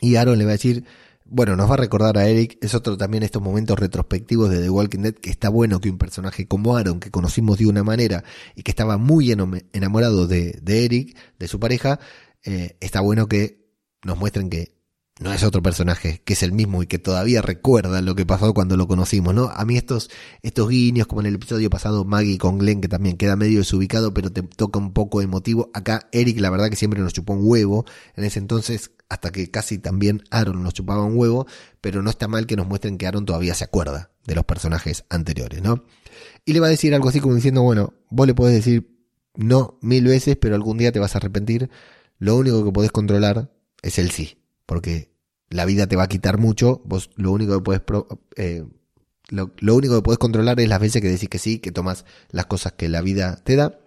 Y 0.01 0.15
Aaron 0.15 0.39
le 0.39 0.45
va 0.45 0.53
a 0.53 0.53
decir, 0.53 0.85
bueno, 1.25 1.57
nos 1.57 1.69
va 1.69 1.75
a 1.75 1.79
recordar 1.79 2.17
a 2.17 2.29
Eric, 2.29 2.57
es 2.63 2.75
otro 2.75 2.97
también 2.97 3.25
estos 3.25 3.43
momentos 3.43 3.79
retrospectivos 3.79 4.49
de 4.49 4.61
The 4.63 4.71
Walking 4.71 5.01
Dead, 5.01 5.15
que 5.15 5.31
está 5.31 5.49
bueno 5.49 5.81
que 5.81 5.91
un 5.91 5.99
personaje 5.99 6.47
como 6.47 6.77
Aaron, 6.77 7.01
que 7.01 7.11
conocimos 7.11 7.59
de 7.59 7.67
una 7.67 7.83
manera 7.83 8.23
y 8.55 8.63
que 8.63 8.71
estaba 8.71 8.97
muy 8.97 9.33
enamorado 9.33 10.27
de, 10.29 10.59
de 10.63 10.85
Eric, 10.85 11.17
de 11.39 11.49
su 11.49 11.59
pareja, 11.59 11.99
eh, 12.45 12.77
está 12.81 13.01
bueno 13.01 13.27
que 13.27 13.69
nos 14.05 14.17
muestren 14.19 14.49
que 14.49 14.78
no 15.21 15.33
es 15.33 15.43
otro 15.43 15.63
personaje, 15.63 16.23
que 16.25 16.35
es 16.35 16.43
el 16.45 16.53
mismo 16.53 16.83
y 16.83 16.87
que 16.87 17.01
todavía 17.01 17.43
recuerda 17.43 18.01
lo 18.03 18.15
que 18.15 18.25
pasó 18.25 18.55
cuando 18.55 18.77
lo 18.77 18.87
conocimos, 18.87 19.35
¿no? 19.35 19.49
A 19.49 19.65
mí 19.65 19.77
estos, 19.77 20.11
estos 20.43 20.69
guiños, 20.69 21.09
como 21.09 21.23
en 21.23 21.27
el 21.27 21.35
episodio 21.35 21.69
pasado 21.71 22.05
Maggie 22.05 22.39
con 22.39 22.59
Glenn, 22.59 22.81
que 22.81 22.89
también 22.89 23.17
queda 23.17 23.35
medio 23.35 23.59
desubicado, 23.59 24.15
pero 24.15 24.31
te 24.31 24.43
toca 24.43 24.79
un 24.79 24.93
poco 24.93 25.21
emotivo. 25.21 25.71
Acá 25.75 26.09
Eric, 26.13 26.39
la 26.39 26.51
verdad 26.51 26.71
que 26.71 26.77
siempre 26.77 27.01
nos 27.01 27.13
chupó 27.13 27.33
un 27.33 27.41
huevo, 27.43 27.85
en 28.15 28.25
ese 28.25 28.39
entonces, 28.39 28.93
hasta 29.09 29.33
que 29.33 29.51
casi 29.51 29.79
también 29.79 30.23
Aaron 30.31 30.63
nos 30.63 30.75
chupaba 30.75 31.03
un 31.03 31.17
huevo, 31.17 31.47
pero 31.81 32.01
no 32.01 32.11
está 32.11 32.29
mal 32.29 32.47
que 32.47 32.55
nos 32.55 32.69
muestren 32.69 32.97
que 32.97 33.09
Aaron 33.09 33.27
todavía 33.27 33.55
se 33.55 33.65
acuerda 33.65 34.13
de 34.25 34.37
los 34.37 34.45
personajes 34.45 35.05
anteriores, 35.09 35.63
¿no? 35.63 35.85
Y 36.45 36.53
le 36.53 36.61
va 36.61 36.69
a 36.69 36.71
decir 36.71 36.95
algo 36.95 37.09
así 37.09 37.19
como 37.19 37.35
diciendo, 37.35 37.63
bueno, 37.63 37.95
vos 38.09 38.27
le 38.27 38.35
podés 38.35 38.55
decir 38.55 38.97
no 39.35 39.79
mil 39.83 40.05
veces, 40.05 40.37
pero 40.37 40.55
algún 40.55 40.79
día 40.79 40.93
te 40.93 41.01
vas 41.01 41.15
a 41.15 41.19
arrepentir. 41.19 41.71
Lo 42.19 42.37
único 42.37 42.65
que 42.65 42.73
podés 42.73 42.93
controlar 42.93 43.51
es 43.83 43.99
el 43.99 44.11
sí 44.11 44.38
porque 44.69 45.11
la 45.49 45.65
vida 45.65 45.87
te 45.87 45.97
va 45.97 46.03
a 46.03 46.09
quitar 46.09 46.37
mucho, 46.37 46.83
vos 46.85 47.09
lo 47.17 47.33
único 47.33 47.55
que 47.55 47.63
puedes 47.63 47.83
eh, 48.37 48.67
lo, 49.31 49.75
único 49.75 49.97
que 49.97 50.03
puedes 50.03 50.19
controlar 50.19 50.61
es 50.61 50.69
las 50.69 50.79
veces 50.79 51.01
que 51.01 51.09
decís 51.09 51.31
que 51.31 51.39
sí, 51.39 51.59
que 51.59 51.73
tomas 51.73 52.05
las 52.31 52.45
cosas 52.45 52.75
que 52.75 52.91
la 52.91 53.01
vida 53.01 53.37
te 53.45 53.57
da. 53.57 53.79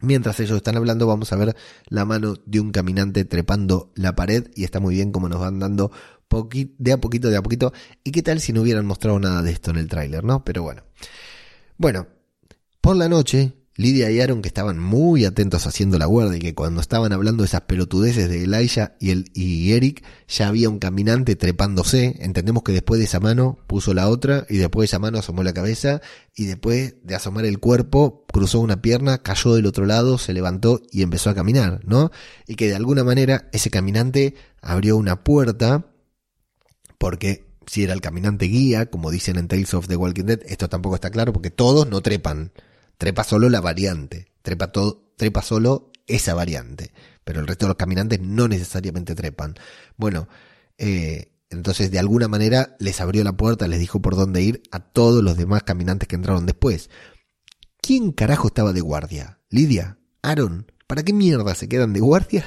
Mientras 0.00 0.40
ellos 0.40 0.56
están 0.56 0.78
hablando, 0.78 1.06
vamos 1.06 1.32
a 1.32 1.36
ver 1.36 1.54
la 1.88 2.06
mano 2.06 2.34
de 2.46 2.60
un 2.60 2.72
caminante 2.72 3.26
trepando 3.26 3.92
la 3.94 4.16
pared 4.16 4.50
y 4.54 4.64
está 4.64 4.80
muy 4.80 4.94
bien 4.94 5.12
como 5.12 5.28
nos 5.28 5.40
van 5.40 5.58
dando 5.58 5.90
de 6.78 6.92
a 6.92 6.98
poquito, 6.98 7.28
de 7.28 7.36
a 7.36 7.42
poquito. 7.42 7.74
¿Y 8.02 8.10
qué 8.10 8.22
tal 8.22 8.40
si 8.40 8.54
no 8.54 8.62
hubieran 8.62 8.86
mostrado 8.86 9.18
nada 9.18 9.42
de 9.42 9.52
esto 9.52 9.70
en 9.70 9.76
el 9.76 9.88
tráiler, 9.88 10.24
no? 10.24 10.44
Pero 10.44 10.62
bueno. 10.62 10.82
Bueno, 11.76 12.06
por 12.80 12.96
la 12.96 13.08
noche, 13.08 13.52
Lidia 13.76 14.10
y 14.10 14.20
Aaron, 14.20 14.40
que 14.40 14.48
estaban 14.48 14.78
muy 14.78 15.26
atentos 15.26 15.66
haciendo 15.66 15.98
la 15.98 16.06
guardia 16.06 16.38
y 16.38 16.40
que 16.40 16.54
cuando 16.54 16.80
estaban 16.80 17.12
hablando 17.12 17.42
de 17.42 17.48
esas 17.48 17.62
pelotudeces 17.62 18.28
de 18.30 18.44
Elijah 18.44 18.96
y, 18.98 19.10
el, 19.10 19.30
y 19.34 19.72
Eric, 19.72 20.02
ya 20.28 20.48
había 20.48 20.70
un 20.70 20.78
caminante 20.78 21.36
trepándose. 21.36 22.16
Entendemos 22.20 22.62
que 22.62 22.72
después 22.72 22.98
de 22.98 23.04
esa 23.04 23.20
mano 23.20 23.58
puso 23.66 23.92
la 23.92 24.08
otra 24.08 24.46
y 24.48 24.56
después 24.56 24.84
de 24.84 24.86
esa 24.86 24.98
mano 24.98 25.18
asomó 25.18 25.42
la 25.42 25.52
cabeza 25.52 26.00
y 26.34 26.46
después 26.46 26.94
de 27.02 27.14
asomar 27.14 27.44
el 27.44 27.58
cuerpo 27.58 28.24
cruzó 28.32 28.60
una 28.60 28.80
pierna, 28.80 29.18
cayó 29.22 29.54
del 29.54 29.66
otro 29.66 29.84
lado, 29.84 30.16
se 30.16 30.32
levantó 30.32 30.80
y 30.90 31.02
empezó 31.02 31.28
a 31.28 31.34
caminar, 31.34 31.80
¿no? 31.84 32.10
Y 32.46 32.54
que 32.54 32.68
de 32.68 32.76
alguna 32.76 33.04
manera 33.04 33.48
ese 33.52 33.70
caminante 33.70 34.34
abrió 34.62 34.96
una 34.96 35.22
puerta 35.22 35.86
porque 36.98 37.46
si 37.66 37.84
era 37.84 37.92
el 37.92 38.00
caminante 38.00 38.46
guía, 38.46 38.86
como 38.86 39.10
dicen 39.10 39.36
en 39.36 39.48
Tales 39.48 39.74
of 39.74 39.88
the 39.88 39.96
Walking 39.96 40.24
Dead, 40.24 40.40
esto 40.46 40.68
tampoco 40.68 40.94
está 40.94 41.10
claro 41.10 41.32
porque 41.32 41.50
todos 41.50 41.88
no 41.88 42.00
trepan 42.00 42.52
trepa 42.98 43.24
solo 43.24 43.48
la 43.48 43.60
variante, 43.60 44.32
trepa 44.42 44.72
todo, 44.72 45.12
trepa 45.16 45.42
solo 45.42 45.92
esa 46.06 46.34
variante, 46.34 46.92
pero 47.24 47.40
el 47.40 47.46
resto 47.46 47.66
de 47.66 47.70
los 47.70 47.76
caminantes 47.76 48.20
no 48.20 48.48
necesariamente 48.48 49.14
trepan. 49.14 49.54
Bueno, 49.96 50.28
eh, 50.78 51.32
entonces 51.50 51.90
de 51.90 51.98
alguna 51.98 52.28
manera 52.28 52.76
les 52.78 53.00
abrió 53.00 53.24
la 53.24 53.36
puerta, 53.36 53.68
les 53.68 53.80
dijo 53.80 54.00
por 54.00 54.16
dónde 54.16 54.42
ir 54.42 54.62
a 54.70 54.80
todos 54.80 55.22
los 55.22 55.36
demás 55.36 55.62
caminantes 55.62 56.08
que 56.08 56.16
entraron 56.16 56.46
después. 56.46 56.90
¿Quién 57.80 58.12
carajo 58.12 58.48
estaba 58.48 58.72
de 58.72 58.80
guardia? 58.80 59.40
¿Lidia? 59.48 59.98
¿Aaron? 60.22 60.72
¿Para 60.86 61.02
qué 61.02 61.12
mierda 61.12 61.54
se 61.54 61.68
quedan 61.68 61.92
de 61.92 62.00
guardia? 62.00 62.44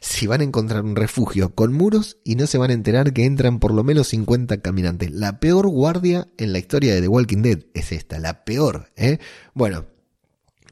Si 0.00 0.26
van 0.26 0.40
a 0.40 0.44
encontrar 0.44 0.84
un 0.84 0.96
refugio 0.96 1.54
con 1.54 1.72
muros 1.72 2.18
y 2.24 2.36
no 2.36 2.46
se 2.46 2.58
van 2.58 2.70
a 2.70 2.74
enterar 2.74 3.12
que 3.12 3.24
entran 3.24 3.58
por 3.58 3.72
lo 3.72 3.84
menos 3.84 4.08
50 4.08 4.60
caminantes. 4.60 5.10
La 5.10 5.40
peor 5.40 5.68
guardia 5.68 6.28
en 6.36 6.52
la 6.52 6.58
historia 6.58 6.94
de 6.94 7.00
The 7.00 7.08
Walking 7.08 7.42
Dead 7.42 7.58
es 7.74 7.92
esta, 7.92 8.18
la 8.18 8.44
peor. 8.44 8.90
¿eh? 8.96 9.18
Bueno, 9.54 9.86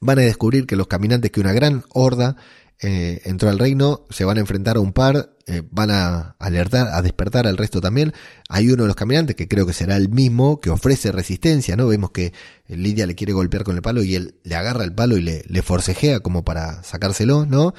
van 0.00 0.18
a 0.18 0.22
descubrir 0.22 0.66
que 0.66 0.76
los 0.76 0.86
caminantes, 0.86 1.30
que 1.30 1.40
una 1.40 1.52
gran 1.52 1.84
horda 1.90 2.36
eh, 2.80 3.22
entró 3.24 3.48
al 3.48 3.59
reino, 3.59 4.05
se 4.11 4.24
van 4.24 4.36
a 4.36 4.40
enfrentar 4.40 4.76
a 4.76 4.80
un 4.80 4.92
par, 4.92 5.30
eh, 5.46 5.62
van 5.70 5.90
a 5.90 6.36
alertar, 6.38 6.88
a 6.88 7.02
despertar 7.02 7.46
al 7.46 7.57
resto 7.57 7.80
también. 7.80 8.12
Hay 8.48 8.68
uno 8.68 8.82
de 8.82 8.88
los 8.88 8.96
caminantes 8.96 9.36
que 9.36 9.48
creo 9.48 9.66
que 9.66 9.72
será 9.72 9.96
el 9.96 10.09
mismo, 10.09 10.61
que 10.61 10.70
ofrece 10.70 11.12
resistencia, 11.12 11.76
¿no? 11.76 11.86
Vemos 11.86 12.11
que 12.11 12.32
Lidia 12.66 13.07
le 13.07 13.14
quiere 13.14 13.32
golpear 13.32 13.64
con 13.64 13.76
el 13.76 13.82
palo 13.82 14.02
y 14.02 14.16
él 14.16 14.34
le 14.42 14.57
agarra 14.57 14.84
el 14.84 14.94
palo 14.94 15.16
y 15.16 15.22
le, 15.22 15.44
le 15.46 15.62
forcejea 15.62 16.20
como 16.20 16.44
para 16.44 16.82
sacárselo, 16.82 17.46
¿no? 17.46 17.74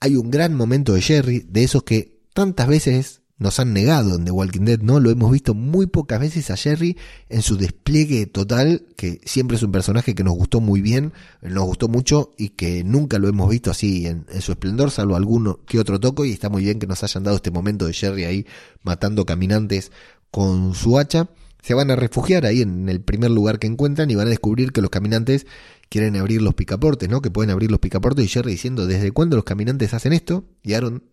Hay 0.00 0.16
un 0.16 0.30
gran 0.30 0.54
momento 0.54 0.94
de 0.94 1.02
Jerry, 1.02 1.44
de 1.48 1.64
esos 1.64 1.82
que 1.82 2.20
tantas 2.32 2.68
veces 2.68 3.22
nos 3.38 3.60
han 3.60 3.72
negado 3.72 4.16
en 4.16 4.24
The 4.24 4.32
Walking 4.32 4.64
Dead, 4.64 4.80
¿no? 4.80 4.98
Lo 5.00 5.10
hemos 5.10 5.30
visto 5.30 5.54
muy 5.54 5.86
pocas 5.86 6.20
veces 6.20 6.50
a 6.50 6.56
Jerry 6.56 6.96
en 7.28 7.42
su 7.42 7.56
despliegue 7.56 8.26
total, 8.26 8.86
que 8.96 9.20
siempre 9.24 9.56
es 9.56 9.62
un 9.62 9.72
personaje 9.72 10.14
que 10.14 10.24
nos 10.24 10.34
gustó 10.34 10.60
muy 10.60 10.80
bien, 10.80 11.12
nos 11.40 11.64
gustó 11.64 11.88
mucho 11.88 12.32
y 12.36 12.50
que 12.50 12.82
nunca 12.82 13.18
lo 13.18 13.28
hemos 13.28 13.48
visto 13.48 13.70
así 13.70 14.06
en, 14.06 14.26
su 14.40 14.52
esplendor, 14.52 14.90
salvo 14.90 15.14
alguno 15.14 15.60
que 15.66 15.78
otro 15.78 16.00
toco, 16.00 16.24
y 16.24 16.32
está 16.32 16.48
muy 16.48 16.64
bien 16.64 16.80
que 16.80 16.88
nos 16.88 17.02
hayan 17.04 17.22
dado 17.22 17.36
este 17.36 17.52
momento 17.52 17.86
de 17.86 17.92
Jerry 17.92 18.24
ahí 18.24 18.46
matando 18.82 19.24
caminantes 19.24 19.92
con 20.30 20.74
su 20.74 20.98
hacha. 20.98 21.28
Se 21.62 21.74
van 21.74 21.90
a 21.90 21.96
refugiar 21.96 22.46
ahí 22.46 22.62
en 22.62 22.88
el 22.88 23.00
primer 23.00 23.30
lugar 23.30 23.58
que 23.58 23.66
encuentran 23.66 24.10
y 24.10 24.14
van 24.14 24.28
a 24.28 24.30
descubrir 24.30 24.72
que 24.72 24.80
los 24.80 24.90
caminantes 24.90 25.46
quieren 25.88 26.16
abrir 26.16 26.42
los 26.42 26.54
picaportes, 26.54 27.08
¿no? 27.08 27.22
Que 27.22 27.30
pueden 27.30 27.50
abrir 27.50 27.70
los 27.70 27.80
picaportes 27.80 28.24
y 28.24 28.28
Jerry 28.28 28.52
diciendo, 28.52 28.86
¿desde 28.86 29.12
cuándo 29.12 29.36
los 29.36 29.44
caminantes 29.44 29.94
hacen 29.94 30.12
esto? 30.12 30.44
Y 30.62 30.74
Aaron, 30.74 31.04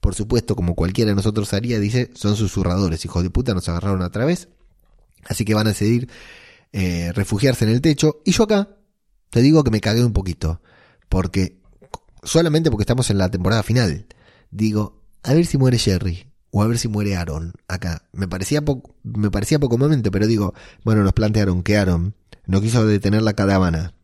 por 0.00 0.14
supuesto, 0.14 0.54
como 0.54 0.74
cualquiera 0.74 1.10
de 1.10 1.14
nosotros 1.16 1.52
haría, 1.54 1.80
dice, 1.80 2.10
son 2.14 2.36
susurradores, 2.36 3.04
hijos 3.04 3.22
de 3.22 3.30
puta, 3.30 3.54
nos 3.54 3.68
agarraron 3.68 4.02
otra 4.02 4.24
vez. 4.24 4.48
Así 5.24 5.44
que 5.44 5.54
van 5.54 5.66
a 5.66 5.70
decidir 5.70 6.08
eh, 6.72 7.12
refugiarse 7.14 7.64
en 7.64 7.70
el 7.70 7.80
techo. 7.80 8.20
Y 8.24 8.32
yo 8.32 8.44
acá, 8.44 8.76
te 9.30 9.40
digo 9.40 9.64
que 9.64 9.70
me 9.70 9.80
cagué 9.80 10.04
un 10.04 10.12
poquito. 10.12 10.60
Porque, 11.08 11.60
solamente 12.22 12.70
porque 12.70 12.82
estamos 12.82 13.10
en 13.10 13.18
la 13.18 13.30
temporada 13.30 13.62
final, 13.62 14.06
digo, 14.50 15.02
a 15.22 15.34
ver 15.34 15.46
si 15.46 15.58
muere 15.58 15.78
Jerry. 15.78 16.26
O 16.50 16.62
a 16.62 16.66
ver 16.66 16.78
si 16.78 16.88
muere 16.88 17.14
Aaron 17.14 17.52
acá. 17.66 18.08
Me 18.12 18.26
parecía, 18.26 18.64
poco, 18.64 18.94
me 19.02 19.30
parecía 19.30 19.58
poco 19.58 19.76
momento, 19.76 20.10
pero 20.10 20.26
digo, 20.26 20.54
bueno, 20.82 21.02
nos 21.02 21.12
plantearon 21.12 21.62
que 21.62 21.76
Aaron 21.76 22.14
no 22.46 22.62
quiso 22.62 22.86
detener 22.86 23.20
la 23.20 23.34
caravana 23.34 23.97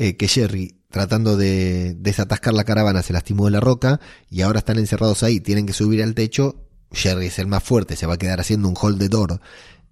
eh, 0.00 0.16
que 0.16 0.28
Jerry, 0.28 0.80
tratando 0.88 1.36
de 1.36 1.94
desatascar 1.94 2.54
la 2.54 2.64
caravana, 2.64 3.02
se 3.02 3.12
lastimó 3.12 3.44
de 3.44 3.50
la 3.50 3.60
roca 3.60 4.00
y 4.30 4.40
ahora 4.40 4.60
están 4.60 4.78
encerrados 4.78 5.22
ahí, 5.22 5.40
tienen 5.40 5.66
que 5.66 5.74
subir 5.74 6.02
al 6.02 6.14
techo. 6.14 6.64
Jerry 6.90 7.26
es 7.26 7.38
el 7.38 7.48
más 7.48 7.62
fuerte, 7.62 7.96
se 7.96 8.06
va 8.06 8.14
a 8.14 8.16
quedar 8.16 8.40
haciendo 8.40 8.66
un 8.66 8.74
hold 8.80 8.98
de 8.98 9.10
door 9.10 9.42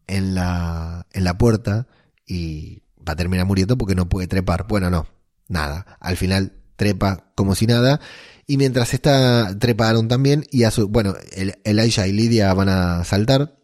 en 0.06 0.34
la, 0.34 1.06
en 1.12 1.24
la 1.24 1.36
puerta 1.36 1.88
y 2.26 2.84
va 3.06 3.12
a 3.12 3.16
terminar 3.16 3.44
muriendo 3.44 3.76
porque 3.76 3.94
no 3.94 4.08
puede 4.08 4.28
trepar. 4.28 4.66
Bueno, 4.66 4.88
no, 4.88 5.06
nada. 5.46 5.98
Al 6.00 6.16
final 6.16 6.54
trepa 6.76 7.30
como 7.34 7.54
si 7.54 7.66
nada. 7.66 8.00
Y 8.46 8.56
mientras 8.56 8.94
está, 8.94 9.58
treparon 9.58 10.08
también 10.08 10.46
y 10.50 10.62
a 10.62 10.70
su, 10.70 10.88
bueno, 10.88 11.16
el, 11.32 11.58
Elijah 11.64 12.06
y 12.06 12.12
Lidia 12.12 12.54
van 12.54 12.70
a 12.70 13.04
saltar 13.04 13.57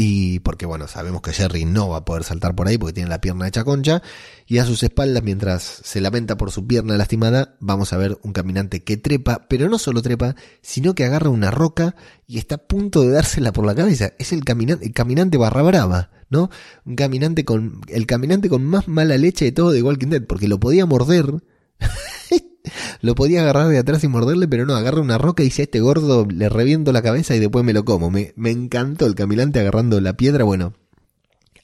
y 0.00 0.38
porque 0.38 0.64
bueno, 0.64 0.86
sabemos 0.86 1.22
que 1.22 1.32
Jerry 1.32 1.64
no 1.64 1.88
va 1.88 1.96
a 1.96 2.04
poder 2.04 2.22
saltar 2.22 2.54
por 2.54 2.68
ahí 2.68 2.78
porque 2.78 2.92
tiene 2.92 3.10
la 3.10 3.20
pierna 3.20 3.48
hecha 3.48 3.64
concha. 3.64 4.00
Y 4.46 4.58
a 4.58 4.64
sus 4.64 4.84
espaldas, 4.84 5.24
mientras 5.24 5.80
se 5.82 6.00
lamenta 6.00 6.36
por 6.36 6.52
su 6.52 6.68
pierna 6.68 6.96
lastimada, 6.96 7.56
vamos 7.58 7.92
a 7.92 7.96
ver 7.96 8.16
un 8.22 8.32
caminante 8.32 8.84
que 8.84 8.96
trepa, 8.96 9.48
pero 9.48 9.68
no 9.68 9.76
solo 9.76 10.00
trepa, 10.00 10.36
sino 10.62 10.94
que 10.94 11.04
agarra 11.04 11.30
una 11.30 11.50
roca 11.50 11.96
y 12.28 12.38
está 12.38 12.54
a 12.54 12.58
punto 12.58 13.02
de 13.02 13.10
dársela 13.10 13.52
por 13.52 13.66
la 13.66 13.74
cabeza. 13.74 14.12
Es 14.20 14.32
el 14.32 14.44
caminante, 14.44 14.86
el 14.86 14.92
caminante 14.92 15.36
barra 15.36 15.62
brava, 15.62 16.10
¿no? 16.30 16.48
Un 16.84 16.94
caminante 16.94 17.44
con, 17.44 17.80
el 17.88 18.06
caminante 18.06 18.48
con 18.48 18.64
más 18.64 18.86
mala 18.86 19.16
leche 19.16 19.46
de 19.46 19.52
todo 19.52 19.72
de 19.72 19.82
Walking 19.82 20.10
Dead, 20.10 20.22
porque 20.28 20.46
lo 20.46 20.60
podía 20.60 20.86
morder. 20.86 21.42
Lo 23.00 23.14
podía 23.14 23.42
agarrar 23.42 23.68
de 23.68 23.78
atrás 23.78 24.04
y 24.04 24.08
morderle, 24.08 24.48
pero 24.48 24.66
no, 24.66 24.74
agarra 24.74 25.00
una 25.00 25.18
roca 25.18 25.42
y 25.42 25.46
dice 25.46 25.62
a 25.62 25.64
este 25.64 25.80
gordo 25.80 26.26
le 26.26 26.48
reviento 26.48 26.92
la 26.92 27.02
cabeza 27.02 27.34
y 27.34 27.38
después 27.38 27.64
me 27.64 27.72
lo 27.72 27.84
como. 27.84 28.10
Me, 28.10 28.32
me 28.36 28.50
encantó 28.50 29.06
el 29.06 29.14
caminante 29.14 29.60
agarrando 29.60 30.00
la 30.00 30.14
piedra. 30.14 30.44
Bueno, 30.44 30.74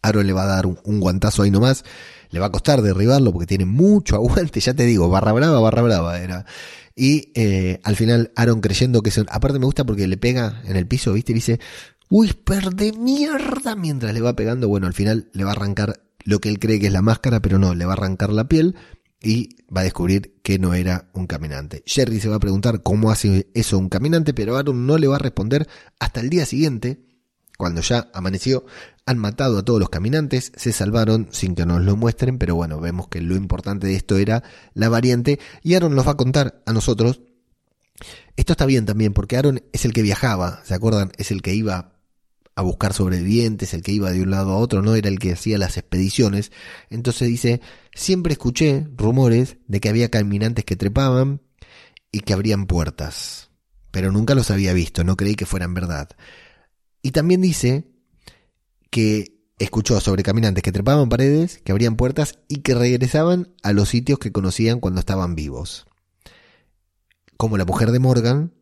Aaron 0.03 0.27
le 0.27 0.33
va 0.33 0.45
a 0.45 0.47
dar 0.47 0.67
un, 0.67 1.01
guantazo 1.01 1.43
ahí 1.43 1.51
nomás. 1.51 1.85
Le 2.31 2.41
va 2.41 2.47
a 2.47 2.53
costar 2.53 2.83
derribarlo 2.83 3.33
porque 3.33 3.47
tiene 3.47 3.65
mucho 3.65 4.17
aguante, 4.17 4.61
ya 4.61 4.75
te 4.75 4.85
digo, 4.85 5.09
barra 5.09 5.33
brava, 5.33 5.61
barra 5.61 5.83
brava 5.83 6.21
era. 6.21 6.45
Y 6.97 7.33
eh, 7.35 7.81
al 7.83 7.97
final 7.97 8.33
Aaron 8.37 8.61
creyendo 8.61 9.03
que 9.03 9.11
se... 9.11 9.25
Aparte 9.29 9.59
me 9.59 9.65
gusta 9.65 9.85
porque 9.85 10.07
le 10.07 10.17
pega 10.17 10.63
en 10.65 10.77
el 10.77 10.87
piso, 10.87 11.13
¿viste? 11.13 11.33
Y 11.33 11.37
dice, 11.37 11.59
Whisper 12.11 12.71
de 12.71 12.93
mierda. 12.93 13.75
Mientras 13.75 14.15
le 14.15 14.21
va 14.21 14.37
pegando, 14.37 14.69
bueno, 14.69 14.87
al 14.87 14.95
final 14.95 15.29
le 15.33 15.45
va 15.45 15.51
a 15.51 15.55
arrancar 15.55 16.01
lo 16.25 16.39
que 16.41 16.49
él 16.49 16.59
cree 16.59 16.79
que 16.79 16.87
es 16.87 16.93
la 16.93 17.03
máscara, 17.03 17.41
pero 17.41 17.59
no, 17.59 17.75
le 17.75 17.85
va 17.85 17.93
a 17.93 17.97
arrancar 17.97 18.31
la 18.31 18.49
piel 18.49 18.77
y 19.25 19.57
va 19.75 19.81
a 19.81 19.85
descubrir 19.85 20.35
que 20.43 20.59
no 20.59 20.75
era 20.75 21.09
un 21.15 21.27
caminante. 21.27 21.83
Jerry 21.87 22.21
se 22.21 22.29
va 22.29 22.37
a 22.37 22.41
preguntar 22.41 22.83
cómo 22.83 23.11
hace 23.11 23.49
eso 23.55 23.79
un 23.79 23.89
caminante, 23.89 24.35
pero 24.35 24.57
Aaron 24.57 24.87
no 24.87 24.99
le 24.99 25.09
va 25.09 25.17
a 25.17 25.21
responder 25.21 25.67
hasta 25.99 26.21
el 26.21 26.29
día 26.29 26.45
siguiente, 26.45 27.01
cuando 27.57 27.81
ya 27.81 28.11
amaneció, 28.13 28.67
han 29.07 29.19
matado 29.19 29.59
a 29.59 29.65
todos 29.65 29.81
los 29.81 29.89
caminantes, 29.89 30.53
se 30.57 30.73
salvaron 30.73 31.29
sin 31.31 31.55
que 31.55 31.65
nos 31.65 31.83
lo 31.83 31.97
muestren, 31.97 32.39
pero 32.39 32.55
bueno, 32.55 32.81
vemos 32.81 33.09
que 33.09 33.23
lo 33.23 33.35
importante 33.35 33.87
de 33.87 33.97
esto 33.97 34.19
era 34.19 34.43
la 34.75 34.89
variante 34.89 35.41
y 35.63 35.75
Aaron 35.75 35.95
nos 35.95 36.07
va 36.07 36.13
a 36.13 36.17
contar 36.17 36.63
a 36.67 36.73
nosotros. 36.73 37.23
Esto 38.37 38.53
está 38.53 38.67
bien 38.67 38.85
también 38.85 39.15
porque 39.15 39.37
Aaron 39.37 39.63
es 39.73 39.85
el 39.85 39.93
que 39.93 40.03
viajaba, 40.03 40.61
¿se 40.65 40.75
acuerdan? 40.75 41.13
Es 41.17 41.31
el 41.31 41.41
que 41.41 41.55
iba 41.55 41.94
a 42.57 42.63
buscar 42.63 42.93
sobrevivientes, 42.93 43.75
el 43.75 43.83
que 43.83 43.93
iba 43.93 44.11
de 44.11 44.23
un 44.23 44.31
lado 44.31 44.53
a 44.53 44.57
otro, 44.57 44.83
no 44.83 44.95
era 44.95 45.09
el 45.09 45.19
que 45.19 45.33
hacía 45.33 45.59
las 45.59 45.77
expediciones. 45.77 46.53
Entonces 46.89 47.29
dice, 47.29 47.61
siempre 47.95 48.33
escuché 48.33 48.87
rumores 48.97 49.57
de 49.67 49.81
que 49.81 49.89
había 49.89 50.11
caminantes 50.11 50.65
que 50.65 50.77
trepaban 50.77 51.43
y 52.13 52.21
que 52.21 52.33
abrían 52.33 52.67
puertas. 52.67 53.51
pero 53.91 54.11
nunca 54.11 54.35
los 54.35 54.51
había 54.51 54.73
visto, 54.73 55.05
no 55.05 55.17
creí 55.17 55.37
que 55.37 55.47
fueran 55.47 55.73
verdad. 55.73 56.09
Y 57.01 57.13
también 57.13 57.41
dice 57.41 57.87
que 58.91 59.35
escuchó 59.59 60.01
sobre 60.01 60.25
caminantes 60.25 60.65
que 60.65 60.73
trepaban 60.73 61.09
paredes, 61.09 61.61
que 61.63 61.71
abrían 61.71 61.95
puertas 61.95 62.41
y 62.49 62.63
que 62.63 62.75
regresaban 62.75 63.55
a 63.63 63.73
los 63.73 63.89
sitios 63.89 64.19
que 64.19 64.33
conocían 64.33 64.81
cuando 64.81 64.99
estaban 64.99 65.37
vivos. 65.37 65.87
Como 67.37 67.57
la 67.57 67.65
mujer 67.65 67.93
de 67.93 68.01
Morgan, 68.01 68.53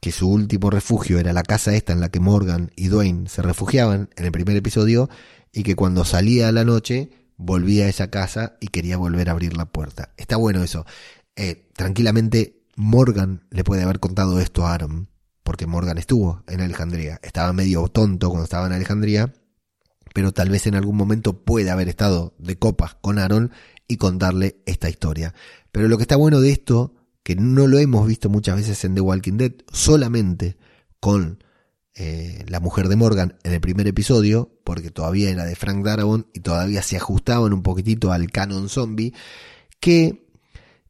que 0.00 0.12
su 0.12 0.28
último 0.28 0.70
refugio 0.70 1.18
era 1.18 1.32
la 1.32 1.42
casa 1.42 1.74
esta 1.74 1.92
en 1.92 2.00
la 2.00 2.10
que 2.10 2.20
Morgan 2.20 2.70
y 2.74 2.88
Dwayne 2.88 3.28
se 3.28 3.42
refugiaban 3.42 4.08
en 4.16 4.24
el 4.24 4.32
primer 4.32 4.56
episodio, 4.56 5.08
y 5.52 5.62
que 5.62 5.76
cuando 5.76 6.04
salía 6.04 6.48
a 6.48 6.52
la 6.52 6.64
noche 6.64 7.10
volvía 7.36 7.86
a 7.86 7.88
esa 7.88 8.10
casa 8.10 8.56
y 8.60 8.68
quería 8.68 8.96
volver 8.96 9.28
a 9.28 9.32
abrir 9.32 9.56
la 9.56 9.66
puerta. 9.66 10.12
Está 10.16 10.36
bueno 10.36 10.62
eso. 10.62 10.86
Eh, 11.36 11.68
tranquilamente 11.74 12.62
Morgan 12.76 13.46
le 13.50 13.64
puede 13.64 13.82
haber 13.82 14.00
contado 14.00 14.40
esto 14.40 14.66
a 14.66 14.74
Aaron, 14.74 15.08
porque 15.42 15.66
Morgan 15.66 15.98
estuvo 15.98 16.42
en 16.46 16.60
Alejandría. 16.60 17.18
Estaba 17.22 17.52
medio 17.52 17.88
tonto 17.88 18.28
cuando 18.28 18.44
estaba 18.44 18.66
en 18.66 18.72
Alejandría, 18.72 19.32
pero 20.14 20.32
tal 20.32 20.50
vez 20.50 20.66
en 20.66 20.74
algún 20.74 20.96
momento 20.96 21.44
puede 21.44 21.70
haber 21.70 21.88
estado 21.88 22.34
de 22.38 22.58
copas 22.58 22.96
con 23.00 23.18
Aaron 23.18 23.52
y 23.88 23.96
contarle 23.96 24.62
esta 24.66 24.88
historia. 24.88 25.34
Pero 25.72 25.88
lo 25.88 25.96
que 25.96 26.02
está 26.02 26.16
bueno 26.16 26.40
de 26.40 26.52
esto, 26.52 26.94
que 27.22 27.36
no 27.36 27.66
lo 27.66 27.78
hemos 27.78 28.06
visto 28.06 28.28
muchas 28.28 28.56
veces 28.56 28.84
en 28.84 28.94
The 28.94 29.00
Walking 29.00 29.36
Dead, 29.36 29.52
solamente 29.72 30.56
con 31.00 31.42
eh, 31.94 32.44
la 32.48 32.60
mujer 32.60 32.88
de 32.88 32.96
Morgan 32.96 33.38
en 33.42 33.52
el 33.52 33.60
primer 33.60 33.86
episodio, 33.86 34.58
porque 34.64 34.90
todavía 34.90 35.30
era 35.30 35.44
de 35.44 35.56
Frank 35.56 35.84
Darabont 35.84 36.26
y 36.32 36.40
todavía 36.40 36.82
se 36.82 36.96
ajustaban 36.96 37.52
un 37.52 37.62
poquitito 37.62 38.12
al 38.12 38.30
canon 38.30 38.68
zombie, 38.68 39.12
que 39.80 40.26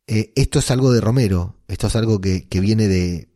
eh, 0.07 0.33
esto 0.37 0.59
es 0.59 0.71
algo 0.71 0.93
de 0.93 1.01
Romero, 1.01 1.57
esto 1.69 1.87
es 1.87 1.97
algo 1.97 2.21
que, 2.21 2.47
viene 2.61 2.87
de 2.87 3.33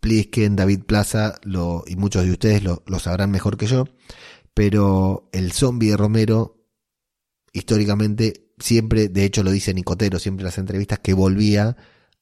Plisken, 0.00 0.56
David 0.56 0.84
Plaza, 0.84 1.40
y 1.86 1.96
muchos 1.96 2.24
de 2.24 2.30
ustedes 2.30 2.62
lo, 2.62 2.82
lo 2.86 2.98
sabrán 2.98 3.30
mejor 3.30 3.56
que 3.56 3.66
yo, 3.66 3.86
pero 4.54 5.28
el 5.32 5.52
zombie 5.52 5.90
de 5.90 5.96
Romero, 5.96 6.64
históricamente, 7.52 8.50
siempre, 8.58 9.08
de 9.08 9.24
hecho 9.24 9.42
lo 9.42 9.50
dice 9.50 9.72
Nicotero 9.72 10.18
siempre 10.18 10.42
en 10.42 10.46
las 10.46 10.58
entrevistas, 10.58 10.98
que 10.98 11.14
volvía 11.14 11.76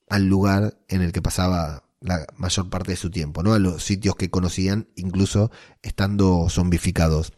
al 0.08 0.26
lugar 0.26 0.78
en 0.88 1.02
el 1.02 1.12
que 1.12 1.22
pasaba 1.22 1.84
la 2.00 2.26
mayor 2.36 2.70
parte 2.70 2.92
de 2.92 2.96
su 2.96 3.10
tiempo, 3.10 3.42
¿no? 3.42 3.54
A 3.54 3.58
los 3.58 3.82
sitios 3.82 4.16
que 4.16 4.30
conocían, 4.30 4.88
incluso 4.96 5.50
estando 5.82 6.48
zombificados. 6.48 7.32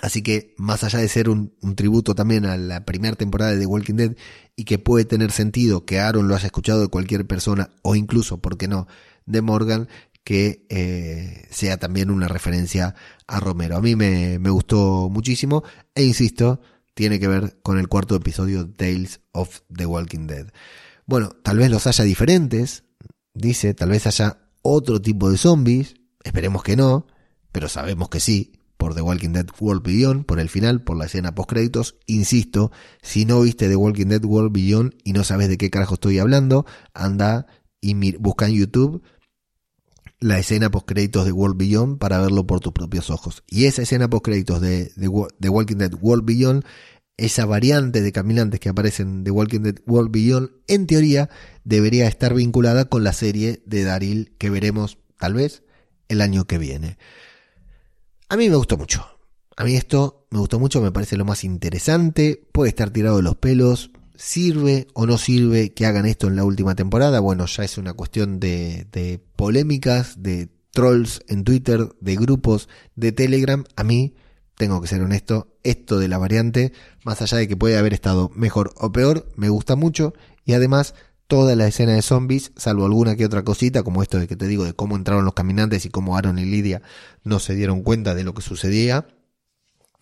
Así 0.00 0.22
que, 0.22 0.54
más 0.56 0.84
allá 0.84 0.98
de 0.98 1.08
ser 1.08 1.28
un, 1.28 1.52
tributo 1.76 2.14
también 2.14 2.44
a 2.46 2.56
la 2.56 2.84
primera 2.84 3.16
temporada 3.16 3.52
de 3.52 3.60
The 3.60 3.66
Walking 3.66 3.94
Dead 3.94 4.16
y 4.56 4.64
que 4.64 4.78
puede 4.78 5.04
tener 5.04 5.30
sentido 5.30 5.84
que 5.84 6.00
Aaron 6.00 6.28
lo 6.28 6.34
haya 6.34 6.46
escuchado 6.46 6.80
de 6.80 6.88
cualquier 6.88 7.26
persona 7.26 7.70
o 7.82 7.94
incluso, 7.94 8.40
¿por 8.40 8.56
qué 8.56 8.68
no?, 8.68 8.86
de 9.26 9.42
Morgan, 9.42 9.88
que 10.24 10.66
eh, 10.68 11.46
sea 11.50 11.76
también 11.78 12.10
una 12.10 12.28
referencia 12.28 12.94
a 13.26 13.40
Romero. 13.40 13.76
A 13.76 13.80
mí 13.80 13.96
me, 13.96 14.38
me 14.38 14.50
gustó 14.50 15.08
muchísimo 15.10 15.62
e 15.94 16.04
insisto, 16.04 16.60
tiene 16.94 17.20
que 17.20 17.28
ver 17.28 17.60
con 17.62 17.78
el 17.78 17.88
cuarto 17.88 18.16
episodio 18.16 18.68
Tales 18.68 19.20
of 19.32 19.60
the 19.72 19.86
Walking 19.86 20.26
Dead. 20.26 20.48
Bueno, 21.06 21.30
tal 21.42 21.58
vez 21.58 21.70
los 21.70 21.86
haya 21.86 22.04
diferentes, 22.04 22.84
dice, 23.34 23.74
tal 23.74 23.90
vez 23.90 24.06
haya 24.06 24.38
otro 24.62 25.00
tipo 25.00 25.30
de 25.30 25.36
zombies, 25.36 25.94
esperemos 26.22 26.62
que 26.62 26.76
no, 26.76 27.06
pero 27.50 27.68
sabemos 27.68 28.08
que 28.08 28.20
sí, 28.20 28.52
por 28.82 28.94
The 28.96 29.02
Walking 29.02 29.30
Dead 29.30 29.46
World 29.60 29.84
Beyond, 29.84 30.26
por 30.26 30.40
el 30.40 30.48
final, 30.48 30.82
por 30.82 30.96
la 30.96 31.04
escena 31.04 31.36
post 31.36 31.50
créditos. 31.50 31.96
Insisto, 32.06 32.72
si 33.00 33.24
no 33.24 33.40
viste 33.40 33.68
The 33.68 33.76
Walking 33.76 34.06
Dead 34.06 34.24
World 34.24 34.52
Beyond 34.52 34.94
y 35.04 35.12
no 35.12 35.22
sabes 35.22 35.48
de 35.48 35.56
qué 35.56 35.70
carajo 35.70 35.94
estoy 35.94 36.18
hablando, 36.18 36.66
anda 36.92 37.46
y 37.80 37.94
busca 38.16 38.46
en 38.46 38.54
YouTube 38.54 39.02
la 40.18 40.38
escena 40.38 40.70
post 40.70 40.86
créditos 40.86 41.24
de 41.24 41.32
World 41.32 41.56
Beyond 41.56 41.98
para 41.98 42.20
verlo 42.20 42.46
por 42.46 42.58
tus 42.58 42.72
propios 42.72 43.10
ojos. 43.10 43.42
Y 43.48 43.66
esa 43.66 43.82
escena 43.82 44.08
post 44.08 44.24
créditos 44.24 44.60
de, 44.60 44.92
The 45.38 45.48
Walking 45.48 45.76
Dead 45.76 45.92
World 46.00 46.24
Beyond 46.24 46.64
esa 47.22 47.46
variante 47.46 48.02
de 48.02 48.10
caminantes 48.10 48.58
que 48.58 48.68
aparecen 48.68 49.22
de 49.22 49.30
Walking 49.30 49.60
Dead 49.60 49.76
World 49.86 50.10
Beyond, 50.10 50.50
en 50.66 50.88
teoría 50.88 51.30
debería 51.62 52.08
estar 52.08 52.34
vinculada 52.34 52.86
con 52.86 53.04
la 53.04 53.12
serie 53.12 53.62
de 53.64 53.84
Daryl 53.84 54.34
que 54.38 54.50
veremos 54.50 54.98
tal 55.18 55.34
vez 55.34 55.62
el 56.08 56.20
año 56.20 56.46
que 56.46 56.58
viene. 56.58 56.98
A 58.28 58.36
mí 58.36 58.48
me 58.48 58.56
gustó 58.56 58.76
mucho. 58.76 59.06
A 59.56 59.62
mí 59.62 59.76
esto 59.76 60.26
me 60.30 60.40
gustó 60.40 60.58
mucho, 60.58 60.80
me 60.80 60.90
parece 60.90 61.16
lo 61.16 61.24
más 61.24 61.44
interesante. 61.44 62.42
Puede 62.50 62.70
estar 62.70 62.90
tirado 62.90 63.18
de 63.18 63.22
los 63.22 63.36
pelos. 63.36 63.92
¿Sirve 64.16 64.88
o 64.92 65.06
no 65.06 65.16
sirve 65.16 65.72
que 65.72 65.86
hagan 65.86 66.06
esto 66.06 66.26
en 66.26 66.34
la 66.34 66.44
última 66.44 66.74
temporada? 66.74 67.20
Bueno, 67.20 67.46
ya 67.46 67.62
es 67.62 67.78
una 67.78 67.92
cuestión 67.92 68.40
de, 68.40 68.88
de 68.90 69.20
polémicas, 69.36 70.22
de 70.22 70.48
trolls 70.72 71.22
en 71.28 71.44
Twitter, 71.44 71.88
de 72.00 72.16
grupos 72.16 72.68
de 72.96 73.12
Telegram. 73.12 73.64
A 73.76 73.84
mí 73.84 74.14
tengo 74.56 74.80
que 74.80 74.88
ser 74.88 75.02
honesto, 75.02 75.48
esto 75.62 75.98
de 75.98 76.08
la 76.08 76.18
variante, 76.18 76.72
más 77.04 77.22
allá 77.22 77.38
de 77.38 77.48
que 77.48 77.56
puede 77.56 77.78
haber 77.78 77.92
estado 77.92 78.30
mejor 78.34 78.72
o 78.76 78.92
peor, 78.92 79.26
me 79.36 79.48
gusta 79.48 79.76
mucho 79.76 80.14
y 80.44 80.52
además 80.54 80.94
toda 81.26 81.56
la 81.56 81.66
escena 81.66 81.92
de 81.92 82.02
zombies, 82.02 82.52
salvo 82.56 82.84
alguna 82.84 83.16
que 83.16 83.24
otra 83.24 83.42
cosita, 83.42 83.82
como 83.82 84.02
esto 84.02 84.18
de 84.18 84.28
que 84.28 84.36
te 84.36 84.46
digo 84.46 84.64
de 84.64 84.74
cómo 84.74 84.96
entraron 84.96 85.24
los 85.24 85.34
caminantes 85.34 85.86
y 85.86 85.88
cómo 85.88 86.16
Aaron 86.16 86.38
y 86.38 86.44
Lidia 86.44 86.82
no 87.24 87.38
se 87.38 87.54
dieron 87.54 87.82
cuenta 87.82 88.14
de 88.14 88.22
lo 88.22 88.34
que 88.34 88.42
sucedía, 88.42 89.06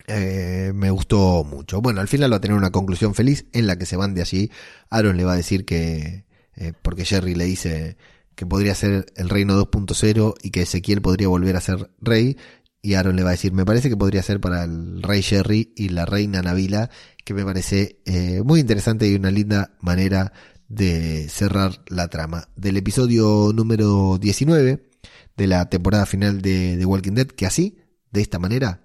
eh, 0.07 0.73
me 0.75 0.91
gustó 0.91 1.45
mucho. 1.45 1.81
Bueno, 1.81 2.01
al 2.01 2.09
final 2.09 2.33
va 2.33 2.37
a 2.37 2.41
tener 2.41 2.57
una 2.57 2.71
conclusión 2.71 3.15
feliz 3.15 3.45
en 3.53 3.65
la 3.65 3.77
que 3.77 3.85
se 3.85 3.95
van 3.95 4.13
de 4.13 4.21
allí. 4.21 4.51
Aaron 4.89 5.15
le 5.15 5.23
va 5.23 5.33
a 5.33 5.37
decir 5.37 5.63
que, 5.63 6.25
eh, 6.55 6.73
porque 6.81 7.05
Jerry 7.05 7.35
le 7.35 7.45
dice 7.45 7.95
que 8.35 8.45
podría 8.45 8.75
ser 8.75 9.05
el 9.15 9.29
reino 9.29 9.55
2.0 9.55 10.35
y 10.41 10.51
que 10.51 10.63
Ezequiel 10.63 11.01
podría 11.01 11.27
volver 11.27 11.55
a 11.55 11.61
ser 11.61 11.91
rey 12.01 12.37
y 12.81 12.95
Aaron 12.95 13.15
le 13.15 13.23
va 13.23 13.29
a 13.29 13.33
decir, 13.33 13.53
me 13.53 13.65
parece 13.65 13.89
que 13.89 13.97
podría 13.97 14.23
ser 14.23 14.39
para 14.41 14.63
el 14.63 15.03
rey 15.03 15.21
Jerry 15.21 15.73
y 15.75 15.89
la 15.89 16.05
reina 16.05 16.41
Navila, 16.41 16.89
que 17.23 17.33
me 17.33 17.45
parece 17.45 18.01
eh, 18.05 18.41
muy 18.43 18.59
interesante 18.59 19.07
y 19.07 19.15
una 19.15 19.31
linda 19.31 19.75
manera 19.81 20.33
de 20.67 21.27
cerrar 21.29 21.83
la 21.87 22.07
trama. 22.07 22.49
Del 22.55 22.77
episodio 22.77 23.51
número 23.53 24.17
19 24.17 24.89
de 25.37 25.47
la 25.47 25.69
temporada 25.69 26.05
final 26.05 26.41
de 26.41 26.77
The 26.79 26.85
Walking 26.85 27.13
Dead, 27.13 27.27
que 27.27 27.45
así, 27.45 27.77
de 28.11 28.21
esta 28.21 28.39
manera, 28.39 28.83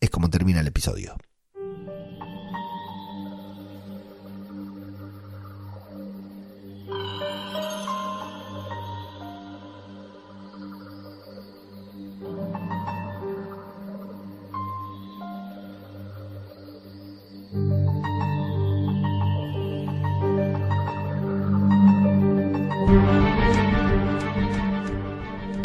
es 0.00 0.10
como 0.10 0.30
termina 0.30 0.60
el 0.60 0.66
episodio. 0.66 1.16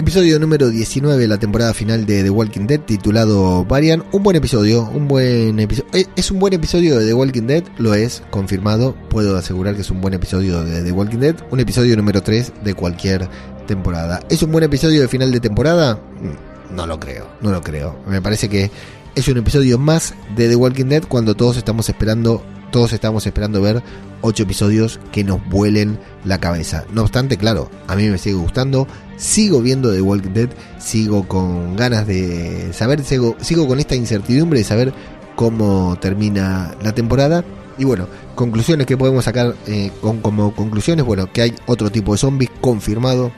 Episodio 0.10 0.40
número 0.40 0.70
19 0.70 1.22
de 1.22 1.28
la 1.28 1.38
temporada 1.38 1.72
final 1.72 2.08
de 2.08 2.24
The 2.24 2.32
Walking 2.32 2.66
Dead 2.66 2.80
titulado 2.80 3.64
Varian. 3.64 4.04
Un 4.12 4.24
buen 4.24 4.36
episodio, 4.36 4.90
un 4.92 5.08
buen 5.08 5.60
episodio. 5.60 5.88
Eh, 5.94 6.08
¿Es 6.16 6.32
un 6.32 6.40
buen 6.40 6.52
episodio 6.52 6.98
de 6.98 7.06
The 7.06 7.14
Walking 7.14 7.44
Dead? 7.44 7.64
Lo 7.78 7.94
es, 7.94 8.24
confirmado. 8.32 8.96
Puedo 9.12 9.38
asegurar 9.38 9.76
que 9.76 9.82
es 9.82 9.92
un 9.92 10.02
buen 10.02 10.16
episodio 10.16 10.64
de 10.64 10.82
The 10.82 10.92
Walking 10.92 11.20
Dead. 11.20 11.36
Un 11.52 11.60
episodio 11.60 11.96
número 11.96 12.24
3 12.24 12.54
de 12.64 12.74
cualquier 12.74 13.30
temporada. 13.68 14.20
¿Es 14.32 14.42
un 14.42 14.52
buen 14.52 14.64
episodio 14.64 15.00
de 15.00 15.08
final 15.08 15.32
de 15.32 15.42
temporada? 15.42 16.02
Mm, 16.20 16.76
no 16.76 16.88
lo 16.88 17.00
creo, 17.00 17.28
no 17.42 17.52
lo 17.52 17.62
creo. 17.62 18.00
Me 18.08 18.20
parece 18.20 18.50
que 18.50 18.72
es 19.14 19.28
un 19.28 19.38
episodio 19.38 19.78
más 19.78 20.16
de 20.36 20.50
The 20.50 20.56
Walking 20.56 20.86
Dead 20.86 21.04
cuando 21.08 21.36
todos 21.36 21.56
estamos 21.56 21.88
esperando 21.88 22.44
todos 22.72 22.94
estamos 22.94 23.26
esperando 23.26 23.62
ver 23.62 23.82
ocho 24.22 24.44
episodios 24.44 25.00
que 25.12 25.24
nos 25.24 25.46
vuelen 25.50 26.00
la 26.26 26.40
cabeza. 26.40 26.86
No 26.92 27.04
obstante, 27.04 27.38
claro, 27.38 27.70
a 27.88 27.96
mí 27.96 28.08
me 28.10 28.18
sigue 28.18 28.36
gustando, 28.36 28.88
sigo 29.18 29.62
viendo 29.62 29.92
The 29.94 30.02
Walking 30.02 30.34
Dead, 30.34 30.50
sigo 30.80 31.28
con 31.28 31.76
ganas 31.76 32.08
de 32.08 32.72
saber, 32.74 33.04
sigo, 33.04 33.36
sigo 33.42 33.68
con 33.68 33.80
esta 33.80 33.96
incertidumbre 33.96 34.60
de 34.60 34.66
saber 34.66 34.94
cómo 35.36 35.98
termina 36.02 36.76
la 36.82 36.94
temporada. 36.94 37.44
Y 37.78 37.86
bueno, 37.86 38.08
conclusiones 38.36 38.86
que 38.88 38.98
podemos 38.98 39.24
sacar 39.24 39.56
eh, 39.68 39.92
con, 40.02 40.20
como 40.20 40.54
conclusiones, 40.54 41.06
bueno, 41.06 41.32
que 41.32 41.42
hay 41.42 41.56
otro 41.66 41.90
tipo 41.90 42.12
de 42.12 42.18
zombies 42.18 42.52
confirmado 42.60 43.32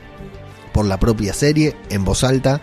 por 0.73 0.85
la 0.85 0.99
propia 0.99 1.33
serie 1.33 1.75
en 1.89 2.03
voz 2.03 2.23
alta, 2.23 2.61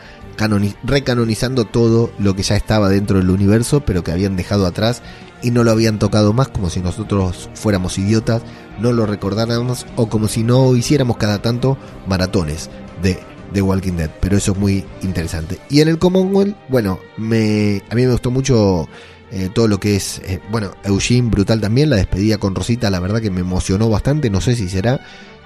recanonizando 0.84 1.64
todo 1.64 2.10
lo 2.18 2.34
que 2.34 2.42
ya 2.42 2.56
estaba 2.56 2.88
dentro 2.88 3.18
del 3.18 3.30
universo, 3.30 3.80
pero 3.80 4.02
que 4.02 4.12
habían 4.12 4.36
dejado 4.36 4.66
atrás 4.66 5.02
y 5.42 5.50
no 5.50 5.64
lo 5.64 5.70
habían 5.70 5.98
tocado 5.98 6.32
más 6.32 6.48
como 6.48 6.70
si 6.70 6.80
nosotros 6.80 7.50
fuéramos 7.54 7.98
idiotas, 7.98 8.42
no 8.78 8.92
lo 8.92 9.06
recordáramos 9.06 9.86
o 9.96 10.08
como 10.08 10.28
si 10.28 10.42
no 10.42 10.74
hiciéramos 10.76 11.16
cada 11.16 11.40
tanto 11.42 11.76
maratones 12.06 12.70
de 13.02 13.18
The 13.52 13.62
Walking 13.62 13.92
Dead, 13.92 14.10
pero 14.20 14.36
eso 14.36 14.52
es 14.52 14.58
muy 14.58 14.84
interesante. 15.02 15.58
Y 15.70 15.80
en 15.80 15.88
el 15.88 15.98
Commonwealth, 15.98 16.56
bueno, 16.68 16.98
me, 17.16 17.82
a 17.90 17.94
mí 17.94 18.04
me 18.04 18.12
gustó 18.12 18.30
mucho 18.30 18.88
eh, 19.30 19.50
todo 19.52 19.68
lo 19.68 19.78
que 19.78 19.96
es, 19.96 20.20
eh, 20.24 20.40
bueno, 20.50 20.72
Eugene 20.84 21.28
brutal 21.30 21.60
también, 21.60 21.90
la 21.90 21.96
despedida 21.96 22.38
con 22.38 22.54
Rosita, 22.54 22.90
la 22.90 23.00
verdad 23.00 23.20
que 23.20 23.30
me 23.30 23.40
emocionó 23.40 23.88
bastante, 23.88 24.30
no 24.30 24.40
sé 24.40 24.56
si 24.56 24.68
será 24.68 25.00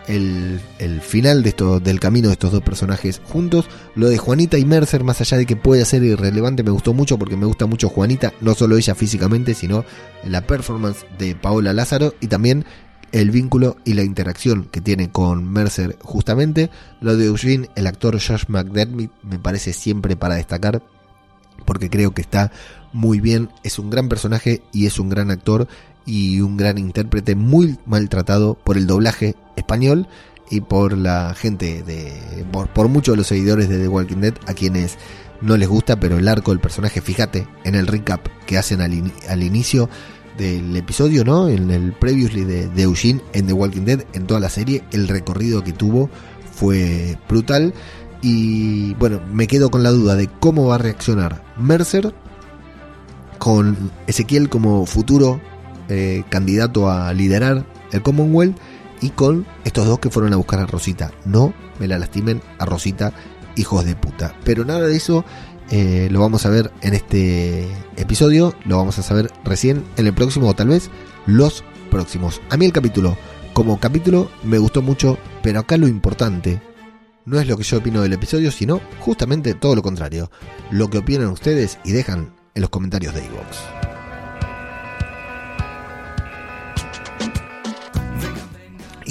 el, 0.07 0.61
final 1.01 1.43
de 1.43 1.51
esto, 1.51 1.81
del 1.81 2.01
camino 2.01 2.29
de 2.29 2.35
estos 2.35 2.53
dos 2.53 2.63
personajes 2.63 3.21
juntos. 3.25 3.67
Lo 3.95 4.09
de 4.09 4.19
Juanita 4.19 4.59
y 4.59 4.65
Mercer, 4.65 5.05
más 5.05 5.21
allá 5.21 5.37
de 5.37 5.47
que 5.47 5.57
puede 5.57 5.85
ser 5.85 6.03
irrelevante, 6.03 6.63
me 6.63 6.71
gustó 6.71 6.95
mucho 6.95 7.19
porque 7.19 7.37
me 7.37 7.47
gusta 7.47 7.67
mucho 7.67 7.89
Juanita, 7.89 8.33
no 8.41 8.55
solo 8.55 8.77
ella 8.77 8.95
físicamente, 8.95 9.55
sino 9.55 9.85
la 10.25 10.47
performance 10.47 11.05
de 11.19 11.35
Paola 11.35 11.73
Lázaro 11.73 12.15
y 12.21 12.29
también 12.29 12.65
el 13.13 13.31
vínculo 13.31 13.77
y 13.85 13.93
la 13.93 14.03
interacción 14.03 14.65
que 14.65 14.81
tiene 14.81 15.11
con 15.11 15.51
Mercer 15.51 15.99
justamente. 16.03 16.71
Lo 17.01 17.17
de 17.17 17.27
Eugene, 17.27 17.69
el 17.77 17.87
actor 17.87 18.19
Josh 18.21 18.45
McDermott, 18.49 19.11
me 19.23 19.39
parece 19.39 19.73
siempre 19.73 20.17
para 20.17 20.37
destacar 20.37 20.83
porque 21.65 21.91
creo 21.91 22.13
que 22.13 22.23
está 22.23 22.51
muy 22.93 23.21
bien, 23.21 23.51
es 23.63 23.79
un 23.79 23.91
gran 23.91 24.09
personaje 24.09 24.63
y 24.73 24.87
es 24.87 24.99
un 24.99 25.09
gran 25.09 25.31
actor 25.31 25.69
y 26.07 26.41
un 26.41 26.57
gran 26.57 26.79
intérprete 26.79 27.35
muy 27.35 27.79
maltratado 27.87 28.55
por 28.55 28.77
el 28.77 28.87
doblaje 28.87 29.37
español 29.57 30.09
y 30.51 30.61
por 30.61 30.97
la 30.97 31.35
gente 31.35 31.83
de 31.83 32.45
por, 32.53 32.89
muchos 32.89 33.15
de 33.15 33.17
los 33.17 33.27
seguidores 33.27 33.69
de 33.69 33.79
The 33.79 33.89
Walking 33.89 34.19
Dead 34.19 34.35
a 34.47 34.55
quienes 34.55 34.99
no 35.41 35.57
les 35.57 35.69
gusta, 35.69 35.99
pero 35.99 36.19
el 36.19 36.29
arco 36.29 36.51
del 36.51 36.61
personaje, 36.61 37.01
fíjate 37.01 37.47
en 37.65 37.75
el 37.75 37.87
recap 37.87 38.27
que 38.47 38.59
hacen 38.59 38.81
al, 38.81 39.43
inicio 39.43 39.89
del 40.39 40.77
episodio, 40.77 41.25
¿no? 41.25 41.49
En 41.49 41.71
el 41.71 41.93
previously 41.93 42.45
de, 42.45 42.83
Eugene 42.83 43.21
en 43.33 43.47
The 43.47 43.53
Walking 43.53 43.85
Dead, 43.85 44.05
en 44.13 44.27
toda 44.27 44.41
la 44.41 44.51
serie, 44.51 44.85
el 44.93 45.09
recorrido 45.09 45.65
que 45.65 45.73
tuvo 45.73 46.11
fue 46.53 47.19
brutal. 47.29 47.75
Y 48.21 48.95
bueno, 48.95 49.21
me 49.33 49.49
quedo 49.49 49.71
con 49.71 49.83
la 49.83 49.91
duda 49.91 50.15
de 50.15 50.29
cómo 50.29 50.67
va 50.67 50.77
a 50.77 50.79
reaccionar 50.79 51.43
Mercer 51.59 52.15
con 53.39 53.91
Ezequiel 54.07 54.49
como 54.49 54.87
futuro 54.87 55.41
eh, 55.89 56.25
candidato 56.29 56.91
a 56.91 57.13
liderar 57.13 57.65
el 57.93 58.03
Commonwealth 58.03 58.57
y 59.01 59.11
con 59.11 59.47
estos 59.65 59.87
dos 59.87 59.99
que 59.99 60.11
fueron 60.11 60.33
a 60.33 60.37
buscar 60.37 60.61
a 60.61 60.67
Rosita. 60.67 61.13
No 61.25 61.53
me 61.79 61.89
la 61.89 61.99
lastimen 61.99 62.41
a 62.59 62.67
Rosita, 62.67 63.13
hijos 63.57 63.85
de 63.85 63.97
puta. 63.97 64.35
Pero 64.45 64.65
nada 64.65 64.87
de 64.87 64.97
eso 64.97 65.25
eh, 65.71 66.09
lo 66.11 66.21
vamos 66.21 66.47
a 66.47 66.51
ver 66.51 66.71
en 66.83 66.95
este 66.95 67.67
episodio, 67.97 68.55
lo 68.65 68.77
vamos 68.77 68.99
a 68.99 69.03
saber 69.03 69.31
recién 69.45 69.85
en 69.97 70.07
el 70.07 70.15
próximo 70.15 70.49
o 70.49 70.55
tal 70.55 70.69
vez 70.69 70.91
los 71.27 71.65
próximos. 71.91 72.41
A 72.51 72.57
mí 72.57 72.67
el 72.67 72.73
capítulo, 72.73 73.17
como 73.53 73.81
capítulo, 73.81 74.31
me 74.43 74.59
gustó 74.59 74.83
mucho, 74.83 75.19
pero 75.43 75.61
acá 75.61 75.77
lo 75.77 75.89
importante 75.89 76.61
no 77.25 77.39
es 77.39 77.47
lo 77.47 77.57
que 77.57 77.63
yo 77.63 77.79
opino 77.79 78.03
del 78.03 78.13
episodio, 78.13 78.51
sino 78.51 78.81
justamente 79.01 79.55
todo 79.55 79.77
lo 79.77 79.83
contrario. 79.83 80.31
Lo 80.71 80.91
que 80.91 80.99
opinan 80.99 81.29
ustedes 81.29 81.79
y 81.85 81.93
dejan 81.93 82.35
en 82.55 82.61
los 82.61 82.71
comentarios 82.71 83.15
de 83.15 83.25
iVoox. 83.25 83.82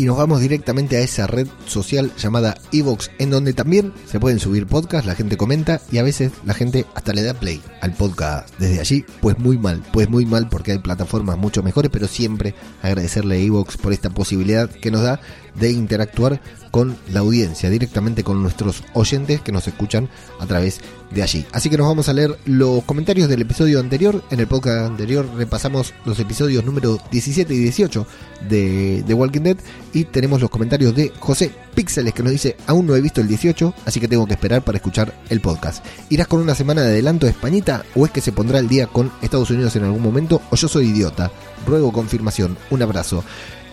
Y 0.01 0.05
nos 0.05 0.17
vamos 0.17 0.41
directamente 0.41 0.97
a 0.97 1.01
esa 1.01 1.27
red 1.27 1.47
social 1.67 2.11
llamada 2.17 2.57
Evox, 2.71 3.11
en 3.19 3.29
donde 3.29 3.53
también 3.53 3.93
se 4.07 4.19
pueden 4.19 4.39
subir 4.39 4.65
podcasts, 4.65 5.05
la 5.05 5.13
gente 5.13 5.37
comenta 5.37 5.79
y 5.91 5.99
a 5.99 6.03
veces 6.03 6.31
la 6.43 6.55
gente 6.55 6.87
hasta 6.95 7.13
le 7.13 7.21
da 7.21 7.35
play 7.35 7.61
al 7.81 7.93
podcast 7.93 8.49
desde 8.57 8.79
allí. 8.79 9.05
Pues 9.21 9.37
muy 9.37 9.59
mal, 9.59 9.83
pues 9.93 10.09
muy 10.09 10.25
mal 10.25 10.49
porque 10.49 10.71
hay 10.71 10.79
plataformas 10.79 11.37
mucho 11.37 11.61
mejores, 11.61 11.91
pero 11.93 12.07
siempre 12.07 12.55
agradecerle 12.81 13.35
a 13.35 13.37
Evox 13.37 13.77
por 13.77 13.93
esta 13.93 14.09
posibilidad 14.09 14.71
que 14.71 14.89
nos 14.89 15.03
da 15.03 15.21
de 15.55 15.71
interactuar 15.71 16.39
con 16.71 16.97
la 17.11 17.19
audiencia, 17.19 17.69
directamente 17.69 18.23
con 18.23 18.41
nuestros 18.41 18.83
oyentes 18.93 19.41
que 19.41 19.51
nos 19.51 19.67
escuchan 19.67 20.09
a 20.39 20.45
través 20.45 20.79
de 21.11 21.21
allí. 21.21 21.45
Así 21.51 21.69
que 21.69 21.77
nos 21.77 21.87
vamos 21.87 22.07
a 22.07 22.13
leer 22.13 22.37
los 22.45 22.83
comentarios 22.85 23.27
del 23.27 23.41
episodio 23.41 23.79
anterior. 23.79 24.23
En 24.31 24.39
el 24.39 24.47
podcast 24.47 24.89
anterior 24.89 25.27
repasamos 25.35 25.93
los 26.05 26.17
episodios 26.19 26.63
número 26.63 26.97
17 27.11 27.53
y 27.53 27.57
18 27.57 28.07
de 28.49 29.03
The 29.05 29.13
Walking 29.13 29.41
Dead 29.41 29.57
y 29.93 30.05
tenemos 30.05 30.39
los 30.39 30.49
comentarios 30.49 30.95
de 30.95 31.11
José 31.19 31.51
Píxeles 31.75 32.13
que 32.13 32.23
nos 32.23 32.31
dice, 32.31 32.55
aún 32.67 32.87
no 32.87 32.95
he 32.95 33.01
visto 33.01 33.19
el 33.19 33.27
18, 33.27 33.73
así 33.85 33.99
que 33.99 34.07
tengo 34.07 34.25
que 34.25 34.33
esperar 34.33 34.63
para 34.63 34.77
escuchar 34.77 35.13
el 35.29 35.41
podcast. 35.41 35.85
¿Irás 36.09 36.27
con 36.27 36.39
una 36.39 36.55
semana 36.55 36.81
de 36.81 36.91
adelanto 36.91 37.25
de 37.25 37.33
Españita 37.33 37.83
o 37.95 38.05
es 38.05 38.11
que 38.11 38.21
se 38.21 38.31
pondrá 38.31 38.59
el 38.59 38.69
día 38.69 38.87
con 38.87 39.11
Estados 39.21 39.49
Unidos 39.51 39.75
en 39.75 39.83
algún 39.83 40.01
momento 40.01 40.41
o 40.49 40.55
yo 40.55 40.67
soy 40.69 40.87
idiota? 40.87 41.31
Ruego 41.67 41.91
confirmación. 41.91 42.57
Un 42.69 42.81
abrazo. 42.81 43.23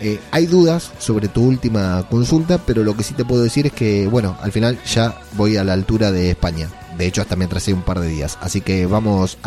Eh, 0.01 0.19
hay 0.31 0.45
dudas 0.45 0.91
sobre 0.97 1.27
tu 1.27 1.43
última 1.43 2.07
consulta, 2.09 2.57
pero 2.57 2.83
lo 2.83 2.95
que 2.95 3.03
sí 3.03 3.13
te 3.13 3.25
puedo 3.25 3.43
decir 3.43 3.67
es 3.67 3.73
que, 3.73 4.07
bueno, 4.07 4.37
al 4.41 4.51
final 4.51 4.81
ya 4.85 5.19
voy 5.33 5.57
a 5.57 5.63
la 5.63 5.73
altura 5.73 6.11
de 6.11 6.29
España. 6.29 6.69
De 6.97 7.05
hecho, 7.05 7.21
hasta 7.21 7.35
me 7.35 7.45
atrasé 7.45 7.73
un 7.73 7.81
par 7.81 7.99
de 7.99 8.07
días. 8.07 8.37
Así 8.41 8.61
que 8.61 8.85
vamos, 8.85 9.37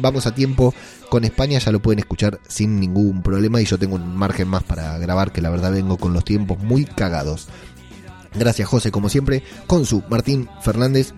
vamos 0.00 0.26
a 0.26 0.34
tiempo 0.34 0.74
con 1.10 1.24
España, 1.24 1.58
ya 1.58 1.72
lo 1.72 1.80
pueden 1.80 1.98
escuchar 1.98 2.40
sin 2.48 2.80
ningún 2.80 3.22
problema. 3.22 3.60
Y 3.60 3.66
yo 3.66 3.78
tengo 3.78 3.96
un 3.96 4.16
margen 4.16 4.48
más 4.48 4.62
para 4.62 4.96
grabar, 4.98 5.32
que 5.32 5.42
la 5.42 5.50
verdad 5.50 5.72
vengo 5.72 5.98
con 5.98 6.12
los 6.12 6.24
tiempos 6.24 6.58
muy 6.58 6.84
cagados. 6.84 7.48
Gracias, 8.34 8.68
José, 8.68 8.90
como 8.90 9.08
siempre. 9.08 9.42
Con 9.66 9.84
su 9.86 10.02
Martín 10.08 10.48
Fernández, 10.62 11.14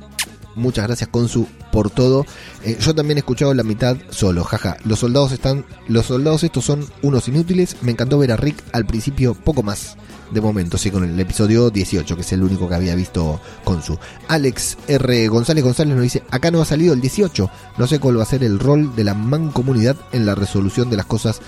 Muchas 0.54 0.86
gracias 0.86 1.08
Consu 1.08 1.46
por 1.72 1.90
todo. 1.90 2.26
Eh, 2.64 2.76
yo 2.80 2.94
también 2.94 3.18
he 3.18 3.20
escuchado 3.20 3.54
la 3.54 3.62
mitad 3.62 3.96
solo, 4.10 4.44
jaja. 4.44 4.76
Los 4.84 5.00
soldados 5.00 5.32
están, 5.32 5.64
los 5.88 6.06
soldados 6.06 6.42
estos 6.44 6.64
son 6.64 6.86
unos 7.02 7.28
inútiles. 7.28 7.76
Me 7.82 7.92
encantó 7.92 8.18
ver 8.18 8.32
a 8.32 8.36
Rick 8.36 8.62
al 8.72 8.86
principio, 8.86 9.34
poco 9.34 9.62
más 9.62 9.96
de 10.30 10.40
momento, 10.40 10.78
sí, 10.78 10.90
con 10.90 11.04
el 11.04 11.18
episodio 11.18 11.70
18, 11.70 12.14
que 12.14 12.22
es 12.22 12.32
el 12.32 12.42
único 12.42 12.68
que 12.68 12.74
había 12.74 12.94
visto 12.94 13.40
Consu. 13.64 13.98
Alex 14.28 14.78
R. 14.86 15.28
González 15.28 15.64
González 15.64 15.94
nos 15.94 16.02
dice, 16.02 16.22
acá 16.30 16.50
no 16.50 16.62
ha 16.62 16.64
salido 16.64 16.94
el 16.94 17.00
18, 17.00 17.50
no 17.78 17.86
sé 17.86 17.98
cuál 17.98 18.18
va 18.18 18.22
a 18.22 18.26
ser 18.26 18.44
el 18.44 18.58
rol 18.58 18.94
de 18.94 19.04
la 19.04 19.14
mancomunidad 19.14 19.96
en 20.12 20.26
la 20.26 20.34
resolución 20.34 20.88
de 20.90 20.96
las 20.96 21.06
cosas 21.06 21.40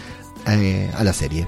eh, 0.48 0.90
a 0.96 1.04
la 1.04 1.12
serie. 1.12 1.46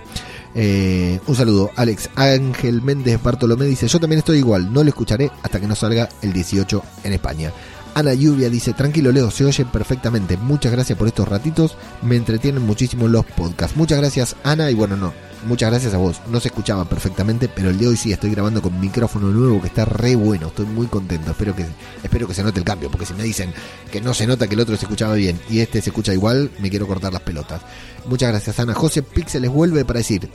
Eh, 0.55 1.21
un 1.27 1.35
saludo, 1.35 1.71
Alex 1.75 2.11
Ángel 2.15 2.81
Méndez 2.81 3.21
Bartolomé 3.23 3.65
dice, 3.67 3.89
yo 3.89 3.99
también 3.99 4.21
estoy 4.21 4.39
igual, 4.39 4.73
no 4.73 4.85
lo 4.85 4.89
escucharé 4.89 5.31
hasta 5.43 5.61
que 5.61 5.67
no 5.67 5.75
salga 5.75 6.09
el 6.23 6.33
18 6.33 6.83
en 7.03 7.13
España. 7.13 7.53
Ana 7.95 8.13
Lluvia 8.13 8.51
dice, 8.51 8.73
tranquilo 8.73 9.13
Leo, 9.13 9.31
se 9.31 9.45
oye 9.45 9.65
perfectamente. 9.65 10.37
Muchas 10.37 10.73
gracias 10.73 10.99
por 10.99 11.07
estos 11.07 11.29
ratitos, 11.29 11.77
me 12.03 12.17
entretienen 12.17 12.63
muchísimo 12.63 13.07
los 13.07 13.25
podcasts. 13.25 13.77
Muchas 13.77 13.99
gracias 13.99 14.37
Ana 14.43 14.71
y 14.71 14.75
bueno, 14.75 14.97
no, 14.97 15.13
muchas 15.47 15.71
gracias 15.71 15.95
a 15.95 15.99
vos. 15.99 16.21
No 16.29 16.41
se 16.41 16.49
escuchaba 16.49 16.85
perfectamente, 16.85 17.49
pero 17.49 17.71
el 17.71 17.79
de 17.79 17.87
hoy 17.87 17.97
sí 17.97 18.13
estoy 18.13 18.31
grabando 18.31 18.61
con 18.61 18.81
micrófono 18.81 19.29
nuevo 19.29 19.61
que 19.61 19.69
está 19.69 19.85
re 19.85 20.17
bueno, 20.17 20.49
estoy 20.49 20.67
muy 20.67 20.89
contento. 20.89 21.31
Espero 21.31 21.55
que 21.55 21.67
espero 22.03 22.27
que 22.27 22.35
se 22.35 22.43
note 22.43 22.59
el 22.59 22.65
cambio, 22.65 22.91
porque 22.91 23.07
si 23.07 23.15
me 23.15 23.23
dicen 23.23 23.53
que 23.93 24.01
no 24.01 24.13
se 24.13 24.27
nota 24.27 24.49
que 24.49 24.55
el 24.55 24.61
otro 24.61 24.77
se 24.77 24.87
escuchaba 24.87 25.15
bien 25.15 25.39
y 25.49 25.61
este 25.61 25.81
se 25.81 25.91
escucha 25.91 26.13
igual, 26.13 26.51
me 26.59 26.71
quiero 26.71 26.87
cortar 26.87 27.13
las 27.13 27.23
pelotas. 27.23 27.63
Muchas 28.07 28.31
gracias 28.31 28.59
Ana. 28.59 28.75
José 28.75 29.03
Pixeles 29.03 29.51
vuelve 29.51 29.85
para 29.85 29.99
decir, 29.99 30.29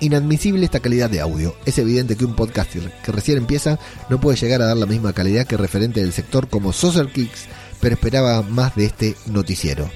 Inadmisible 0.00 0.64
esta 0.64 0.80
calidad 0.80 1.10
de 1.10 1.20
audio. 1.20 1.54
Es 1.66 1.78
evidente 1.78 2.16
que 2.16 2.24
un 2.24 2.34
podcaster 2.34 2.92
que 3.04 3.12
recién 3.12 3.38
empieza 3.38 3.78
no 4.08 4.20
puede 4.20 4.36
llegar 4.36 4.62
a 4.62 4.66
dar 4.66 4.76
la 4.76 4.86
misma 4.86 5.12
calidad 5.12 5.46
que 5.46 5.56
referente 5.56 6.00
del 6.00 6.12
sector 6.12 6.48
como 6.48 6.72
Social 6.72 7.12
Kicks, 7.12 7.46
pero 7.80 7.94
esperaba 7.94 8.42
más 8.42 8.74
de 8.76 8.84
este 8.86 9.16
noticiero. 9.26 9.90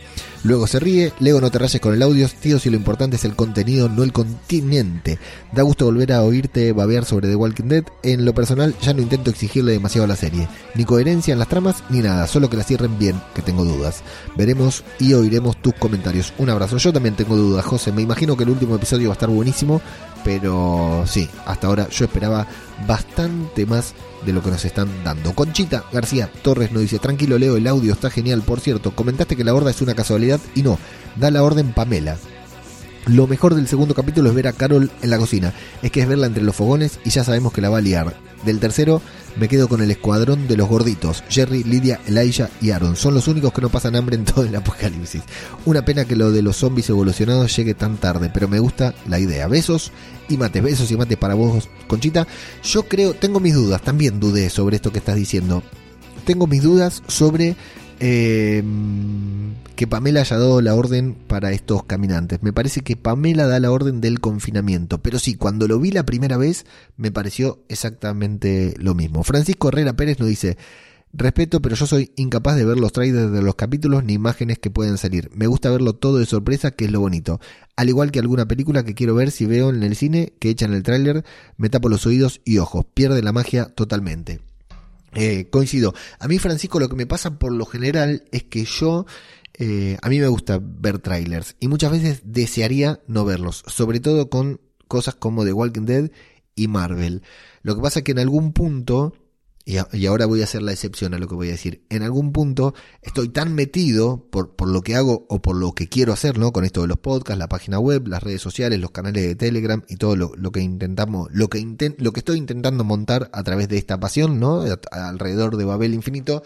Luego 0.45 0.66
se 0.66 0.80
ríe, 0.80 1.12
Lego 1.20 1.40
no 1.40 1.53
te 1.53 1.59
rayes 1.59 1.80
con 1.80 1.95
el 1.95 2.03
audio, 2.03 2.28
tío, 2.28 2.59
si 2.59 2.68
lo 2.68 2.76
importante 2.76 3.14
es 3.14 3.24
el 3.24 3.36
contenido, 3.36 3.88
no 3.88 4.03
el 4.03 4.12
continente. 4.12 5.20
Da 5.53 5.62
gusto 5.62 5.84
volver 5.84 6.12
a 6.12 6.22
oírte 6.22 6.72
babear 6.72 7.05
sobre 7.05 7.28
The 7.28 7.36
Walking 7.36 7.68
Dead. 7.68 7.84
En 8.03 8.24
lo 8.24 8.34
personal 8.34 8.74
ya 8.82 8.93
no 8.93 9.03
intento 9.03 9.30
exigirle 9.30 9.70
demasiado 9.70 10.05
a 10.05 10.09
la 10.09 10.16
serie, 10.16 10.49
ni 10.74 10.84
coherencia 10.84 11.32
en 11.32 11.38
las 11.38 11.47
tramas, 11.47 11.84
ni 11.90 12.01
nada, 12.01 12.26
solo 12.26 12.51
que 12.51 12.57
la 12.57 12.64
cierren 12.64 12.99
bien, 12.99 13.20
que 13.36 13.43
tengo 13.43 13.64
dudas. 13.64 14.03
Veremos 14.36 14.82
y 14.99 15.14
oiremos 15.14 15.62
tus 15.62 15.74
comentarios. 15.74 16.32
Un 16.38 16.51
abrazo, 16.51 16.76
yo 16.76 16.93
también 16.93 17.14
tengo 17.14 17.36
dudas, 17.36 17.64
José, 17.64 17.93
me 17.93 18.03
imagino 18.03 18.36
que 18.36 18.43
el 18.43 18.51
último 18.51 18.74
episodio 18.74 19.11
va 19.11 19.12
a 19.12 19.18
estar 19.18 19.30
buenísimo, 19.30 19.80
pero 20.25 21.05
sí, 21.07 21.29
hasta 21.47 21.66
ahora 21.66 21.89
yo 21.89 22.05
esperaba 22.05 22.47
bastante 22.87 23.66
más 23.66 23.95
de 24.25 24.33
lo 24.33 24.43
que 24.43 24.51
nos 24.51 24.64
están 24.64 24.89
dando. 25.05 25.35
Conchita 25.35 25.85
García 25.93 26.31
Torres 26.43 26.73
nos 26.73 26.83
dice, 26.83 26.99
tranquilo 26.99 27.39
Leo, 27.39 27.57
el 27.57 27.66
audio 27.66 27.93
está 27.93 28.11
genial. 28.11 28.43
Por 28.43 28.61
cierto, 28.61 28.93
comentaste 28.93 29.37
que 29.37 29.45
la 29.45 29.55
horda 29.55 29.70
es 29.70 29.83
una 29.83 29.95
casualidad 29.95 30.41
y 30.55 30.62
no, 30.62 30.79
da 31.16 31.31
la 31.31 31.43
orden 31.43 31.73
Pamela. 31.73 32.16
Lo 33.07 33.27
mejor 33.27 33.57
del 33.57 33.66
segundo 33.66 33.95
capítulo 33.95 34.29
es 34.29 34.35
ver 34.35 34.47
a 34.47 34.53
Carol 34.53 34.91
en 35.03 35.11
la 35.11 35.18
cocina. 35.18 35.53
Es 35.83 35.91
que 35.91 36.01
es 36.01 36.09
verla 36.09 36.29
entre 36.29 36.45
los 36.45 36.55
fogones 36.55 37.01
y 37.05 37.11
ya 37.11 37.25
sabemos 37.25 37.53
que 37.53 37.61
la 37.61 37.68
va 37.68 37.79
a 37.79 37.81
liar. 37.81 38.14
Del 38.45 38.61
tercero 38.61 39.03
me 39.37 39.49
quedo 39.49 39.68
con 39.68 39.83
el 39.83 39.91
escuadrón 39.91 40.47
de 40.47 40.57
los 40.57 40.68
gorditos. 40.68 41.24
Jerry, 41.28 41.64
Lidia, 41.64 42.01
Elijah 42.07 42.51
y 42.61 42.70
Aaron. 42.70 42.97
Son 42.97 43.14
los 43.14 43.28
únicos 43.28 43.53
que 43.53 43.61
no 43.61 43.68
pasan 43.68 43.97
hambre 43.97 44.16
en 44.16 44.24
todo 44.24 44.45
el 44.45 44.55
apocalipsis. 44.55 45.22
Una 45.64 45.85
pena 45.85 46.05
que 46.05 46.16
lo 46.16 46.30
de 46.33 46.43
los 46.43 46.57
zombies 46.57 46.91
evolucionados 46.91 47.55
llegue 47.57 47.74
tan 47.74 47.97
tarde, 47.97 48.30
pero 48.33 48.49
me 48.49 48.59
gusta 48.59 48.95
la 49.09 49.18
idea. 49.18 49.49
Besos 49.49 49.93
y 50.28 50.37
mates, 50.37 50.62
besos 50.62 50.91
y 50.91 50.97
mates 50.97 51.18
para 51.18 51.35
vos, 51.35 51.68
Conchita. 51.87 52.26
Yo 52.62 52.85
creo, 52.85 53.14
tengo 53.14 53.41
mis 53.41 53.55
dudas, 53.55 53.83
también 53.83 54.20
dudé 54.20 54.51
sobre 54.51 54.76
esto 54.76 54.93
que 54.93 54.99
estás 54.99 55.16
diciendo. 55.16 55.62
Tengo 56.24 56.47
mis 56.47 56.62
dudas 56.62 57.03
sobre 57.09 57.57
eh, 58.01 58.62
que 59.83 59.89
Pamela 59.89 60.20
haya 60.20 60.39
dado 60.39 60.61
la 60.61 60.76
orden 60.76 61.12
para 61.26 61.51
estos 61.51 61.83
caminantes. 61.83 62.41
Me 62.41 62.53
parece 62.53 62.83
que 62.83 62.95
Pamela 62.95 63.49
da 63.49 63.59
la 63.59 63.72
orden 63.72 64.01
del 64.01 64.20
confinamiento, 64.20 65.03
pero 65.03 65.18
sí, 65.18 65.35
cuando 65.35 65.66
lo 65.66 65.80
vi 65.80 65.91
la 65.91 66.07
primera 66.07 66.37
vez 66.37 66.66
me 66.97 67.11
pareció 67.11 67.64
exactamente 67.68 68.76
lo 68.78 68.95
mismo. 68.95 69.24
Francisco 69.24 69.66
Herrera 69.66 69.95
Pérez 69.95 70.20
nos 70.20 70.28
dice, 70.28 70.57
Respeto, 71.12 71.61
pero 71.61 71.74
yo 71.74 71.89
soy 71.89 72.12
incapaz 72.14 72.55
de 72.55 72.64
ver 72.64 72.78
los 72.78 72.93
trailers 72.93 73.33
de 73.33 73.43
los 73.43 73.57
capítulos 73.57 74.05
ni 74.05 74.12
imágenes 74.12 74.61
que 74.61 74.70
pueden 74.70 74.99
salir. 74.99 75.30
Me 75.35 75.49
gusta 75.49 75.68
verlo 75.68 75.95
todo 75.95 76.18
de 76.18 76.26
sorpresa, 76.26 76.70
que 76.70 76.85
es 76.85 76.93
lo 76.93 77.01
bonito. 77.01 77.41
Al 77.74 77.89
igual 77.89 78.12
que 78.12 78.20
alguna 78.20 78.47
película 78.47 78.85
que 78.85 78.95
quiero 78.95 79.16
ver 79.16 79.33
si 79.33 79.47
veo 79.47 79.70
en 79.70 79.83
el 79.83 79.97
cine 79.97 80.33
que 80.39 80.51
echan 80.51 80.74
el 80.74 80.85
tráiler, 80.85 81.24
me 81.57 81.70
tapo 81.70 81.89
los 81.89 82.07
oídos 82.07 82.41
y 82.45 82.59
ojos. 82.59 82.87
Pierde 82.95 83.20
la 83.20 83.33
magia 83.33 83.64
totalmente. 83.64 84.43
Eh, 85.14 85.49
coincido. 85.51 85.93
A 86.20 86.28
mí, 86.28 86.39
Francisco, 86.39 86.80
lo 86.80 86.89
que 86.89 86.97
me 86.97 87.07
pasa 87.07 87.39
por 87.39 87.53
lo 87.53 87.66
general 87.66 88.24
es 88.33 88.45
que 88.45 88.64
yo, 88.64 89.07
eh, 89.59 89.98
a 90.00 90.09
mí 90.09 90.18
me 90.18 90.28
gusta 90.28 90.59
ver 90.62 90.98
trailers 90.98 91.57
y 91.61 91.68
muchas 91.68 91.90
veces 91.92 92.22
desearía 92.24 93.00
no 93.07 93.24
verlos, 93.24 93.62
sobre 93.66 94.00
todo 94.00 94.30
con 94.30 94.61
cosas 94.88 95.14
como 95.14 95.44
The 95.44 95.53
Walking 95.53 95.86
Dead 95.86 96.11
y 96.55 96.68
Marvel. 96.68 97.22
Lo 97.62 97.74
que 97.74 97.82
pasa 97.82 98.00
es 98.00 98.05
que 98.05 98.12
en 98.12 98.18
algún 98.18 98.53
punto, 98.53 99.14
y, 99.64 99.76
ahora 100.07 100.26
voy 100.26 100.40
a 100.40 100.44
hacer 100.44 100.62
la 100.62 100.72
excepción 100.72 101.14
a 101.14 101.18
lo 101.18 101.28
que 101.28 101.34
voy 101.34 101.48
a 101.48 101.53
decir, 101.53 101.84
en 101.90 102.03
algún 102.03 102.32
punto 102.32 102.74
estoy 103.03 103.28
tan 103.28 103.55
metido 103.55 104.26
por, 104.30 104.57
por 104.57 104.68
lo 104.68 104.82
que 104.82 104.96
hago 104.96 105.26
o 105.28 105.42
por 105.42 105.57
lo 105.57 105.72
que 105.72 105.88
quiero 105.88 106.12
hacer, 106.12 106.38
¿no? 106.38 106.53
Con 106.53 106.64
esto 106.64 106.80
de 106.82 106.88
los 106.88 106.98
podcasts, 106.98 107.38
la 107.38 107.48
página 107.48 107.78
web, 107.78 108.09
las 108.09 108.22
redes 108.22 108.40
sociales, 108.40 108.80
los 108.80 108.90
canales 108.90 109.22
de 109.22 109.34
Telegram 109.34 109.82
y 109.88 109.96
todo 109.96 110.16
lo, 110.16 110.53
que 110.53 110.61
intentamos, 110.61 111.28
lo 111.32 111.48
que, 111.48 111.94
lo 111.98 112.12
que 112.12 112.20
estoy 112.20 112.38
intentando 112.38 112.84
montar 112.84 113.30
a 113.32 113.42
través 113.44 113.68
de 113.68 113.78
esta 113.78 114.00
pasión, 114.00 114.40
¿no? 114.40 114.64
alrededor 114.90 115.57
de 115.57 115.64
Babel 115.64 115.94
Infinito, 115.94 116.42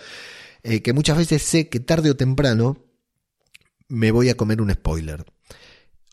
eh, 0.62 0.82
que 0.82 0.92
muchas 0.92 1.16
veces 1.16 1.42
sé 1.42 1.68
que 1.68 1.80
tarde 1.80 2.11
o 2.11 2.16
temprano 2.16 2.86
me 3.89 4.11
voy 4.11 4.28
a 4.28 4.37
comer 4.37 4.61
un 4.61 4.72
spoiler. 4.72 5.24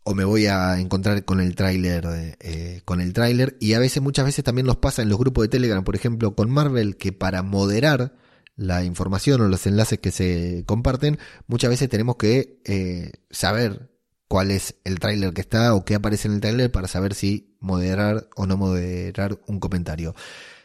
O 0.05 0.13
me 0.13 0.25
voy 0.25 0.47
a 0.47 0.79
encontrar 0.79 1.23
con 1.23 1.39
el 1.39 1.55
tráiler 1.55 2.35
eh, 2.39 2.81
con 2.83 2.99
el 2.99 3.13
tráiler. 3.13 3.55
Y 3.59 3.73
a 3.73 3.79
veces 3.79 4.03
muchas 4.03 4.25
veces 4.25 4.43
también 4.43 4.67
nos 4.67 4.77
pasa 4.77 5.01
en 5.01 5.09
los 5.09 5.17
grupos 5.17 5.43
de 5.43 5.49
Telegram 5.49 5.83
por 5.83 5.95
ejemplo 5.95 6.35
con 6.35 6.49
Marvel 6.49 6.97
que 6.97 7.13
para 7.13 7.41
moderar 7.41 8.13
la 8.55 8.83
información 8.83 9.41
o 9.41 9.47
los 9.47 9.65
enlaces 9.65 9.99
que 9.99 10.11
se 10.11 10.63
comparten 10.67 11.17
muchas 11.47 11.69
veces 11.69 11.89
tenemos 11.89 12.17
que 12.17 12.61
eh, 12.65 13.11
saber 13.31 13.89
cuál 14.27 14.51
es 14.51 14.75
el 14.83 14.99
tráiler 14.99 15.33
que 15.33 15.41
está 15.41 15.73
o 15.73 15.85
qué 15.85 15.95
aparece 15.95 16.27
en 16.27 16.35
el 16.35 16.41
tráiler 16.41 16.71
para 16.71 16.87
saber 16.87 17.13
si 17.13 17.55
moderar 17.59 18.29
o 18.35 18.45
no 18.45 18.57
moderar 18.57 19.39
un 19.47 19.59
comentario. 19.59 20.15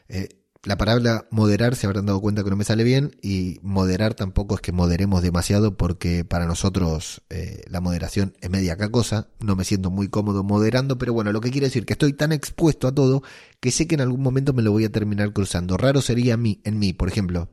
Eh, 0.08 0.37
la 0.64 0.76
palabra 0.76 1.26
moderar 1.30 1.76
se 1.76 1.86
habrán 1.86 2.06
dado 2.06 2.20
cuenta 2.20 2.42
que 2.42 2.50
no 2.50 2.56
me 2.56 2.64
sale 2.64 2.82
bien 2.82 3.16
y 3.22 3.58
moderar 3.62 4.14
tampoco 4.14 4.56
es 4.56 4.60
que 4.60 4.72
moderemos 4.72 5.22
demasiado 5.22 5.76
porque 5.76 6.24
para 6.24 6.46
nosotros 6.46 7.22
eh, 7.30 7.62
la 7.68 7.80
moderación 7.80 8.34
es 8.40 8.50
media 8.50 8.76
cosa, 8.90 9.28
no 9.38 9.54
me 9.54 9.64
siento 9.64 9.90
muy 9.90 10.08
cómodo 10.08 10.42
moderando, 10.42 10.98
pero 10.98 11.12
bueno, 11.12 11.32
lo 11.32 11.40
que 11.40 11.50
quiero 11.50 11.66
decir 11.66 11.86
que 11.86 11.92
estoy 11.92 12.12
tan 12.12 12.32
expuesto 12.32 12.88
a 12.88 12.94
todo 12.94 13.22
que 13.60 13.70
sé 13.70 13.86
que 13.86 13.94
en 13.94 14.00
algún 14.00 14.20
momento 14.20 14.52
me 14.52 14.62
lo 14.62 14.72
voy 14.72 14.84
a 14.84 14.92
terminar 14.92 15.32
cruzando. 15.32 15.76
Raro 15.76 16.02
sería 16.02 16.34
a 16.34 16.36
mí, 16.36 16.60
en 16.64 16.78
mí, 16.78 16.92
por 16.92 17.08
ejemplo, 17.08 17.48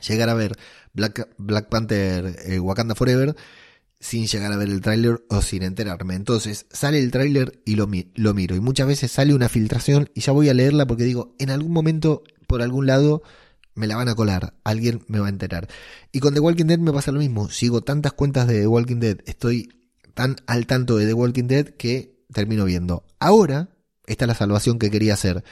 llegar 0.00 0.28
a 0.28 0.34
ver 0.34 0.56
Black, 0.92 1.28
Black 1.36 1.68
Panther 1.68 2.36
eh, 2.44 2.60
Wakanda 2.60 2.94
Forever 2.94 3.34
sin 4.00 4.26
llegar 4.26 4.50
a 4.50 4.56
ver 4.56 4.68
el 4.68 4.80
tráiler 4.80 5.24
o 5.28 5.42
sin 5.42 5.62
enterarme. 5.62 6.14
Entonces 6.14 6.66
sale 6.70 6.98
el 6.98 7.10
tráiler 7.10 7.60
y 7.66 7.76
lo, 7.76 7.88
lo 8.14 8.34
miro. 8.34 8.56
Y 8.56 8.60
muchas 8.60 8.86
veces 8.86 9.12
sale 9.12 9.34
una 9.34 9.50
filtración 9.50 10.10
y 10.14 10.22
ya 10.22 10.32
voy 10.32 10.48
a 10.48 10.54
leerla 10.54 10.86
porque 10.86 11.04
digo, 11.04 11.36
en 11.38 11.50
algún 11.50 11.72
momento, 11.72 12.24
por 12.46 12.62
algún 12.62 12.86
lado, 12.86 13.22
me 13.74 13.86
la 13.86 13.96
van 13.96 14.08
a 14.08 14.14
colar. 14.14 14.54
Alguien 14.64 15.04
me 15.06 15.20
va 15.20 15.26
a 15.26 15.30
enterar. 15.30 15.68
Y 16.12 16.20
con 16.20 16.32
The 16.32 16.40
Walking 16.40 16.64
Dead 16.64 16.78
me 16.78 16.92
pasa 16.92 17.12
lo 17.12 17.20
mismo. 17.20 17.50
Sigo 17.50 17.82
tantas 17.82 18.14
cuentas 18.14 18.48
de 18.48 18.60
The 18.60 18.66
Walking 18.66 19.00
Dead. 19.00 19.18
Estoy 19.26 19.68
tan 20.14 20.36
al 20.46 20.66
tanto 20.66 20.96
de 20.96 21.06
The 21.06 21.14
Walking 21.14 21.46
Dead 21.46 21.66
que 21.66 22.24
termino 22.32 22.64
viendo. 22.64 23.04
Ahora, 23.18 23.68
esta 24.06 24.24
es 24.24 24.28
la 24.28 24.34
salvación 24.34 24.78
que 24.78 24.90
quería 24.90 25.14
hacer. 25.14 25.44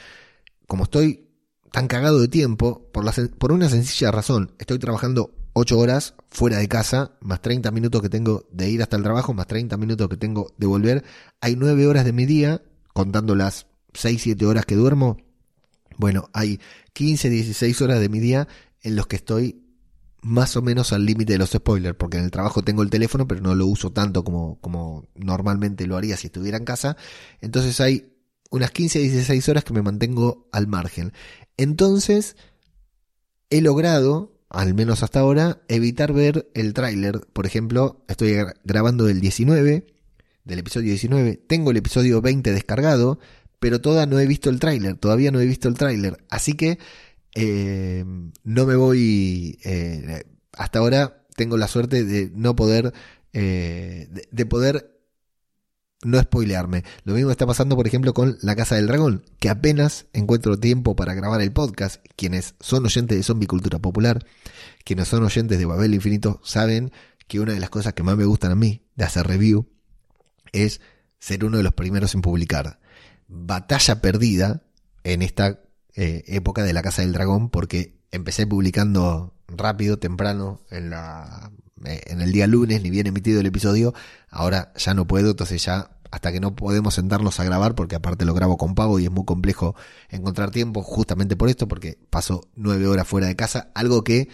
Como 0.67 0.85
estoy 0.85 1.29
tan 1.71 1.87
cagado 1.87 2.19
de 2.19 2.29
tiempo, 2.29 2.91
por, 2.93 3.05
la, 3.05 3.13
por 3.39 3.53
una 3.53 3.69
sencilla 3.69 4.11
razón, 4.11 4.53
estoy 4.59 4.79
trabajando 4.79 5.35
8 5.59 5.79
horas 5.79 6.15
fuera 6.31 6.59
de 6.59 6.69
casa, 6.69 7.17
más 7.21 7.43
30 7.43 7.71
minutos 7.71 8.01
que 8.01 8.09
tengo 8.09 8.47
de 8.53 8.71
ir 8.71 8.81
hasta 8.81 8.97
el 8.97 9.03
trabajo, 9.03 9.35
más 9.35 9.47
30 9.47 9.77
minutos 9.77 10.09
que 10.09 10.17
tengo 10.17 10.55
de 10.57 10.67
volver. 10.67 11.05
Hay 11.41 11.57
9 11.57 11.87
horas 11.87 12.05
de 12.05 12.13
mi 12.13 12.27
día, 12.27 12.63
contando 12.93 13.35
las 13.35 13.67
6, 13.95 14.23
7 14.23 14.47
horas 14.47 14.65
que 14.67 14.77
duermo. 14.77 15.17
Bueno, 15.97 16.31
hay 16.33 16.61
15, 16.93 17.29
16 17.29 17.83
horas 17.83 18.01
de 18.01 18.09
mi 18.09 18.21
día 18.21 18.47
en 18.83 18.95
los 18.95 19.09
que 19.09 19.17
estoy 19.17 19.65
más 20.23 20.57
o 20.57 20.63
menos 20.63 20.93
al 20.93 21.05
límite 21.05 21.33
de 21.33 21.39
los 21.39 21.51
spoilers, 21.51 21.97
porque 21.97 22.19
en 22.19 22.25
el 22.25 22.31
trabajo 22.31 22.63
tengo 22.63 22.83
el 22.83 22.91
teléfono, 22.91 23.27
pero 23.27 23.41
no 23.41 23.55
lo 23.55 23.67
uso 23.67 23.91
tanto 23.91 24.23
como, 24.23 24.61
como 24.61 25.09
normalmente 25.17 25.87
lo 25.87 25.97
haría 25.97 26.17
si 26.17 26.29
estuviera 26.29 26.57
en 26.57 26.65
casa. 26.65 26.97
Entonces 27.41 27.81
hay 27.81 28.13
unas 28.51 28.71
15, 28.71 29.01
16 29.01 29.49
horas 29.49 29.65
que 29.65 29.75
me 29.75 29.83
mantengo 29.83 30.49
al 30.53 30.69
margen. 30.69 31.13
Entonces, 31.57 32.37
he 33.51 33.61
logrado 33.61 34.38
al 34.51 34.75
menos 34.75 35.03
hasta 35.03 35.21
ahora, 35.21 35.61
evitar 35.69 36.13
ver 36.13 36.51
el 36.55 36.73
tráiler. 36.75 37.21
Por 37.33 37.47
ejemplo, 37.47 38.05
estoy 38.09 38.37
grabando 38.65 39.09
el 39.09 39.21
19, 39.21 39.87
del 40.45 40.59
episodio 40.59 40.89
19, 40.89 41.37
tengo 41.47 41.71
el 41.71 41.77
episodio 41.77 42.23
20 42.23 42.53
descargado, 42.53 43.19
pero 43.61 43.81
todavía 43.81 44.07
no 44.07 44.19
he 44.19 44.27
visto 44.27 44.51
el 44.51 44.61
tráiler, 44.61 44.97
todavía 44.97 45.31
no 45.31 45.41
he 45.41 45.47
visto 45.47 45.69
el 45.69 45.75
tráiler. 45.75 46.25
Así 46.31 46.55
que 46.55 46.79
eh, 47.35 48.05
no 48.45 48.67
me 48.67 48.77
voy... 48.77 49.59
Eh, 49.65 50.25
hasta 50.53 50.79
ahora 50.79 51.27
tengo 51.37 51.57
la 51.57 51.69
suerte 51.69 52.05
de 52.05 52.31
no 52.35 52.57
poder... 52.57 52.93
Eh, 53.35 54.09
de 54.31 54.47
poder 54.47 54.98
no 56.05 56.21
spoilearme. 56.21 56.85
Lo 57.05 57.15
mismo 57.15 57.31
está 57.31 57.47
pasando, 57.47 57.77
por 57.77 57.87
ejemplo, 57.87 58.15
con 58.15 58.39
La 58.43 58.55
Casa 58.57 58.77
del 58.77 58.87
Dragón, 58.87 59.25
que 59.41 59.49
apenas 59.49 60.07
encuentro 60.13 60.59
tiempo 60.59 60.95
para 60.95 61.15
grabar 61.15 61.41
el 61.41 61.53
podcast. 61.53 62.05
Quienes 62.17 62.55
son 62.61 62.85
oyentes 62.85 63.17
de 63.17 63.23
Zombie 63.23 63.47
Cultura 63.47 63.79
Popular, 63.79 64.25
quienes 64.85 65.09
son 65.09 65.25
oyentes 65.25 65.59
de 65.59 65.67
Babel 65.67 65.95
Infinito, 65.95 66.41
saben 66.45 66.93
que 67.27 67.41
una 67.41 67.53
de 67.53 67.61
las 67.61 67.71
cosas 67.71 67.95
que 67.95 68.03
más 68.03 68.17
me 68.17 68.25
gustan 68.25 68.53
a 68.53 68.57
mí 68.57 68.83
de 68.95 69.05
hacer 69.05 69.27
review 69.27 69.69
es 70.53 70.81
ser 71.19 71.45
uno 71.45 71.57
de 71.57 71.63
los 71.63 71.75
primeros 71.75 72.15
en 72.15 72.23
publicar. 72.23 72.79
Batalla 73.27 74.01
perdida 74.01 74.63
en 75.05 75.23
esta 75.23 75.61
eh, 75.95 76.25
época 76.27 76.63
de 76.63 76.73
La 76.73 76.83
Casa 76.83 77.03
del 77.03 77.13
Dragón, 77.13 77.51
porque 77.51 77.99
empecé 78.13 78.47
publicando 78.47 79.35
rápido, 79.49 79.99
temprano, 79.99 80.63
en 80.71 80.91
la 80.91 81.51
en 81.85 82.21
el 82.21 82.33
día 82.33 82.47
lunes, 82.47 82.83
ni 82.83 82.91
bien 82.91 83.07
emitido 83.07 83.41
el 83.41 83.47
episodio, 83.47 83.95
ahora 84.31 84.73
ya 84.77 84.95
no 84.95 85.07
puedo, 85.07 85.31
entonces 85.31 85.65
ya 85.65 85.91
hasta 86.11 86.33
que 86.33 86.41
no 86.41 86.57
podemos 86.57 86.95
sentarnos 86.95 87.39
a 87.39 87.45
grabar, 87.45 87.75
porque 87.75 87.97
aparte 87.97 88.25
lo 88.25 88.35
grabo 88.35 88.57
con 88.57 88.75
pago 88.75 88.99
y 88.99 89.05
es 89.05 89.11
muy 89.11 89.25
complejo 89.25 89.75
encontrar 90.09 90.51
tiempo, 90.51 90.83
justamente 90.83 91.37
por 91.37 91.49
esto, 91.49 91.69
porque 91.69 91.99
paso 92.11 92.49
nueve 92.55 92.87
horas 92.87 93.07
fuera 93.07 93.27
de 93.27 93.37
casa, 93.37 93.71
algo 93.75 94.05
que 94.05 94.29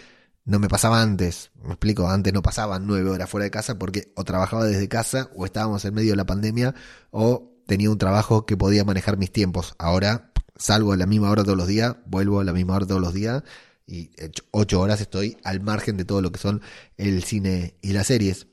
no 0.45 0.59
me 0.59 0.67
pasaba 0.67 1.01
antes, 1.01 1.51
me 1.63 1.69
explico, 1.69 2.07
antes 2.07 2.31
no 2.31 2.41
pasaban 2.41 2.85
nueve 2.85 3.09
horas 3.09 3.29
fuera 3.29 3.45
de 3.45 3.51
casa 3.51 3.79
porque 3.79 4.13
o 4.15 4.23
trabajaba 4.23 4.63
desde 4.63 4.87
casa 4.87 5.29
o 5.35 5.45
estábamos 5.45 5.83
en 5.85 5.93
medio 5.95 6.11
de 6.11 6.17
la 6.17 6.25
pandemia 6.25 6.75
o 7.09 7.51
tenía 7.65 7.89
un 7.89 7.97
trabajo 7.97 8.45
que 8.45 8.55
podía 8.55 8.85
manejar 8.85 9.17
mis 9.17 9.31
tiempos. 9.31 9.73
Ahora 9.79 10.31
salgo 10.55 10.93
a 10.93 10.97
la 10.97 11.07
misma 11.07 11.31
hora 11.31 11.43
todos 11.43 11.57
los 11.57 11.67
días, 11.67 11.95
vuelvo 12.05 12.39
a 12.39 12.43
la 12.43 12.53
misma 12.53 12.75
hora 12.75 12.85
todos 12.85 13.01
los 13.01 13.13
días 13.13 13.43
y 13.87 14.11
ocho 14.51 14.81
horas 14.81 15.01
estoy 15.01 15.37
al 15.43 15.61
margen 15.61 15.97
de 15.97 16.05
todo 16.05 16.21
lo 16.21 16.31
que 16.31 16.39
son 16.39 16.61
el 16.97 17.23
cine 17.23 17.75
y 17.81 17.93
las 17.93 18.07
series. 18.07 18.47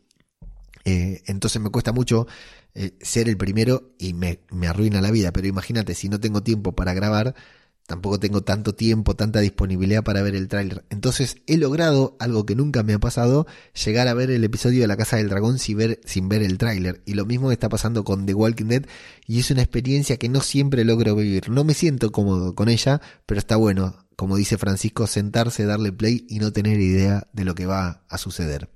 Eh, 0.85 1.23
entonces 1.27 1.63
me 1.63 1.71
cuesta 1.71 1.93
mucho 1.93 2.27
eh, 2.75 2.93
ser 3.01 3.29
el 3.29 3.37
primero 3.37 3.95
y 3.99 4.15
me, 4.15 4.41
me, 4.51 4.67
arruina 4.67 5.01
la 5.01 5.11
vida. 5.11 5.33
Pero 5.33 5.47
imagínate, 5.47 5.95
si 5.95 6.09
no 6.09 6.21
tengo 6.21 6.43
tiempo 6.43 6.73
para 6.73 6.93
grabar, 6.93 7.35
tampoco 7.87 8.19
tengo 8.19 8.43
tanto 8.43 8.75
tiempo, 8.75 9.15
tanta 9.15 9.41
disponibilidad 9.41 10.03
para 10.03 10.23
ver 10.23 10.35
el 10.35 10.49
tráiler. 10.49 10.85
Entonces 10.91 11.37
he 11.47 11.57
logrado 11.57 12.17
algo 12.21 12.45
que 12.45 12.55
nunca 12.55 12.83
me 12.83 12.95
ha 12.95 12.99
pasado, 12.99 13.47
llegar 13.85 14.09
a 14.09 14.15
ver 14.15 14.31
el 14.31 14.45
episodio 14.45 14.81
de 14.83 14.87
La 14.87 14.97
Casa 14.97 15.17
del 15.17 15.29
Dragón 15.29 15.59
sin 15.59 15.79
ver, 15.79 16.01
sin 16.05 16.29
ver 16.29 16.43
el 16.43 16.59
tráiler. 16.59 17.03
Y 17.07 17.15
lo 17.15 17.27
mismo 17.27 17.53
está 17.53 17.69
pasando 17.69 18.05
con 18.05 18.27
The 18.27 18.35
Walking 18.35 18.67
Dead 18.67 18.87
y 19.27 19.41
es 19.41 19.51
una 19.51 19.63
experiencia 19.63 20.17
que 20.17 20.29
no 20.29 20.41
siempre 20.41 20.85
logro 20.85 21.15
vivir. 21.15 21.49
No 21.49 21.65
me 21.65 21.75
siento 21.75 22.13
cómodo 22.13 22.55
con 22.55 22.69
ella, 22.69 23.01
pero 23.27 23.39
está 23.39 23.57
bueno 23.57 23.97
como 24.23 24.37
dice 24.37 24.57
Francisco, 24.57 25.09
sentarse, 25.09 25.65
darle 25.65 25.91
play 25.91 26.25
y 26.29 26.39
no 26.39 26.53
tener 26.53 26.79
idea 26.79 27.27
de 27.33 27.45
lo 27.45 27.57
que 27.57 27.67
va 27.67 28.05
a 28.09 28.19
suceder. 28.19 28.69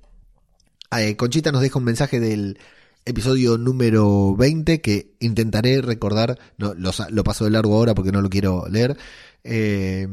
Eh, 0.91 1.15
Conchita 1.15 1.53
nos 1.53 1.61
deja 1.61 1.79
un 1.79 1.85
mensaje 1.85 2.19
del 2.19 2.59
episodio 3.05 3.57
número 3.57 4.35
20 4.35 4.81
que 4.81 5.15
intentaré 5.21 5.81
recordar, 5.81 6.37
no, 6.57 6.73
lo, 6.73 7.23
paso 7.23 7.45
de 7.45 7.51
largo 7.51 7.75
ahora 7.75 7.95
porque 7.95 8.11
no 8.11 8.21
lo 8.21 8.29
quiero 8.29 8.67
leer, 8.69 8.97
eh, 9.45 10.05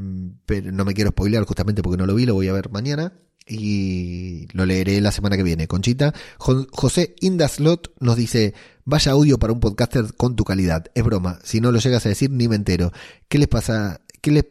pero 0.46 0.70
no 0.70 0.84
me 0.84 0.94
quiero 0.94 1.10
spoilear 1.10 1.42
justamente 1.42 1.82
porque 1.82 1.96
no 1.96 2.06
lo 2.06 2.14
vi, 2.14 2.26
lo 2.26 2.34
voy 2.34 2.46
a 2.46 2.52
ver 2.52 2.70
mañana 2.70 3.12
y 3.44 4.46
lo 4.52 4.66
leeré 4.66 5.00
la 5.00 5.10
semana 5.10 5.36
que 5.36 5.42
viene. 5.42 5.66
Conchita, 5.66 6.14
José 6.38 7.16
Indaslot 7.22 7.92
nos 7.98 8.14
dice, 8.14 8.54
vaya 8.84 9.10
audio 9.10 9.40
para 9.40 9.52
un 9.52 9.58
podcaster 9.58 10.14
con 10.16 10.36
tu 10.36 10.44
calidad. 10.44 10.92
Es 10.94 11.02
broma, 11.02 11.40
si 11.42 11.60
no 11.60 11.72
lo 11.72 11.80
llegas 11.80 12.06
a 12.06 12.10
decir 12.10 12.30
ni 12.30 12.46
me 12.46 12.54
entero. 12.54 12.92
¿Qué 13.26 13.38
les 13.38 13.48
pasa? 13.48 14.00
¿Qué 14.20 14.30
les 14.30 14.44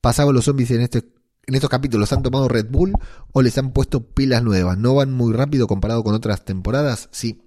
pasado 0.00 0.32
los 0.32 0.44
zombies 0.44 0.70
en 0.70 0.80
este 0.82 1.04
en 1.48 1.54
estos 1.54 1.70
capítulos 1.70 2.12
han 2.12 2.22
tomado 2.22 2.46
Red 2.46 2.66
Bull 2.68 2.92
o 3.32 3.40
les 3.40 3.56
han 3.56 3.72
puesto 3.72 4.06
pilas 4.06 4.42
nuevas. 4.42 4.76
¿No 4.76 4.94
van 4.94 5.12
muy 5.12 5.32
rápido 5.32 5.66
comparado 5.66 6.04
con 6.04 6.14
otras 6.14 6.44
temporadas? 6.44 7.08
Sí. 7.10 7.40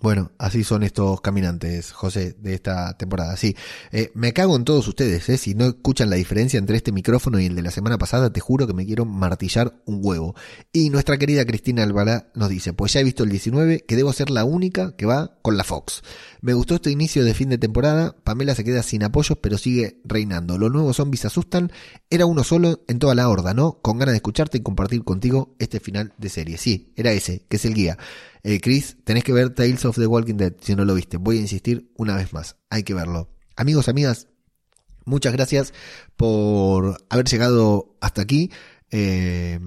Bueno, 0.00 0.32
así 0.38 0.64
son 0.64 0.82
estos 0.82 1.22
caminantes, 1.22 1.92
José, 1.92 2.36
de 2.38 2.52
esta 2.52 2.94
temporada. 2.98 3.38
Sí, 3.38 3.56
eh, 3.90 4.10
me 4.14 4.34
cago 4.34 4.54
en 4.54 4.64
todos 4.64 4.86
ustedes, 4.86 5.26
¿eh? 5.30 5.38
Si 5.38 5.54
no 5.54 5.64
escuchan 5.64 6.10
la 6.10 6.16
diferencia 6.16 6.58
entre 6.58 6.76
este 6.76 6.92
micrófono 6.92 7.40
y 7.40 7.46
el 7.46 7.54
de 7.54 7.62
la 7.62 7.70
semana 7.70 7.96
pasada, 7.96 8.30
te 8.30 8.40
juro 8.40 8.66
que 8.66 8.74
me 8.74 8.84
quiero 8.84 9.06
martillar 9.06 9.80
un 9.86 10.00
huevo. 10.02 10.34
Y 10.72 10.90
nuestra 10.90 11.16
querida 11.16 11.46
Cristina 11.46 11.84
Alvará 11.84 12.30
nos 12.34 12.50
dice, 12.50 12.74
pues 12.74 12.92
ya 12.92 13.00
he 13.00 13.04
visto 13.04 13.22
el 13.22 13.30
19, 13.30 13.84
que 13.86 13.96
debo 13.96 14.12
ser 14.12 14.28
la 14.28 14.44
única 14.44 14.94
que 14.96 15.06
va 15.06 15.38
con 15.40 15.56
la 15.56 15.64
Fox. 15.64 16.02
Me 16.44 16.52
gustó 16.52 16.74
este 16.74 16.90
inicio 16.90 17.24
de 17.24 17.32
fin 17.32 17.48
de 17.48 17.56
temporada, 17.56 18.14
Pamela 18.22 18.54
se 18.54 18.64
queda 18.64 18.82
sin 18.82 19.02
apoyos, 19.02 19.38
pero 19.40 19.56
sigue 19.56 20.02
reinando. 20.04 20.58
Los 20.58 20.70
nuevos 20.70 20.96
zombies 20.98 21.24
asustan, 21.24 21.72
era 22.10 22.26
uno 22.26 22.44
solo 22.44 22.84
en 22.86 22.98
toda 22.98 23.14
la 23.14 23.30
horda, 23.30 23.54
¿no? 23.54 23.80
Con 23.80 23.96
ganas 23.96 24.12
de 24.12 24.16
escucharte 24.16 24.58
y 24.58 24.60
compartir 24.60 25.04
contigo 25.04 25.56
este 25.58 25.80
final 25.80 26.12
de 26.18 26.28
serie. 26.28 26.58
Sí, 26.58 26.92
era 26.96 27.12
ese, 27.12 27.46
que 27.48 27.56
es 27.56 27.64
el 27.64 27.72
guía. 27.72 27.96
Eh, 28.42 28.60
Chris, 28.60 28.98
tenés 29.04 29.24
que 29.24 29.32
ver 29.32 29.54
Tales 29.54 29.86
of 29.86 29.96
the 29.96 30.06
Walking 30.06 30.34
Dead 30.34 30.52
si 30.60 30.76
no 30.76 30.84
lo 30.84 30.94
viste. 30.94 31.16
Voy 31.16 31.38
a 31.38 31.40
insistir 31.40 31.90
una 31.96 32.14
vez 32.14 32.34
más. 32.34 32.58
Hay 32.68 32.82
que 32.82 32.92
verlo. 32.92 33.30
Amigos, 33.56 33.88
amigas, 33.88 34.28
muchas 35.06 35.32
gracias 35.32 35.72
por 36.14 36.98
haber 37.08 37.24
llegado 37.24 37.96
hasta 38.02 38.20
aquí. 38.20 38.50
Eh, 38.90 39.58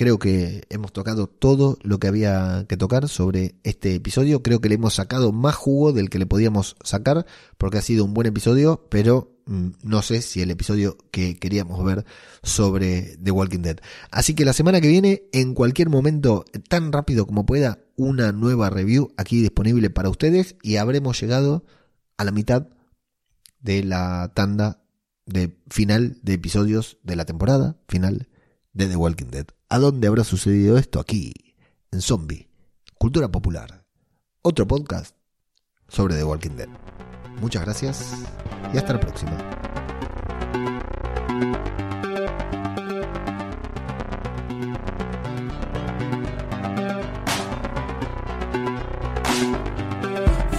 creo 0.00 0.18
que 0.18 0.64
hemos 0.70 0.92
tocado 0.92 1.26
todo 1.26 1.78
lo 1.82 1.98
que 1.98 2.08
había 2.08 2.64
que 2.68 2.76
tocar 2.76 3.08
sobre 3.08 3.56
este 3.64 3.94
episodio. 3.94 4.42
Creo 4.42 4.60
que 4.60 4.68
le 4.68 4.76
hemos 4.76 4.94
sacado 4.94 5.30
más 5.30 5.54
jugo 5.54 5.92
del 5.92 6.08
que 6.08 6.18
le 6.18 6.26
podíamos 6.26 6.76
sacar 6.82 7.26
porque 7.58 7.78
ha 7.78 7.82
sido 7.82 8.04
un 8.04 8.14
buen 8.14 8.26
episodio, 8.26 8.86
pero 8.88 9.40
Mm, 9.50 9.70
no 9.82 10.00
sé 10.00 10.22
si 10.22 10.42
el 10.42 10.52
episodio 10.52 10.96
que 11.10 11.36
queríamos 11.36 11.84
ver 11.84 12.04
sobre 12.40 13.16
The 13.20 13.32
Walking 13.32 13.62
Dead. 13.62 13.78
Así 14.12 14.34
que 14.34 14.44
la 14.44 14.52
semana 14.52 14.80
que 14.80 14.86
viene, 14.86 15.24
en 15.32 15.54
cualquier 15.54 15.88
momento, 15.88 16.44
tan 16.68 16.92
rápido 16.92 17.26
como 17.26 17.46
pueda, 17.46 17.80
una 17.96 18.30
nueva 18.30 18.70
review 18.70 19.12
aquí 19.16 19.42
disponible 19.42 19.90
para 19.90 20.08
ustedes 20.08 20.54
y 20.62 20.76
habremos 20.76 21.20
llegado 21.20 21.64
a 22.16 22.24
la 22.24 22.30
mitad 22.30 22.68
de 23.58 23.82
la 23.82 24.30
tanda 24.36 24.84
de 25.26 25.58
final 25.68 26.20
de 26.22 26.34
episodios 26.34 26.98
de 27.02 27.16
la 27.16 27.24
temporada 27.24 27.76
final 27.88 28.28
de 28.72 28.86
The 28.86 28.96
Walking 28.96 29.26
Dead. 29.26 29.46
¿A 29.68 29.78
dónde 29.78 30.08
habrá 30.08 30.24
sucedido 30.24 30.78
esto? 30.78 31.00
Aquí, 31.00 31.32
en 31.90 32.00
Zombie, 32.00 32.48
Cultura 32.98 33.28
Popular, 33.28 33.84
otro 34.42 34.66
podcast 34.66 35.14
sobre 35.88 36.16
The 36.16 36.24
Walking 36.24 36.56
Dead. 36.56 36.68
Muchas 37.40 37.64
gracias 37.64 38.12
y 38.72 38.78
hasta 38.78 38.94
la 38.94 39.00
próxima. 39.00 39.38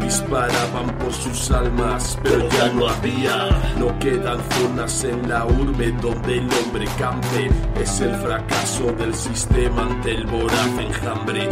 Disparaban 0.00 0.96
por 0.98 1.12
sus 1.12 1.50
almas, 1.50 2.18
pero 2.22 2.48
ya 2.50 2.68
no 2.72 2.88
había. 2.88 3.48
No 3.78 3.98
quedan 3.98 4.38
zonas 4.50 5.04
en 5.04 5.28
la 5.28 5.44
urbe 5.46 5.92
donde 6.00 6.38
el 6.38 6.48
hombre 6.52 6.86
campe. 6.98 7.50
Es 7.80 8.00
el 8.00 8.14
fracaso 8.16 8.92
del 8.92 9.14
sistema 9.14 9.82
ante 9.82 10.12
el 10.12 10.26
voraz 10.26 10.68
enjambre. 10.78 11.48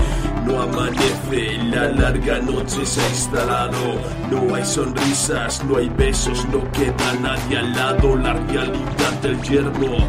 No 0.47 0.62
amanece, 0.62 1.59
la 1.64 1.88
larga 1.88 2.38
noche 2.40 2.84
se 2.84 3.01
ha 3.01 3.09
instalado. 3.09 4.01
No 4.30 4.55
hay 4.55 4.64
sonrisas, 4.64 5.64
no 5.64 5.78
hay 5.78 5.88
besos, 5.88 6.47
no 6.49 6.70
queda 6.72 7.14
nadie 7.20 7.59
al 7.59 7.72
lado. 7.72 8.16
La 8.16 8.32
realidad 8.34 9.12
del 9.22 9.40
yermo, 9.43 10.09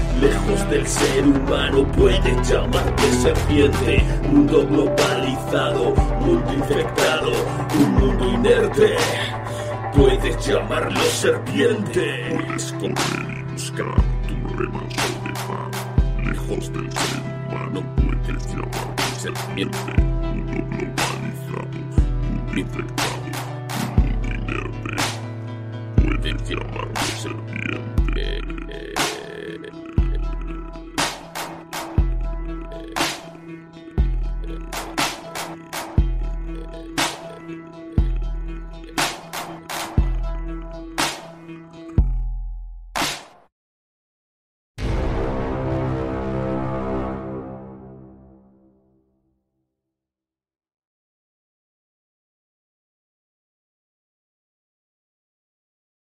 Lejos 0.21 0.69
del 0.69 0.85
ser 0.85 1.25
humano 1.25 1.83
puedes 1.93 2.47
llamarte 2.47 3.11
serpiente. 3.23 4.03
Mundo 4.29 4.67
globalizado, 4.67 5.95
mundo 6.19 6.53
infectado, 6.53 7.31
un 7.79 7.91
mundo 7.95 8.29
inerte. 8.29 8.97
Puedes 9.95 10.45
llamarlo 10.45 11.01
serpiente. 11.01 12.37
Puedes 12.47 12.71
correr 12.73 13.39
y 13.39 13.51
buscar 13.51 13.95
tu 14.27 14.57
remanso 14.57 15.07
de 15.23 15.33
paz. 15.33 15.71
Lejos 16.23 16.71
del 16.71 16.91
ser 16.91 17.21
humano 17.49 17.83
puedes 17.95 18.47
llamarte 18.53 19.03
serpiente. 19.17 20.01
Mundo 20.21 20.53
globalizado, 20.69 21.65
mundo 22.29 22.59
infectado, 22.59 23.15
un 23.97 24.03
mundo 24.03 24.29
inerte. 24.37 24.97
Puedes 25.95 26.47
llamarlo 26.47 27.01
serpiente. 27.17 27.80